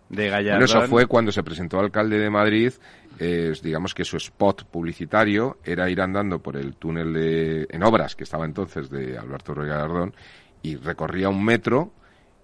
de 0.09 0.29
Gallardón. 0.29 0.67
Bueno, 0.67 0.81
eso 0.81 0.89
fue 0.89 1.07
cuando 1.07 1.33
se 1.33 1.43
presentó 1.43 1.79
alcalde 1.81 2.19
de 2.19 2.31
Madrid, 2.31 2.73
eh, 3.19 3.53
digamos 3.63 3.95
que 3.95 4.05
su 4.05 4.17
spot 4.17 4.65
publicitario 4.65 5.59
era 5.65 5.91
ir 5.91 6.01
andando 6.01 6.39
por 6.41 6.57
el 6.57 6.77
túnel 6.77 7.13
de, 7.13 7.67
en 7.69 7.83
obras 7.83 8.15
que 8.17 8.25
estaba 8.25 8.45
entonces 8.45 8.89
de 8.91 9.19
Alberto 9.19 9.55
Ruiz 9.55 9.69
Gallardón 9.69 10.15
y 10.63 10.77
recorría 10.77 11.29
un 11.29 11.45
metro 11.45 11.91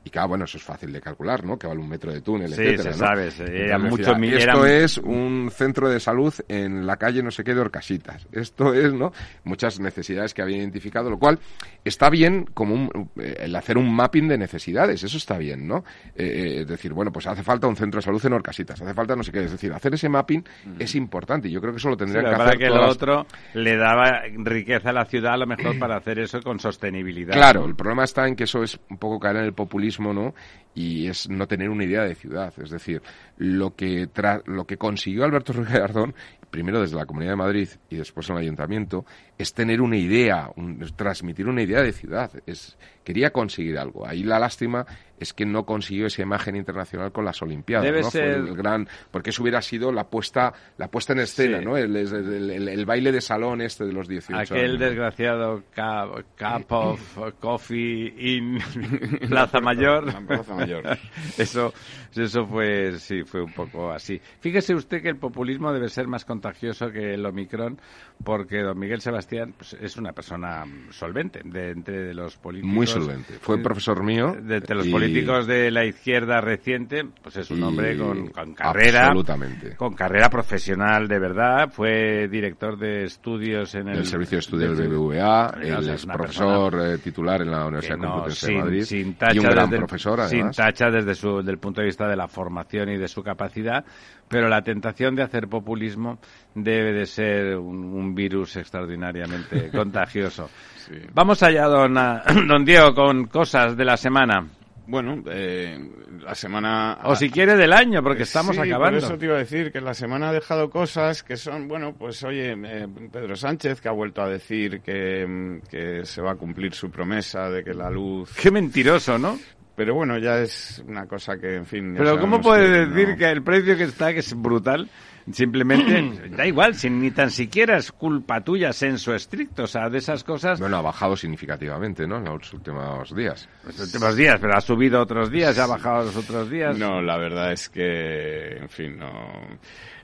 y 0.05 0.11
claro, 0.11 0.29
bueno, 0.29 0.45
eso 0.45 0.59
es 0.59 0.63
fácil 0.63 0.93
de 0.93 1.01
calcular, 1.01 1.45
¿no? 1.45 1.59
Que 1.59 1.67
vale 1.67 1.81
un 1.81 1.89
metro 1.89 2.13
de 2.13 2.21
túnel, 2.21 2.53
Sí, 2.53 2.61
etcétera, 2.63 2.83
se 2.93 3.01
¿no? 3.01 3.07
sabe, 3.07 3.31
se- 3.31 3.43
era 3.45 3.77
Entonces 3.77 3.91
mucho 3.91 4.03
decía, 4.15 4.19
mi- 4.19 4.29
Esto 4.35 4.67
es 4.67 4.99
un 4.99 5.51
centro 5.53 5.89
de 5.89 5.99
salud 6.01 6.35
en 6.49 6.87
la 6.87 6.97
calle 6.97 7.23
no 7.23 7.31
sé 7.31 7.43
qué 7.43 7.55
de 7.55 7.61
Orcasitas. 7.61 8.27
Esto 8.33 8.75
es, 8.75 8.93
¿no? 8.93 9.13
Muchas 9.45 9.81
necesidades 9.81 10.35
que 10.35 10.43
había 10.43 10.59
identificado, 10.59 11.09
lo 11.11 11.19
cual 11.19 11.39
está 11.85 12.11
bien 12.11 12.45
como 12.55 12.75
un- 12.75 13.11
eh, 13.19 13.37
el 13.41 13.57
hacer 13.57 13.79
un 13.79 13.95
mapping 13.95 14.29
de 14.29 14.39
necesidades, 14.39 15.03
eso 15.03 15.17
está 15.17 15.39
bien, 15.39 15.67
¿no? 15.67 15.85
Eh, 16.15 16.25
eh, 16.27 16.61
es 16.61 16.67
decir, 16.67 16.93
bueno, 16.93 17.11
pues 17.11 17.27
hace 17.27 17.43
falta 17.43 17.67
un 17.67 17.77
centro 17.77 17.99
de 17.99 18.03
salud 18.05 18.25
en 18.27 18.33
Orcasitas, 18.35 18.81
hace 18.83 18.95
falta 18.95 19.17
no 19.17 19.23
sé 19.23 19.33
qué, 19.33 19.45
es 19.45 19.53
decir, 19.53 19.73
hacer 19.73 19.95
ese 19.95 20.09
mapping 20.09 20.45
es 20.79 20.95
importante 20.95 21.49
y 21.49 21.53
yo 21.53 21.61
creo 21.61 21.73
que 21.73 21.79
eso 21.79 21.89
lo 21.89 21.97
tendrían 21.97 22.25
que 22.27 22.31
hacer 22.43 22.59
que 22.59 22.69
lo 22.69 22.89
otro 22.89 23.27
le 23.55 23.77
daba 23.77 24.21
riqueza 24.37 24.91
a 24.91 24.93
la 24.93 25.05
ciudad 25.07 25.35
a 25.35 25.37
lo 25.39 25.47
mejor 25.47 25.79
para 25.79 25.97
hacer 25.97 26.19
eso 26.19 26.41
con 26.43 26.61
sostenibilidad. 26.61 27.33
Claro, 27.35 27.61
¿no? 27.63 27.67
el 27.69 27.75
problema 27.75 28.05
está 28.05 28.27
en 28.29 28.37
que 28.37 28.45
eso 28.45 28.63
es 28.63 28.79
un 28.91 28.99
poco 28.99 29.19
caer 29.19 29.37
en 29.37 29.45
el 29.45 29.53
populismo, 29.55 29.94
¿no? 30.01 30.35
Y 30.75 31.07
es 31.07 31.29
no 31.29 31.47
tener 31.47 31.71
una 31.71 31.85
idea 31.85 32.03
de 32.03 32.15
ciudad. 32.17 32.53
Es 32.61 32.71
decir, 32.71 33.01
lo 33.37 33.75
que, 33.77 34.09
tra- 34.09 34.43
lo 34.47 34.67
que 34.67 34.77
consiguió 34.77 35.25
Alberto 35.25 35.53
Ruiz 35.53 35.69
Gallardón, 35.69 36.15
primero 36.51 36.81
desde 36.81 36.97
la 36.97 37.07
Comunidad 37.07 37.33
de 37.33 37.37
Madrid 37.37 37.69
y 37.91 37.97
después 37.97 38.29
en 38.29 38.37
el 38.37 38.43
Ayuntamiento, 38.43 39.05
es 39.39 39.53
tener 39.55 39.81
una 39.81 39.97
idea, 39.97 40.51
un- 40.57 40.79
transmitir 40.97 41.47
una 41.49 41.63
idea 41.63 41.83
de 41.83 41.93
ciudad. 41.93 42.31
Es, 42.47 42.77
quería 43.03 43.31
conseguir 43.31 43.79
algo. 43.79 44.07
Ahí 44.07 44.23
la 44.23 44.39
lástima 44.39 44.87
es 45.19 45.33
que 45.33 45.47
no 45.47 45.65
consiguió 45.65 46.07
esa 46.07 46.23
imagen 46.23 46.57
internacional 46.57 47.13
con 47.13 47.25
las 47.25 47.41
Olimpiadas. 47.41 47.85
Debe 47.85 48.01
¿no? 48.03 48.11
Fue 48.11 48.21
ser- 48.21 48.31
el 48.39 48.57
gran, 48.57 48.89
porque 49.11 49.31
eso 49.31 49.43
hubiera 49.43 49.63
sido 49.63 49.93
la 49.93 50.05
puesta, 50.09 50.53
la 50.77 50.89
puesta 50.89 51.13
en 51.13 51.21
escena, 51.21 51.59
Sí. 51.61 51.65
¿no? 51.65 51.77
El, 51.77 51.97
el- 51.97 52.51
el- 52.51 52.69
el 52.69 52.87
baile 52.87 53.13
de 53.13 53.21
salón 53.21 53.61
este 53.61 53.85
de 53.85 53.93
los 53.93 54.09
18 54.09 54.55
Aquel 54.55 54.71
años. 54.73 54.81
desgraciado 54.81 55.63
cup, 55.75 56.25
cup 56.39 56.73
of 56.73 57.19
coffee 57.41 58.13
in 58.19 58.59
Plaza 59.29 59.61
Mayor. 59.61 60.05
Plaza 60.27 60.55
Mayor. 60.55 60.85
Eso, 61.39 61.73
eso 62.15 62.47
fue, 62.47 62.99
sí, 62.99 63.23
fue 63.25 63.43
un 63.43 63.53
poco 63.53 63.91
así. 63.91 64.21
Fíjese 64.41 64.75
usted 64.75 65.03
que 65.03 65.09
el 65.09 65.17
populismo 65.17 65.73
debe 65.73 65.89
ser 65.89 66.07
más 66.07 66.25
contagioso 66.25 66.91
que 66.91 67.15
el 67.15 67.25
Omicron, 67.27 67.81
porque 68.23 68.63
don 68.63 68.79
Miguel 68.79 69.01
Sebastián 69.01 69.24
pues, 69.57 69.75
es 69.81 69.97
una 69.97 70.13
persona 70.13 70.65
solvente 70.91 71.41
de 71.45 71.71
entre 71.71 72.15
los 72.15 72.37
políticos. 72.37 72.75
Muy 72.75 72.87
solvente. 72.87 73.35
Fue 73.41 73.59
profesor 73.63 74.03
mío. 74.03 74.37
De 74.41 74.57
entre 74.57 74.77
los 74.77 74.87
y- 74.87 74.91
políticos 74.91 75.47
de 75.47 75.71
la 75.71 75.85
izquierda 75.85 76.41
reciente, 76.41 77.05
pues 77.23 77.37
es 77.37 77.51
un 77.51 77.61
y- 77.61 77.63
hombre 77.63 77.97
con, 77.99 78.29
con 78.29 78.55
carrera. 78.55 79.07
Absolutamente. 79.07 79.77
Con 79.77 79.95
carrera 79.95 80.29
profesional 80.29 81.09
de 81.09 81.19
verdad. 81.19 81.71
Fue 81.73 82.29
director 82.29 82.79
de 82.79 83.05
estudios 83.05 83.75
en 83.75 83.89
el, 83.89 83.99
el 83.99 84.07
servicio 84.07 84.37
de 84.37 84.41
estudios 84.41 84.79
del 84.79 84.89
BBVA, 84.89 85.55
él 85.63 85.89
es 85.91 86.07
profesor 86.07 86.81
eh, 86.81 86.99
titular 86.99 87.43
en 87.43 87.51
la 87.51 87.67
Universidad 87.67 87.97
no, 87.99 88.13
Complutense 88.13 88.47
sin, 88.47 88.55
de 88.57 88.63
Madrid 88.63 88.83
sin 88.85 89.15
tacha 89.15 89.35
y 89.35 89.39
un 89.39 89.45
gran 89.45 89.57
desde 89.71 89.75
el- 89.77 89.79
profesor 89.81 90.29
sin 90.29 90.51
tacha 90.51 90.91
desde 90.91 91.15
su 91.15 91.43
del 91.43 91.59
punto 91.59 91.81
de 91.81 91.87
vista 91.87 92.07
de 92.09 92.17
la 92.17 92.29
formación 92.29 92.89
y 92.91 92.97
de 92.97 93.09
su 93.09 93.23
capacidad 93.23 93.85
pero 94.29 94.49
la 94.49 94.63
tentación 94.63 95.15
de 95.15 95.23
hacer 95.23 95.49
populismo 95.49 96.19
debe 96.55 96.93
de 96.93 97.07
ser 97.07 97.57
un, 97.57 97.85
un 97.85 98.15
virus 98.15 98.57
extraordinariamente 98.57 99.71
contagioso 99.73 100.49
Sí. 100.77 100.93
vamos 101.15 101.43
allá 101.43 101.65
don, 101.65 101.95
don 102.47 102.65
Diego 102.65 102.95
con 102.95 103.27
cosas 103.29 103.75
de 103.75 103.85
la 103.87 103.97
semana 103.97 104.47
Bueno, 104.87 105.23
eh, 105.31 105.79
la 106.21 106.35
semana... 106.35 106.99
o 107.05 107.17
si 107.17 107.31
quiere 107.31 107.57
del 107.57 107.73
año 107.73 108.03
porque 108.03 108.25
estamos 108.25 108.55
Sí, 108.55 108.61
acabando 108.61 108.99
Por 109.01 109.09
eso 109.09 109.17
te 109.19 109.25
iba 109.25 109.37
a 109.37 109.39
decir 109.39 109.73
que 109.73 109.81
la 109.81 109.95
semana 109.95 110.29
ha 110.29 110.33
dejado 110.35 110.69
cosas 110.69 111.23
que 111.23 111.37
son, 111.39 111.69
bueno, 111.69 111.95
pues 111.99 112.23
oye, 112.23 112.53
eh, 112.53 112.87
Pedro 113.11 113.35
Sánchez 113.35 113.81
que 113.81 113.89
ha 113.89 113.93
vuelto 113.93 114.21
a 114.21 114.29
decir 114.29 114.83
que, 114.83 115.27
mm, 115.27 115.61
que 115.71 116.05
se 116.05 116.21
va 116.21 116.33
a 116.33 116.37
cumplir 116.37 116.75
su 116.75 116.91
promesa 116.91 117.49
de 117.49 117.65
que 117.65 117.73
la 117.73 117.89
luz. 117.89 118.31
qué 118.39 118.51
mentiroso 118.51 119.19
¿no? 119.19 119.39
Pero 119.77 119.95
bueno, 119.95 120.19
ya 120.19 120.39
es 120.41 120.83
una 120.87 121.07
cosa 121.07 121.37
que, 121.37 121.57
en 121.57 121.67
fin. 121.67 121.95
ya 121.95 121.99
pero 121.99 122.21
cómo 122.21 122.41
sabemos 122.43 122.47
puede 122.47 122.67
que 122.67 122.87
decir 122.95 123.09
no- 123.11 123.17
que 123.17 123.31
el 123.31 123.43
precio 123.43 123.77
que 123.77 123.85
está 123.85 124.13
que 124.13 124.21
es 124.21 124.35
brutal 124.41 124.89
simplemente 125.33 126.29
da 126.37 126.47
igual 126.47 126.75
si 126.75 126.91
ni 126.91 127.11
tan 127.11 127.31
siquiera 127.31 127.77
es 127.79 127.91
culpa 127.91 128.43
tuya 128.43 128.73
senso 128.75 129.15
estricto 129.15 129.63
o 129.65 129.67
sea 129.67 129.89
de 129.89 129.99
esas 129.99 130.23
cosas 130.23 130.61
Bueno, 130.61 130.77
ha 130.77 130.83
bajado 130.83 131.17
significativamente, 131.17 132.07
¿no? 132.07 132.19
En 132.19 132.25
los 132.25 132.53
últimos 132.53 133.15
días. 133.17 133.49
Los 133.67 133.81
últimos 133.81 134.15
días, 134.17 134.39
pero 134.41 134.55
ha 134.57 134.61
subido 134.61 135.01
otros 135.01 135.31
días, 135.31 135.59
ha 135.59 135.67
bajado 135.67 136.05
los 136.05 136.17
otros 136.17 136.51
días. 136.51 136.77
No, 136.79 137.01
la 137.03 137.17
verdad 137.17 137.53
es 137.53 137.69
que, 137.69 138.57
en 138.59 138.69
fin, 138.69 138.99
no. 138.99 139.11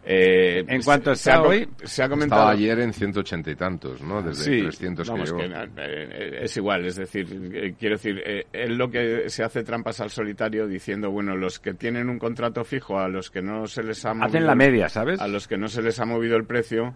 Eh, 0.02 0.64
¿En 0.66 0.82
cuánto 0.82 1.14
se 1.14 1.30
está 1.30 1.34
ha 1.34 1.42
hoy? 1.42 1.68
Se 1.84 2.02
ha 2.02 2.08
comentado. 2.08 2.40
Estaba 2.42 2.52
ayer 2.52 2.80
en 2.80 2.92
180 2.94 3.50
y 3.50 3.54
tantos, 3.54 4.00
¿no? 4.00 4.22
Desde 4.22 4.44
Sí, 4.44 4.62
300 4.62 5.06
que 5.06 5.12
vamos, 5.12 5.28
llegó. 5.30 5.38
que, 5.40 5.68
eh, 5.76 6.38
es 6.42 6.56
igual, 6.56 6.86
es 6.86 6.96
decir, 6.96 7.50
eh, 7.52 7.74
quiero 7.78 7.96
decir, 7.96 8.22
eh, 8.24 8.46
él 8.52 8.76
lo 8.76 8.90
que 8.90 9.28
se 9.28 9.44
hace 9.44 9.62
trampas 9.62 10.00
al 10.00 10.10
solitario 10.10 10.66
diciendo, 10.66 11.10
bueno, 11.10 11.36
los 11.36 11.58
que 11.58 11.74
tienen 11.74 12.08
un 12.08 12.18
contrato 12.18 12.64
fijo, 12.64 12.98
a 12.98 13.08
los 13.08 13.30
que 13.30 13.42
no 13.42 13.66
se 13.66 13.82
les 13.82 14.02
ha 14.06 14.14
movido, 14.14 14.26
Hacen 14.28 14.46
la 14.46 14.54
media, 14.54 14.88
¿sabes? 14.88 15.20
a 15.20 15.28
los 15.28 15.46
que 15.46 15.58
no 15.58 15.68
se 15.68 15.82
les 15.82 16.00
ha 16.00 16.06
movido 16.06 16.36
el 16.36 16.44
precio, 16.44 16.94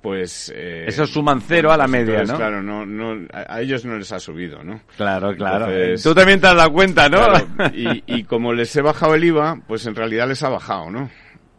pues... 0.00 0.50
eh, 0.56 0.86
Eso 0.88 1.06
suman 1.06 1.42
cero 1.42 1.70
a 1.70 1.76
la 1.76 1.84
pues 1.84 1.92
media, 1.92 2.20
entonces, 2.22 2.32
¿no? 2.32 2.38
Claro, 2.38 2.62
no, 2.62 2.86
no, 2.86 3.26
a 3.32 3.56
a 3.56 3.60
ellos 3.60 3.84
no 3.84 3.96
les 3.98 4.10
ha 4.10 4.18
subido, 4.18 4.64
¿no? 4.64 4.80
Claro, 4.96 5.36
claro. 5.36 5.66
Entonces- 5.70 6.02
Tú 6.02 6.14
también 6.14 6.40
te 6.40 6.46
has 6.46 6.56
dado 6.56 6.72
cuenta, 6.72 7.08
¿no? 7.10 7.18
Claro, 7.18 7.46
y, 7.74 8.02
y 8.06 8.24
como 8.24 8.52
les 8.54 8.74
he 8.74 8.80
bajado 8.82 9.14
el 9.14 9.22
IVA, 9.24 9.60
pues 9.68 9.84
en 9.86 9.94
realidad 9.94 10.26
les 10.28 10.42
ha 10.42 10.48
bajado, 10.48 10.90
¿no? 10.90 11.10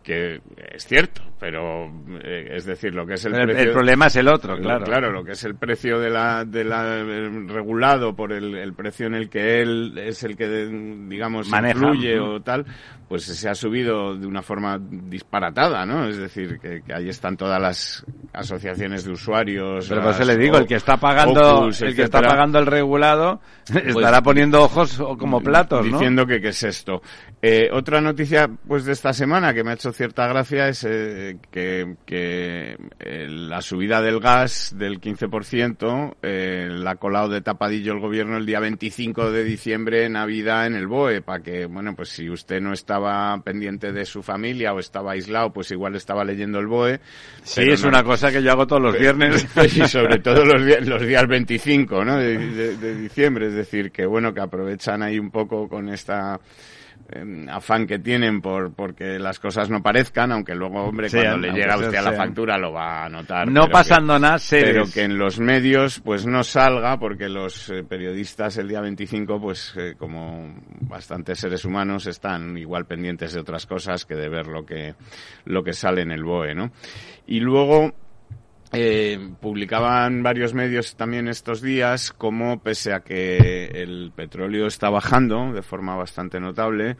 Que 0.04 0.42
es 0.74 0.86
cierto, 0.86 1.22
pero 1.40 1.86
eh, 2.22 2.50
es 2.52 2.66
decir, 2.66 2.94
lo 2.94 3.06
que 3.06 3.14
es 3.14 3.24
el 3.24 3.36
el, 3.36 3.46
precio... 3.46 3.64
el 3.64 3.72
problema 3.72 4.08
es 4.08 4.16
el 4.18 4.28
otro, 4.28 4.58
Lo- 4.58 4.62
claro. 4.62 4.84
Claro, 4.84 5.12
lo 5.14 5.24
que 5.24 5.32
es 5.32 5.44
el 5.46 5.56
precio 5.56 5.98
de 5.98 6.10
la, 6.10 6.44
de 6.44 6.66
la 6.66 6.98
eh, 7.00 7.30
regulado 7.48 8.14
por 8.14 8.34
el, 8.34 8.54
el 8.56 8.74
precio 8.74 9.08
en 9.08 9.16
el 9.16 9.30
que 9.30 9.62
él 9.62 9.98
es 9.98 10.24
el 10.24 10.36
que, 10.36 10.48
digamos, 11.08 11.48
Maneja. 11.48 11.74
influye 11.80 12.20
o 12.20 12.42
tal, 12.42 12.66
pues 13.08 13.24
se 13.24 13.48
ha 13.48 13.56
subido 13.56 14.14
de 14.18 14.28
una 14.28 14.42
forma 14.42 14.78
disparatada, 14.78 15.86
¿no? 15.86 16.06
Es 16.10 16.18
decir, 16.18 16.60
que, 16.60 16.82
que 16.82 16.94
ahí 16.94 17.08
están 17.08 17.38
todas 17.38 17.62
las 17.62 18.06
asociaciones 18.34 19.06
de 19.06 19.12
usuarios. 19.12 19.88
Pero 19.88 20.02
por 20.02 20.12
eso 20.12 20.26
le 20.26 20.36
digo, 20.36 20.58
O- 20.58 20.60
el 20.60 20.68
que 20.68 20.76
está 20.76 20.98
pagando, 20.98 21.60
Opus, 21.62 21.82
el 21.82 21.96
que 21.96 22.04
está 22.04 22.22
pagando 22.22 22.60
el 22.60 22.66
regulado, 22.66 23.40
estará 23.74 24.22
poniendo 24.22 24.64
ojos 24.64 25.02
como 25.18 25.40
platos, 25.42 25.86
¿no? 25.86 25.98
Diciendo 25.98 26.26
que 26.26 26.42
qué 26.42 26.50
es 26.50 26.64
esto. 26.64 27.02
Eh, 27.42 27.70
otra 27.72 28.02
noticia 28.02 28.50
pues 28.68 28.84
de 28.86 28.94
esta 28.94 29.14
semana 29.14 29.54
que 29.54 29.64
me 29.64 29.72
ha 29.72 29.74
hecho 29.76 29.93
cierta 29.94 30.28
gracia 30.28 30.68
es 30.68 30.84
eh, 30.88 31.38
que, 31.52 31.96
que, 32.06 32.78
eh, 33.00 33.28
la 33.30 33.62
subida 33.62 34.02
del 34.02 34.20
gas 34.20 34.74
del 34.78 35.00
15% 35.00 36.16
eh, 36.22 36.68
la 36.72 36.92
ha 36.92 36.96
colado 36.96 37.30
de 37.30 37.42
tapadillo 37.42 37.94
el 37.94 38.00
gobierno 38.00 38.38
el 38.38 38.46
día 38.46 38.60
25 38.60 39.32
de 39.32 39.44
diciembre, 39.44 40.10
Navidad, 40.10 40.68
en 40.68 40.76
el 40.76 40.88
BOE, 40.88 41.22
para 41.22 41.42
que, 41.44 41.66
bueno, 41.66 41.96
pues 41.96 42.10
si 42.10 42.30
usted 42.30 42.60
no 42.62 42.74
estaba 42.74 43.38
pendiente 43.44 43.92
de 43.92 44.06
su 44.06 44.22
familia 44.24 44.74
o 44.74 44.80
estaba 44.80 45.14
aislado, 45.14 45.52
pues 45.54 45.72
igual 45.72 45.96
estaba 45.96 46.24
leyendo 46.24 46.60
el 46.60 46.68
BOE. 46.68 47.00
Sí, 47.44 47.62
es 47.70 47.82
no- 47.84 47.90
una 47.90 48.04
cosa 48.04 48.32
que 48.32 48.44
yo 48.44 48.52
hago 48.52 48.68
todos 48.68 48.82
los 48.82 48.98
viernes. 49.00 49.48
y 49.76 49.88
sobre 49.88 50.20
todo 50.20 50.44
los, 50.46 50.62
los 50.88 51.02
días 51.06 51.28
25 51.28 52.04
¿no? 52.06 52.18
de, 52.18 52.38
de- 52.38 52.78
de 52.78 52.96
diciembre, 52.96 53.48
es 53.48 53.54
decir, 53.54 53.92
que 53.92 54.06
bueno, 54.06 54.34
que 54.34 54.42
aprovechan 54.42 55.02
ahí 55.04 55.20
un 55.20 55.32
poco 55.32 55.68
con 55.70 55.90
esta 55.90 56.40
eh, 57.12 57.46
afán 57.50 57.86
que 57.86 58.00
tienen 58.00 58.42
por 58.42 58.74
porque 58.74 59.20
las 59.20 59.40
cosas 59.40 59.70
no 59.70 59.82
parezcan, 59.82 60.32
aunque 60.32 60.56
luego, 60.56 60.86
hombre, 60.86 61.10
cuando 61.10 61.38
le 61.38 61.52
llega 61.52 61.74
a 61.74 61.78
usted 61.78 61.96
a 61.96 62.02
la 62.02 62.14
factura 62.14 62.58
lo 62.58 62.72
va 62.72 63.06
a 63.06 63.10
notar. 63.10 63.48
no 63.50 63.68
pasando 63.68 64.16
que- 64.16 64.20
nada, 64.22 64.38
seres. 64.40 64.72
pero 64.72 64.86
que 64.92 65.04
en 65.04 65.18
los 65.18 65.40
medios 65.40 66.00
pues 66.00 66.26
no 66.26 66.44
salga 66.44 66.98
porque 67.00 67.30
los 67.30 67.70
eh, 67.70 67.84
periodistas 67.84 68.58
el 68.58 68.68
día 68.68 68.82
25 68.82 69.40
pues 69.40 69.74
eh, 69.78 69.96
como 69.98 70.56
bastantes 70.82 71.40
seres 71.40 71.66
humanos 71.66 72.08
están 72.08 72.58
igual 72.58 72.86
pendientes 72.86 73.34
de 73.34 73.40
otras 73.42 73.66
cosas 73.66 74.06
que 74.06 74.16
de 74.16 74.30
ver 74.30 74.48
lo 74.48 74.66
que 74.66 74.96
lo 75.46 75.64
que 75.64 75.74
sale 75.74 76.02
en 76.02 76.12
el 76.12 76.24
BOE, 76.24 76.56
¿no? 76.56 76.72
Y 77.28 77.40
luego 77.40 77.94
eh, 78.74 79.20
publicaban 79.40 80.24
varios 80.24 80.54
medios 80.54 80.96
también 80.96 81.28
estos 81.28 81.62
días 81.62 82.12
como 82.12 82.62
pese 82.62 82.94
a 82.94 83.02
que 83.02 83.68
el 83.68 84.12
petróleo 84.16 84.68
está 84.68 84.90
bajando 84.90 85.54
de 85.54 85.62
forma 85.62 85.96
bastante 85.96 86.40
notable 86.40 86.98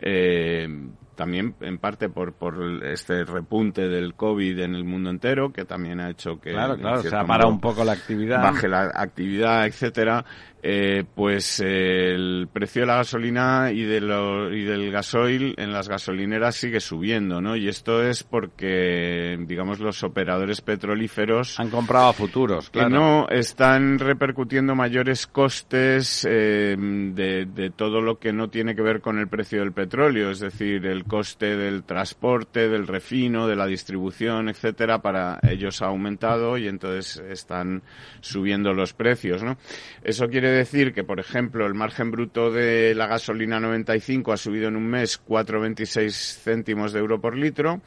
eh, 0.00 0.68
también 1.14 1.54
en 1.60 1.78
parte 1.78 2.08
por, 2.08 2.32
por 2.34 2.84
este 2.84 3.24
repunte 3.24 3.88
del 3.88 4.14
COVID 4.14 4.58
en 4.60 4.74
el 4.74 4.84
mundo 4.84 5.10
entero, 5.10 5.52
que 5.52 5.64
también 5.64 6.00
ha 6.00 6.10
hecho 6.10 6.40
que 6.40 6.50
Claro, 6.50 6.76
claro, 6.76 7.26
modo, 7.26 7.48
un 7.48 7.60
poco 7.60 7.84
la 7.84 7.92
actividad. 7.92 8.42
baje 8.42 8.68
la 8.68 8.90
actividad, 8.94 9.66
etcétera, 9.66 10.24
eh, 10.66 11.04
pues 11.14 11.60
eh, 11.60 12.14
el 12.14 12.48
precio 12.50 12.80
de 12.82 12.86
la 12.86 12.96
gasolina 12.96 13.70
y, 13.70 13.82
de 13.82 14.00
lo- 14.00 14.50
y 14.50 14.64
del 14.64 14.90
gasoil 14.90 15.52
en 15.58 15.72
las 15.74 15.90
gasolineras 15.90 16.56
sigue 16.56 16.80
subiendo, 16.80 17.42
¿no? 17.42 17.54
Y 17.54 17.68
esto 17.68 18.02
es 18.02 18.22
porque, 18.24 19.36
digamos, 19.46 19.78
los 19.80 20.02
operadores 20.02 20.62
petrolíferos 20.62 21.60
Han 21.60 21.68
comprado 21.68 22.08
a 22.08 22.12
futuros, 22.14 22.70
que 22.70 22.78
claro. 22.78 22.88
no 22.88 23.28
están 23.28 23.98
repercutiendo 23.98 24.74
mayores 24.74 25.26
costes 25.26 26.26
eh, 26.26 26.76
de, 26.78 27.44
de 27.44 27.70
todo 27.70 28.00
lo 28.00 28.18
que 28.18 28.32
no 28.32 28.48
tiene 28.48 28.74
que 28.74 28.80
ver 28.80 29.02
con 29.02 29.18
el 29.18 29.28
precio 29.28 29.60
del 29.60 29.72
petróleo, 29.72 30.30
es 30.30 30.40
decir, 30.40 30.86
el 30.86 31.04
coste 31.04 31.56
del 31.58 31.82
transporte, 31.84 32.70
del 32.70 32.86
refino, 32.86 33.46
de 33.46 33.56
la 33.56 33.66
distribución, 33.66 34.48
etcétera, 34.48 35.02
para 35.02 35.38
ellos 35.42 35.82
ha 35.82 35.86
aumentado 35.88 36.56
y 36.56 36.68
entonces 36.68 37.22
están 37.28 37.82
subiendo 38.22 38.72
los 38.72 38.94
precios, 38.94 39.42
¿no? 39.42 39.58
Eso 40.02 40.26
quiere 40.28 40.53
decir 40.54 40.92
que, 40.92 41.04
por 41.04 41.20
ejemplo, 41.20 41.66
el 41.66 41.74
margen 41.74 42.10
bruto 42.10 42.50
de 42.50 42.94
la 42.94 43.06
gasolina 43.06 43.60
95 43.60 44.32
ha 44.32 44.36
subido 44.36 44.68
en 44.68 44.76
un 44.76 44.86
mes 44.86 45.20
4,26 45.24 46.38
céntimos 46.42 46.92
de 46.92 47.00
euro 47.00 47.20
por 47.20 47.36
litro 47.36 47.80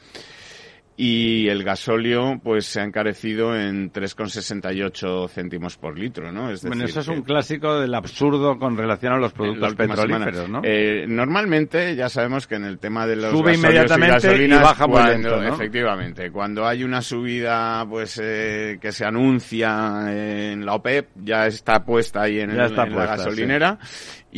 y 0.99 1.47
el 1.47 1.63
gasóleo 1.63 2.39
pues 2.43 2.65
se 2.65 2.81
ha 2.81 2.83
encarecido 2.83 3.55
en 3.55 3.91
3,68 3.93 5.29
céntimos 5.29 5.77
por 5.77 5.97
litro, 5.97 6.31
¿no? 6.31 6.49
Es 6.49 6.63
Bueno, 6.63 6.77
decir, 6.83 6.89
eso 6.99 7.11
es 7.11 7.17
un 7.17 7.23
clásico 7.23 7.79
del 7.79 7.93
absurdo 7.93 8.57
con 8.57 8.75
relación 8.75 9.13
a 9.13 9.17
los 9.17 9.31
productos 9.31 9.75
petrolíferos, 9.75 10.35
semana. 10.35 10.47
¿no? 10.47 10.61
Eh, 10.63 11.05
normalmente 11.07 11.95
ya 11.95 12.09
sabemos 12.09 12.47
que 12.47 12.55
en 12.55 12.65
el 12.65 12.79
tema 12.79 13.05
de 13.05 13.15
los 13.15 13.31
Sube 13.31 13.53
inmediatamente 13.53 14.07
y 14.27 14.29
gasolinas, 14.29 14.63
baja 14.63 14.87
muy 14.87 14.93
cuando- 14.95 15.11
lento, 15.13 15.41
¿no? 15.43 15.53
Efectivamente, 15.53 16.31
cuando 16.31 16.65
hay 16.65 16.83
una 16.83 17.01
subida 17.03 17.85
pues 17.87 18.19
eh, 18.23 18.79
que 18.81 18.91
se 18.91 19.05
anuncia 19.05 20.05
en 20.51 20.65
la 20.65 20.73
OPEP, 20.73 21.09
ya 21.23 21.45
está 21.45 21.83
puesta 21.85 22.23
ahí 22.23 22.39
en, 22.39 22.49
el- 22.51 22.59
está 22.61 22.87
en 22.87 22.93
puesta, 22.93 23.11
la 23.11 23.17
gasolinera. 23.17 23.77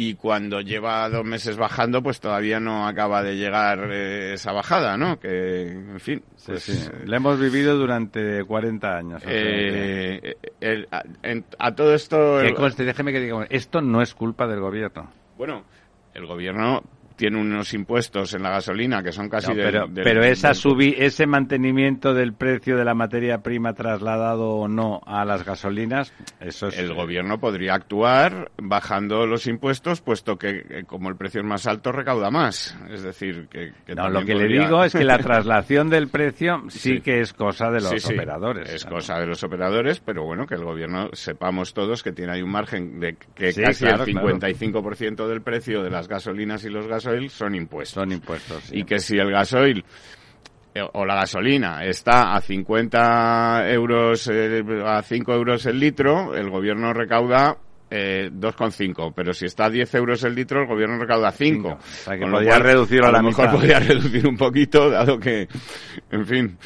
Y 0.01 0.13
cuando 0.13 0.61
lleva 0.61 1.09
dos 1.09 1.25
meses 1.25 1.57
bajando, 1.57 2.01
pues 2.01 2.21
todavía 2.21 2.59
no 2.61 2.87
acaba 2.87 3.21
de 3.21 3.35
llegar 3.35 3.89
eh, 3.91 4.33
esa 4.35 4.53
bajada, 4.53 4.95
¿no? 4.95 5.19
Que, 5.19 5.67
en 5.71 5.99
fin, 5.99 6.23
pues, 6.45 6.63
sí. 6.63 6.89
Lo 7.03 7.17
hemos 7.17 7.37
vivido 7.37 7.75
durante 7.77 8.43
40 8.45 8.95
años. 8.97 9.21
que- 9.21 10.21
eh, 10.23 10.37
el- 10.61 10.87
a, 10.91 11.03
en- 11.21 11.43
a 11.57 11.75
todo 11.75 11.93
esto... 11.93 12.39
Que 12.39 12.47
el- 12.47 12.55
conste, 12.55 12.85
déjeme 12.85 13.11
que 13.11 13.19
diga, 13.19 13.45
esto 13.49 13.81
no 13.81 14.01
es 14.01 14.13
culpa 14.13 14.47
del 14.47 14.61
gobierno. 14.61 15.11
Bueno, 15.37 15.65
el 16.13 16.25
gobierno 16.25 16.81
tiene 17.19 17.37
unos 17.37 17.73
impuestos 17.73 18.33
en 18.33 18.43
la 18.43 18.49
gasolina 18.49 19.03
que 19.03 19.11
son 19.11 19.27
casi 19.27 19.49
No, 19.49 19.55
pero, 19.55 19.87
del- 19.87 20.05
pero 20.05 20.23
esa 20.23 20.47
del- 20.49 20.55
subi, 20.55 20.95
ese 20.97 21.27
mantenimiento 21.27 22.13
del 22.13 22.31
precio 22.33 22.77
de 22.77 22.85
la 22.85 22.93
materia 22.93 23.39
prima 23.39 23.73
trasladado 23.73 24.51
o 24.51 24.67
no 24.69 25.01
a 25.05 25.25
las 25.25 25.43
gasolinas, 25.43 26.13
eso 26.39 26.67
es 26.69 26.79
el 26.79 26.93
gobierno 26.93 27.37
podría 27.37 27.73
actuar 27.73 28.51
bajando 28.57 29.25
los 29.25 29.47
impuestos, 29.47 29.99
puesto 29.99 30.37
que 30.37 30.63
eh, 30.69 30.83
como 30.87 31.09
el 31.09 31.17
precio 31.17 31.41
es 31.41 31.45
más 31.47 31.67
alto 31.67 31.91
recauda 31.91 32.31
más. 32.31 32.77
Es 32.89 33.03
decir, 33.03 33.47
que, 33.49 33.73
que 33.85 33.95
No, 33.95 34.07
lo 34.09 34.23
que 34.23 34.35
le 34.35 34.47
digo 34.47 34.81
es 34.85 34.93
que 34.93 35.03
la 35.03 35.17
traslación 35.19 35.89
del 35.89 36.07
precio 36.07 36.63
sí, 36.69 36.79
Sí. 36.79 37.01
que 37.01 37.19
es 37.19 37.33
cosa 37.33 37.65
de 37.69 37.81
los 37.81 37.89
Sí, 37.89 37.99
sí, 37.99 38.13
operadores. 38.13 38.73
Es 38.73 38.83
claro. 38.83 38.95
cosa 38.95 39.19
de 39.19 39.27
los 39.27 39.43
operadores, 39.43 39.99
pero 39.99 40.23
bueno, 40.23 40.47
que 40.47 40.55
el 40.55 40.63
gobierno 40.63 41.09
sepamos 41.11 41.73
todos 41.73 42.01
que 42.01 42.13
tiene 42.13 42.31
ahí 42.31 42.41
un 42.41 42.51
margen 42.51 42.99
de 43.01 43.17
que 43.35 43.53
casi 43.53 43.83
claro, 43.83 44.05
el 44.05 44.11
claro. 44.13 44.27
55% 44.39 45.27
del 45.27 45.41
precio 45.41 45.83
de 45.83 45.89
las 45.89 46.07
gasolinas 46.07 46.63
y 46.63 46.69
los 46.69 46.87
gasoil 47.09 47.29
son 47.29 47.55
impuestos. 47.55 47.93
Son 47.93 48.11
impuestos. 48.11 48.63
sí. 48.63 48.79
Y 48.79 48.83
que 48.83 48.99
si 48.99 49.17
el 49.17 49.31
gasoil 49.31 49.83
eh, 50.73 50.81
o 50.93 51.05
la 51.05 51.15
gasolina 51.15 51.83
está 51.83 52.35
a 52.35 52.41
50 52.41 53.71
euros, 53.71 54.29
eh, 54.31 54.63
a 54.85 55.01
5 55.01 55.33
euros 55.33 55.65
el 55.65 55.79
litro, 55.79 56.35
el 56.35 56.49
gobierno 56.49 56.93
recauda 56.93 57.57
eh, 57.89 58.29
2,5. 58.31 59.13
Pero 59.15 59.33
si 59.33 59.45
está 59.45 59.65
a 59.65 59.69
10 59.69 59.95
euros 59.95 60.23
el 60.23 60.35
litro, 60.35 60.61
el 60.61 60.67
gobierno 60.67 60.99
recauda 60.99 61.31
5. 61.31 61.39
Cinco. 61.39 61.79
O 61.79 61.81
sea, 61.81 62.17
que 62.17 62.25
podría 62.27 62.51
cual, 62.51 62.63
reducirlo 62.63 63.07
a 63.07 63.11
la 63.11 63.21
lo 63.21 63.27
mejor 63.29 63.45
mitad. 63.45 63.55
podría 63.55 63.79
reducir 63.87 64.27
un 64.27 64.37
poquito, 64.37 64.89
dado 64.89 65.19
que, 65.19 65.47
en 66.11 66.25
fin. 66.25 66.57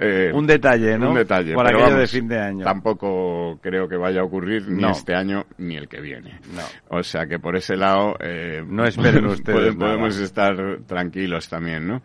Eh, 0.00 0.32
Un 0.34 0.46
detalle, 0.46 0.98
¿no? 0.98 1.10
Un 1.10 1.16
detalle. 1.16 1.54
Por 1.54 1.66
pero 1.66 1.78
aquello 1.78 1.94
vamos, 1.96 2.10
de 2.10 2.18
fin 2.18 2.26
de 2.28 2.38
año. 2.40 2.64
Tampoco 2.64 3.58
creo 3.62 3.86
que 3.86 3.96
vaya 3.96 4.20
a 4.22 4.24
ocurrir 4.24 4.66
ni 4.68 4.84
este 4.90 5.14
año 5.14 5.44
ni 5.58 5.76
el 5.76 5.88
que 5.88 6.00
viene. 6.00 6.40
No. 6.54 6.96
O 6.98 7.02
sea 7.02 7.26
que 7.26 7.38
por 7.38 7.54
ese 7.56 7.76
lado 7.76 8.16
eh, 8.20 8.62
No 8.66 8.84
esperen 8.84 9.26
ustedes 9.26 9.76
podemos 9.76 10.18
estar 10.18 10.78
tranquilos 10.86 11.48
también, 11.48 11.86
¿no? 11.86 12.02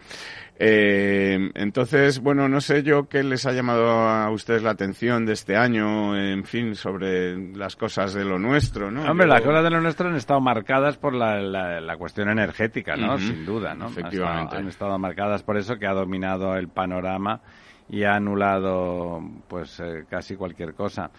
Eh, 0.58 1.52
entonces, 1.56 2.20
bueno, 2.22 2.48
no 2.48 2.62
sé 2.62 2.82
yo 2.82 3.10
qué 3.10 3.24
les 3.24 3.46
ha 3.46 3.52
llamado 3.52 3.90
a 3.90 4.30
ustedes 4.32 4.64
la 4.64 4.70
atención 4.72 5.26
de 5.26 5.34
este 5.34 5.58
año, 5.58 6.16
en 6.18 6.46
fin, 6.46 6.76
sobre 6.76 7.38
las 7.58 7.76
cosas 7.76 8.14
de 8.14 8.24
lo 8.24 8.40
nuestro, 8.40 8.90
¿no? 8.90 9.02
Hombre, 9.04 9.28
Yo- 9.28 9.34
las 9.34 9.42
cosas 9.42 9.64
de 9.66 9.70
lo 9.70 9.82
nuestro 9.82 10.08
han 10.08 10.16
estado 10.16 10.40
marcadas 10.40 10.96
por 10.98 11.14
la, 11.14 11.42
la- 11.42 11.82
la 11.82 11.98
cuestión 11.98 12.30
energética, 12.30 12.96
¿no? 12.96 13.18
Sin 13.18 13.46
duda, 13.46 13.74
¿no? 13.76 13.88
Han 13.88 13.92
Efectivamente. 13.92 14.44
estado- 14.46 14.60
Han 14.62 14.68
estado 14.70 14.98
marcadas 15.00 15.44
por 15.44 15.58
eso 15.58 15.76
que 15.78 15.88
ha 15.88 15.94
dominado 15.94 16.56
el 16.56 16.70
panorama 16.70 17.42
y 17.90 18.04
ha 18.04 18.16
anulado, 18.16 19.22
pues, 19.48 19.80
eh, 19.80 20.06
casi 20.10 20.36
cualquier 20.36 20.74
cosa. 20.74 21.12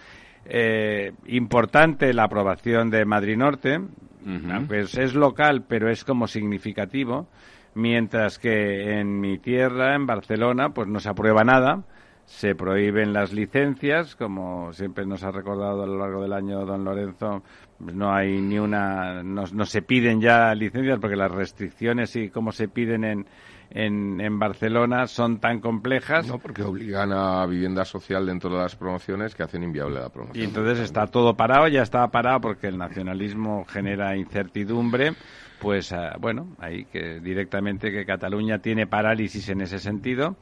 Eh, 0.45 1.12
importante 1.27 2.12
la 2.12 2.25
aprobación 2.25 2.91
de 2.91 3.05
Madrid 3.05 3.37
Norte, 3.37 3.79
Ujú. 3.79 4.53
aunque 4.53 4.81
es, 4.81 4.97
es 4.97 5.14
local, 5.14 5.64
pero 5.69 5.91
es 5.91 6.05
como 6.05 6.27
significativo, 6.27 7.29
mientras 7.75 8.39
que 8.39 8.99
en 9.01 9.21
mi 9.21 9.39
tierra, 9.39 9.95
en 9.95 10.07
Barcelona, 10.07 10.71
pues 10.71 10.89
no 10.89 11.01
se 11.01 11.09
aprueba 11.09 11.45
nada. 11.45 11.85
Se 12.25 12.57
prohíben 12.57 13.12
las 13.12 13.33
licencias, 13.33 14.17
como 14.17 14.73
siempre 14.73 15.07
nos 15.07 15.23
ha 15.23 15.31
recordado 15.31 15.85
a 15.85 15.87
lo 15.87 15.97
largo 15.97 16.23
del 16.23 16.33
año 16.33 16.64
don 16.64 16.85
Lorenzo, 16.85 17.45
pues 17.79 17.95
no 17.95 18.12
hay 18.12 18.41
ni 18.41 18.59
una, 18.59 19.23
no, 19.23 19.45
no 19.53 19.64
se 19.64 19.81
piden 19.83 20.21
ya 20.21 20.53
licencias 20.55 20.99
porque 20.99 21.14
las 21.14 21.31
restricciones 21.31 22.17
y 22.17 22.31
cómo 22.31 22.51
se 22.51 22.67
piden 22.67 23.05
en, 23.05 23.27
en, 23.71 24.21
en 24.21 24.39
Barcelona 24.39 25.07
son 25.07 25.39
tan 25.39 25.61
complejas. 25.61 26.27
No, 26.27 26.39
porque 26.39 26.62
obligan 26.62 27.12
a 27.12 27.45
vivienda 27.47 27.85
social 27.85 28.27
dentro 28.27 28.51
de 28.51 28.59
las 28.59 28.77
promociones 28.77 29.35
que 29.35 29.43
hacen 29.43 29.62
inviable 29.62 30.01
la 30.01 30.09
promoción. 30.09 30.43
Y 30.43 30.47
entonces 30.47 30.79
está 30.81 31.07
todo 31.07 31.35
parado, 31.35 31.69
ya 31.69 31.83
estaba 31.83 32.09
parado 32.09 32.41
porque 32.41 32.69
el 32.69 32.79
nacionalismo 32.79 33.64
genera 33.64 34.17
incertidumbre. 34.17 35.14
Pues 35.61 35.93
ah, 35.93 36.17
bueno, 36.21 36.55
ahí 36.59 36.85
que 36.85 37.21
directamente 37.21 37.91
que 37.91 38.05
Cataluña 38.05 38.59
tiene 38.59 38.87
parálisis 38.87 39.49
en 39.49 39.62
ese 39.62 39.79
sentido, 39.79 40.37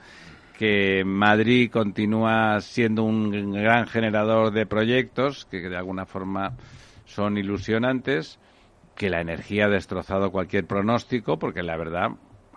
que 0.59 1.05
Madrid 1.05 1.71
continúa 1.71 2.61
siendo 2.61 3.05
un 3.05 3.53
gran 3.53 3.87
generador 3.87 4.53
de 4.53 4.67
proyectos 4.67 5.47
que 5.47 5.69
de 5.69 5.77
alguna 5.77 6.05
forma 6.05 6.55
son 7.05 7.39
ilusionantes, 7.39 8.39
que 8.97 9.11
la 9.11 9.21
energía 9.21 9.67
ha 9.67 9.69
destrozado 9.69 10.31
cualquier 10.31 10.67
pronóstico, 10.67 11.39
porque 11.39 11.63
la 11.63 11.77
verdad 11.77 12.11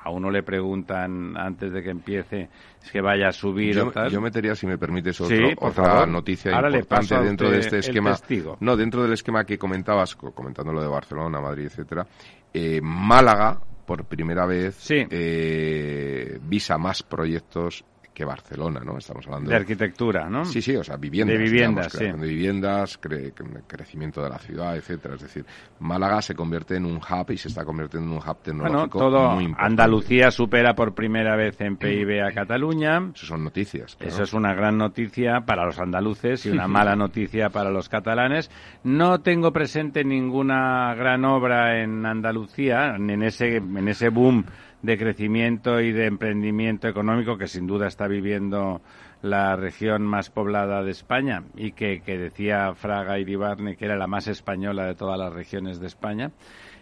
a 0.08 0.10
uno 0.10 0.32
le 0.32 0.42
preguntan 0.42 1.36
antes 1.38 1.72
de 1.74 1.84
que 1.84 1.90
empiece 1.90 2.50
es 2.82 2.92
que 2.92 3.02
vaya 3.02 3.28
a 3.28 3.32
subir 3.34 3.76
Yo, 3.76 3.88
o 3.88 3.92
tal. 3.92 4.10
yo 4.10 4.22
metería, 4.22 4.56
si 4.56 4.66
me 4.66 4.78
permites, 4.78 5.20
otro- 5.20 5.36
Sí, 5.36 5.54
otra 5.58 5.84
favor. 5.84 6.08
noticia 6.08 6.56
Ahora 6.56 6.70
importante 6.70 7.16
dentro 7.22 7.50
de 7.52 7.60
este 7.60 7.80
esquema. 7.80 8.12
testigo. 8.12 8.56
No, 8.62 8.78
dentro 8.78 9.04
del 9.04 9.12
esquema 9.14 9.44
que 9.44 9.58
comentabas, 9.58 10.16
co- 10.16 10.32
comentando 10.34 10.72
lo 10.72 10.82
de 10.82 10.88
Barcelona, 10.88 11.42
Madrid, 11.42 11.66
etcétera. 11.66 12.08
eh, 12.54 12.80
Málaga, 12.82 13.60
por 13.86 14.06
primera 14.06 14.46
vez, 14.46 14.76
Sí. 14.76 15.06
eh, 15.10 16.40
visa 16.44 16.78
más 16.78 17.04
proyectos 17.04 17.84
que 18.18 18.26
Barcelona, 18.26 18.80
¿no? 18.84 18.98
Estamos 18.98 19.28
hablando 19.28 19.52
de 19.52 19.56
arquitectura, 19.58 20.28
¿no? 20.28 20.44
Sí, 20.44 20.60
sí, 20.60 20.76
o 20.76 20.84
sea, 20.84 20.98
viviendas. 20.98 21.38
De 21.38 21.44
viviendas, 21.44 21.94
digamos, 22.00 22.16
sí. 22.16 22.22
de 22.22 22.28
viviendas, 22.34 23.00
cre- 23.00 23.32
cre- 23.32 23.62
crecimiento 23.68 24.24
de 24.24 24.30
la 24.32 24.40
ciudad, 24.40 24.76
etcétera. 24.76 25.14
Es 25.14 25.22
decir, 25.22 25.46
Málaga 25.82 26.20
se 26.24 26.34
convierte 26.34 26.78
en 26.78 26.86
un 26.86 26.96
hub 26.98 27.30
y 27.32 27.38
se 27.38 27.50
está 27.50 27.64
convirtiendo 27.64 28.08
en 28.10 28.14
un 28.14 28.18
hub 28.18 28.24
Bueno, 28.24 28.42
tecnológico 28.42 28.98
todo 28.98 29.30
muy 29.36 29.44
importante. 29.44 29.72
Andalucía 29.72 30.32
supera 30.32 30.74
por 30.74 30.96
primera 30.96 31.36
vez 31.36 31.62
en 31.62 31.78
PIB 31.78 32.24
a 32.24 32.32
Cataluña. 32.32 33.12
Eso 33.14 33.28
son 33.28 33.44
noticias. 33.44 33.96
claro. 33.96 34.12
Eso 34.12 34.24
es 34.24 34.34
una 34.34 34.56
gran 34.56 34.80
noticia 34.80 35.42
para 35.46 35.68
los 35.68 35.78
andaluces 35.78 36.44
y 36.48 36.50
una 36.50 36.68
mala 36.68 36.96
noticia 36.96 37.50
para 37.50 37.70
los 37.70 37.88
catalanes. 37.88 38.50
No 38.84 39.20
tengo 39.22 39.54
presente 39.54 40.04
ninguna 40.04 40.96
gran 40.96 41.24
obra 41.24 41.84
en 41.84 42.04
Andalucía, 42.04 42.96
en 42.96 43.22
ese, 43.22 43.58
en 43.58 43.88
ese 43.88 44.10
boom 44.10 44.44
de 44.82 44.98
crecimiento 44.98 45.82
y 45.82 45.92
de 45.92 46.06
emprendimiento 46.06 46.88
económico 46.88 47.38
que 47.38 47.48
sin 47.48 47.68
duda 47.68 47.88
está 47.88 48.08
viviendo 48.08 48.82
la 49.22 49.56
región 49.56 50.04
más 50.04 50.30
poblada 50.30 50.84
de 50.84 50.92
España 50.92 51.44
y 51.56 51.72
que, 51.72 52.02
que 52.02 52.18
decía 52.18 52.74
Fraga 52.76 53.18
Iribarne 53.20 53.76
que 53.76 53.86
era 53.86 53.96
la 53.96 54.08
más 54.08 54.28
española 54.28 54.86
de 54.86 54.96
todas 54.96 55.18
las 55.18 55.34
regiones 55.34 55.80
de 55.80 55.88
España. 55.88 56.32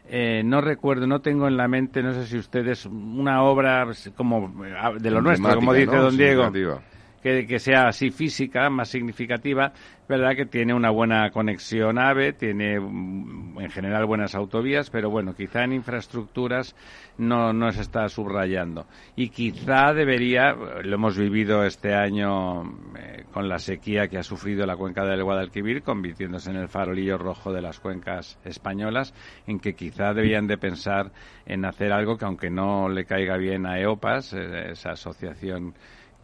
Eh, 0.07 0.43
no 0.45 0.61
recuerdo, 0.61 1.07
no 1.07 1.21
tengo 1.21 1.47
en 1.47 1.57
la 1.57 1.67
mente, 1.67 2.03
no 2.03 2.13
sé 2.13 2.27
si 2.27 2.37
ustedes, 2.37 2.85
una 2.85 3.41
obra 3.43 3.87
como 4.15 4.53
eh, 4.63 4.99
de 4.99 5.11
lo 5.11 5.21
nuestro, 5.21 5.55
como 5.55 5.73
dice 5.73 5.95
don 5.95 6.15
Diego. 6.15 6.81
Que, 7.25 7.59
sea 7.59 7.87
así 7.87 8.11
física, 8.11 8.69
más 8.69 8.89
significativa, 8.89 9.73
verdad 10.07 10.35
que 10.35 10.45
tiene 10.45 10.75
una 10.75 10.91
buena 10.91 11.31
conexión 11.31 11.97
AVE, 11.97 12.33
tiene 12.33 12.79
mm, 12.79 13.59
en 13.61 13.71
general 13.71 14.05
buenas 14.05 14.35
autovías, 14.35 14.91
pero 14.91 15.09
bueno, 15.09 15.33
quizá 15.33 15.63
en 15.63 15.73
infraestructuras 15.73 16.75
no, 17.17 17.51
no 17.51 17.71
se 17.71 17.81
está 17.81 18.07
subrayando. 18.09 18.85
Y 19.15 19.29
quizá 19.29 19.91
debería, 19.93 20.53
lo 20.53 20.95
hemos 20.95 21.17
vivido 21.17 21.65
este 21.65 21.95
año 21.95 22.61
eh, 22.95 23.23
con 23.33 23.49
la 23.49 23.57
sequía 23.57 24.07
que 24.07 24.19
ha 24.19 24.23
sufrido 24.23 24.67
la 24.67 24.77
cuenca 24.77 25.03
del 25.03 25.23
Guadalquivir, 25.23 25.81
convirtiéndose 25.81 26.51
en 26.51 26.57
el 26.57 26.67
farolillo 26.67 27.17
rojo 27.17 27.51
de 27.51 27.63
las 27.63 27.79
cuencas 27.79 28.37
españolas, 28.45 29.15
en 29.47 29.59
que 29.59 29.73
quizá 29.73 30.13
debían 30.13 30.45
de 30.45 30.59
pensar 30.59 31.11
en 31.47 31.65
hacer 31.65 31.91
algo 31.91 32.17
que 32.17 32.25
aunque 32.25 32.51
no 32.51 32.87
le 32.87 33.05
caiga 33.05 33.35
bien 33.37 33.65
a 33.65 33.79
EOPAS, 33.79 34.33
eh, 34.33 34.71
esa 34.73 34.91
asociación 34.91 35.73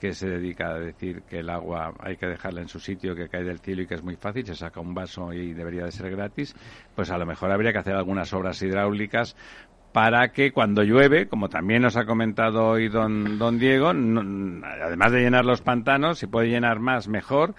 que 0.01 0.13
se 0.13 0.27
dedica 0.27 0.71
a 0.71 0.79
decir 0.79 1.21
que 1.29 1.39
el 1.39 1.49
agua 1.51 1.93
hay 1.99 2.17
que 2.17 2.25
dejarla 2.25 2.61
en 2.61 2.67
su 2.67 2.79
sitio, 2.79 3.15
que 3.15 3.29
cae 3.29 3.43
del 3.43 3.59
cielo 3.59 3.83
y 3.83 3.87
que 3.87 3.93
es 3.93 4.01
muy 4.03 4.15
fácil, 4.15 4.43
se 4.47 4.55
saca 4.55 4.79
un 4.79 4.95
vaso 4.95 5.31
y 5.31 5.53
debería 5.53 5.85
de 5.85 5.91
ser 5.91 6.09
gratis, 6.09 6.55
pues 6.95 7.11
a 7.11 7.17
lo 7.19 7.27
mejor 7.27 7.51
habría 7.51 7.71
que 7.71 7.77
hacer 7.77 7.95
algunas 7.95 8.33
obras 8.33 8.59
hidráulicas 8.63 9.35
para 9.91 10.31
que 10.31 10.51
cuando 10.51 10.81
llueve, 10.83 11.27
como 11.27 11.49
también 11.49 11.83
nos 11.83 11.97
ha 11.97 12.05
comentado 12.05 12.65
hoy 12.65 12.89
don, 12.89 13.37
don 13.37 13.59
Diego, 13.59 13.93
no- 13.93 14.65
además 14.65 15.11
de 15.11 15.21
llenar 15.21 15.45
los 15.45 15.61
pantanos, 15.61 16.17
si 16.17 16.25
puede 16.27 16.47
llenar 16.49 16.79
más, 16.79 17.07
mejor, 17.07 17.53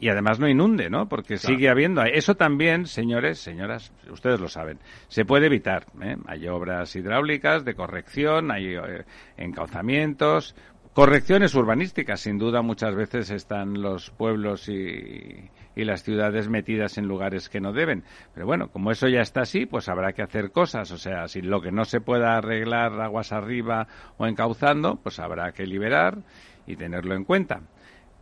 y 0.00 0.08
además 0.08 0.40
no 0.40 0.48
inunde, 0.48 0.90
¿no? 0.90 1.08
Porque 1.08 1.36
sigue 1.38 1.68
habiendo. 1.70 2.02
Eso 2.02 2.34
también, 2.34 2.86
señores, 2.86 3.38
señoras, 3.38 3.92
ustedes 4.10 4.40
lo 4.40 4.48
saben, 4.48 4.78
se 5.08 5.24
puede 5.24 5.46
evitar. 5.46 5.86
¿eh? 6.02 6.16
Hay 6.26 6.48
obras 6.48 6.94
hidráulicas 6.96 7.64
de 7.64 7.74
corrección, 7.74 8.50
hay 8.50 8.74
eh, 8.74 9.04
encauzamientos, 9.36 10.54
correcciones 10.94 11.54
urbanísticas. 11.54 12.20
Sin 12.20 12.38
duda, 12.38 12.62
muchas 12.62 12.94
veces 12.94 13.30
están 13.30 13.82
los 13.82 14.10
pueblos 14.10 14.68
y, 14.68 15.50
y 15.76 15.84
las 15.84 16.02
ciudades 16.02 16.48
metidas 16.48 16.96
en 16.98 17.06
lugares 17.06 17.48
que 17.48 17.60
no 17.60 17.72
deben. 17.72 18.04
Pero 18.32 18.46
bueno, 18.46 18.68
como 18.70 18.90
eso 18.90 19.08
ya 19.08 19.20
está 19.20 19.42
así, 19.42 19.66
pues 19.66 19.88
habrá 19.88 20.12
que 20.12 20.22
hacer 20.22 20.50
cosas. 20.52 20.90
O 20.92 20.96
sea, 20.98 21.28
si 21.28 21.42
lo 21.42 21.60
que 21.60 21.72
no 21.72 21.84
se 21.84 22.00
pueda 22.00 22.36
arreglar 22.36 23.00
aguas 23.00 23.32
arriba 23.32 23.86
o 24.16 24.26
encauzando, 24.26 24.96
pues 25.02 25.18
habrá 25.18 25.52
que 25.52 25.66
liberar 25.66 26.18
y 26.66 26.76
tenerlo 26.76 27.14
en 27.14 27.24
cuenta 27.24 27.60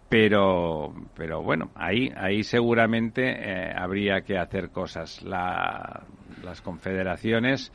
pero 0.08 0.92
pero 1.14 1.42
bueno 1.42 1.70
ahí 1.74 2.10
ahí 2.16 2.42
seguramente 2.44 3.22
eh, 3.30 3.72
habría 3.74 4.20
que 4.22 4.36
hacer 4.36 4.70
cosas 4.70 5.22
La- 5.22 6.04
las 6.42 6.60
confederaciones 6.60 7.72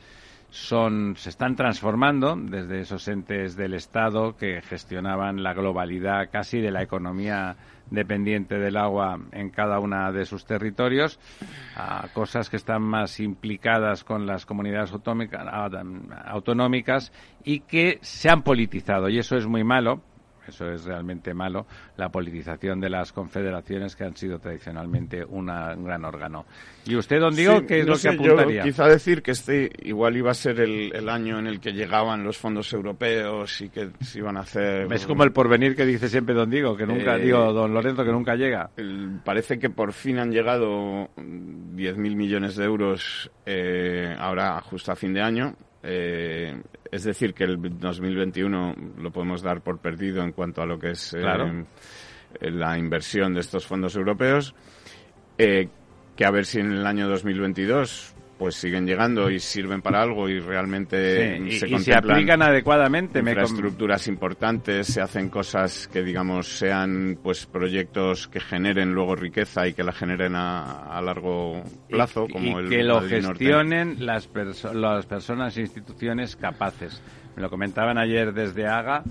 son 0.50 1.14
se 1.16 1.28
están 1.28 1.56
transformando 1.56 2.34
desde 2.36 2.80
esos 2.80 3.06
entes 3.08 3.56
del 3.56 3.74
Estado 3.74 4.36
que 4.36 4.62
gestionaban 4.62 5.42
la 5.42 5.52
globalidad 5.52 6.30
casi 6.30 6.60
de 6.60 6.70
la 6.70 6.82
economía 6.82 7.56
dependiente 7.90 8.58
del 8.58 8.76
agua 8.76 9.18
en 9.32 9.50
cada 9.50 9.78
una 9.78 10.10
de 10.12 10.24
sus 10.24 10.44
territorios 10.44 11.18
a 11.76 12.08
cosas 12.12 12.50
que 12.50 12.56
están 12.56 12.82
más 12.82 13.20
implicadas 13.20 14.04
con 14.04 14.26
las 14.26 14.46
comunidades 14.46 14.92
autómica- 14.92 15.44
autonómicas 16.26 17.12
y 17.44 17.60
que 17.60 17.98
se 18.02 18.30
han 18.30 18.42
politizado. 18.42 19.08
Y 19.08 19.18
eso 19.18 19.36
es 19.36 19.46
muy 19.46 19.64
malo 19.64 20.02
eso 20.48 20.70
es 20.70 20.84
realmente 20.84 21.34
malo, 21.34 21.66
la 21.96 22.10
politización 22.10 22.80
de 22.80 22.90
las 22.90 23.12
confederaciones 23.12 23.94
que 23.96 24.04
han 24.04 24.16
sido 24.16 24.38
tradicionalmente 24.38 25.24
una- 25.24 25.74
un 25.74 25.84
gran 25.84 26.04
órgano. 26.04 26.46
¿Y 26.86 26.96
usted, 26.96 27.20
don 27.20 27.34
Diego, 27.34 27.60
Sí, 27.60 27.66
qué 27.66 27.80
es 27.80 27.86
no 27.86 27.92
lo 27.94 27.98
que 27.98 28.08
apuntaría? 28.08 28.62
Yo 28.64 28.70
quizá 28.70 28.86
decir 28.86 29.22
que 29.22 29.32
este 29.32 29.70
igual 29.82 30.16
iba 30.16 30.30
a 30.30 30.34
ser 30.34 30.60
el, 30.60 30.90
el 30.94 31.08
año 31.08 31.38
en 31.38 31.46
el 31.46 31.60
que 31.60 31.72
llegaban 31.72 32.24
los 32.24 32.38
fondos 32.38 32.72
europeos 32.72 33.60
y 33.60 33.68
que 33.68 33.90
se 34.00 34.18
iban 34.20 34.36
a 34.36 34.40
hacer... 34.40 34.92
Es 34.92 35.06
como 35.06 35.24
el 35.24 35.32
porvenir 35.32 35.76
que 35.76 35.84
dice 35.84 36.08
siempre 36.08 36.34
don 36.34 36.50
Diego, 36.50 36.76
que 36.76 36.86
nunca, 36.86 37.16
Eh, 37.16 37.20
digo, 37.24 37.52
don 37.52 37.74
Lorenzo, 37.74 38.04
que 38.04 38.12
nunca 38.12 38.34
llega. 38.36 38.70
El- 38.76 39.20
parece 39.24 39.58
que 39.58 39.68
por 39.70 39.92
fin 39.92 40.18
han 40.18 40.30
llegado 40.32 41.08
10.000 41.16 42.16
millones 42.16 42.56
de 42.56 42.64
euros 42.64 43.30
eh, 43.46 44.14
ahora 44.18 44.60
justo 44.62 44.92
a 44.92 44.96
fin 44.96 45.12
de 45.12 45.20
año. 45.22 45.54
Eh, 45.82 46.60
es 46.90 47.04
decir, 47.04 47.34
que 47.34 47.44
el 47.44 47.58
2021 47.78 48.74
lo 48.98 49.10
podemos 49.10 49.42
dar 49.42 49.60
por 49.62 49.78
perdido 49.78 50.22
en 50.22 50.32
cuanto 50.32 50.62
a 50.62 50.66
lo 50.66 50.78
que 50.78 50.90
es 50.90 51.14
eh, 51.14 51.20
Claro. 51.20 51.66
la 52.40 52.78
inversión 52.78 53.34
de 53.34 53.40
estos 53.40 53.66
fondos 53.66 53.94
europeos. 53.96 54.54
Eh, 55.38 55.68
que 56.16 56.24
a 56.24 56.30
ver 56.32 56.46
si 56.46 56.58
en 56.58 56.72
el 56.72 56.84
año 56.86 57.08
2022 57.08 58.14
pues 58.38 58.54
siguen 58.54 58.86
llegando 58.86 59.30
y 59.30 59.40
sirven 59.40 59.82
para 59.82 60.00
algo 60.00 60.28
y 60.28 60.38
realmente 60.38 61.36
Sí, 61.38 61.42
y- 61.48 61.58
se 61.58 61.68
y 61.68 61.78
se 61.80 61.94
aplican 61.94 62.40
adecuadamente. 62.40 63.20
Me 63.22 63.32
infraestructuras 63.32 64.06
importantes, 64.06 64.86
se 64.86 65.00
hacen 65.00 65.28
cosas 65.28 65.88
que 65.88 66.02
digamos 66.02 66.46
sean 66.46 67.18
pues 67.22 67.46
proyectos 67.46 68.28
que 68.28 68.38
generen 68.40 68.94
luego 68.94 69.16
riqueza 69.16 69.66
y 69.66 69.74
que 69.74 69.82
la 69.82 69.92
generen 69.92 70.36
a, 70.36 70.84
a 70.96 71.02
largo 71.02 71.62
plazo, 71.88 72.26
y, 72.28 72.32
como 72.32 72.58
el 72.60 72.68
que 72.68 72.82
lo 72.84 73.00
Norte. 73.00 73.08
gestionen 73.16 73.96
las, 74.06 74.32
perso- 74.32 74.72
las 74.72 75.04
personas 75.06 75.56
e 75.56 75.62
instituciones 75.62 76.36
capaces. 76.36 77.02
Me 77.34 77.42
lo 77.42 77.50
comentaban 77.50 77.98
ayer 77.98 78.32
desde 78.32 78.66
Haga 78.66 79.02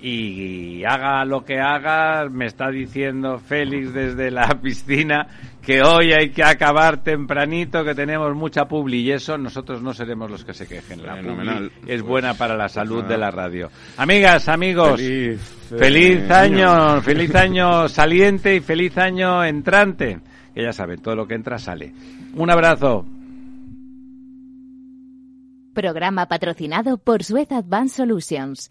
y 0.00 0.84
haga 0.84 1.24
lo 1.24 1.44
que 1.44 1.58
haga, 1.60 2.28
me 2.30 2.46
está 2.46 2.70
diciendo 2.70 3.38
Félix 3.38 3.92
desde 3.92 4.30
la 4.30 4.48
piscina 4.62 5.26
que 5.62 5.82
hoy 5.82 6.12
hay 6.12 6.30
que 6.30 6.42
acabar 6.42 7.02
tempranito, 7.02 7.84
que 7.84 7.94
tenemos 7.94 8.34
mucha 8.34 8.66
publi 8.66 9.00
y 9.00 9.12
eso 9.12 9.36
nosotros 9.36 9.82
no 9.82 9.92
seremos 9.92 10.30
los 10.30 10.44
que 10.44 10.54
se 10.54 10.66
quejen. 10.66 11.02
La 11.04 11.16
Fenomenal. 11.16 11.70
publi 11.70 11.92
es 11.92 12.00
Pues, 12.00 12.02
buena 12.02 12.34
para 12.34 12.56
la 12.56 12.68
salud 12.68 13.04
de 13.04 13.18
la 13.18 13.30
radio. 13.30 13.70
Amigas, 13.96 14.48
amigos, 14.48 15.00
Feliz, 15.00 15.40
eh, 15.70 16.32
año, 16.32 16.70
año. 16.72 17.02
feliz 17.02 17.34
año 17.34 17.88
saliente 17.88 18.56
y 18.56 18.60
feliz 18.60 18.96
año 18.98 19.44
entrante. 19.44 20.18
Que 20.54 20.62
ya 20.62 20.72
saben, 20.72 21.00
todo 21.00 21.14
lo 21.14 21.26
que 21.28 21.34
entra 21.34 21.58
sale. 21.58 21.92
Un 22.34 22.50
abrazo. 22.50 23.06
Programa 25.72 26.26
patrocinado 26.26 26.98
por 26.98 27.22
Suez 27.22 27.52
Advanced 27.52 27.96
Solutions, 27.96 28.70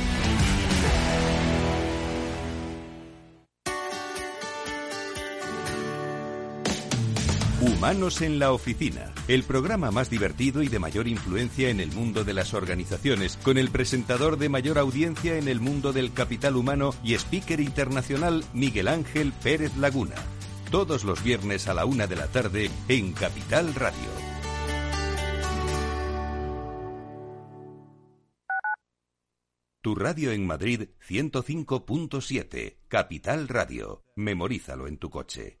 Humanos 7.61 8.23
en 8.23 8.39
la 8.39 8.53
Oficina, 8.53 9.13
el 9.27 9.43
programa 9.43 9.91
más 9.91 10.09
divertido 10.09 10.63
y 10.63 10.67
de 10.67 10.79
mayor 10.79 11.07
influencia 11.07 11.69
en 11.69 11.79
el 11.79 11.91
mundo 11.91 12.23
de 12.23 12.33
las 12.33 12.55
organizaciones, 12.55 13.37
con 13.43 13.59
el 13.59 13.69
presentador 13.69 14.39
de 14.39 14.49
mayor 14.49 14.79
audiencia 14.79 15.37
en 15.37 15.47
el 15.47 15.59
mundo 15.59 15.93
del 15.93 16.11
capital 16.11 16.55
humano 16.55 16.95
y 17.03 17.13
speaker 17.13 17.59
internacional 17.59 18.43
Miguel 18.55 18.87
Ángel 18.87 19.31
Pérez 19.43 19.77
Laguna. 19.77 20.15
Todos 20.71 21.03
los 21.03 21.23
viernes 21.23 21.67
a 21.67 21.75
la 21.75 21.85
una 21.85 22.07
de 22.07 22.15
la 22.15 22.25
tarde 22.25 22.71
en 22.87 23.13
Capital 23.13 23.75
Radio. 23.75 24.09
Tu 29.81 29.93
radio 29.93 30.31
en 30.31 30.47
Madrid 30.47 30.89
105.7, 31.07 32.77
Capital 32.87 33.47
Radio. 33.47 34.03
Memorízalo 34.15 34.87
en 34.87 34.97
tu 34.97 35.11
coche. 35.11 35.60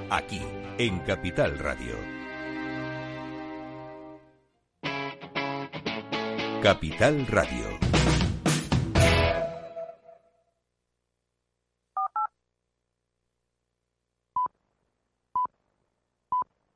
Aquí, 0.13 0.41
en 0.77 0.99
Capital 0.99 1.57
Radio. 1.57 1.95
Capital 6.61 7.25
Radio. 7.27 7.70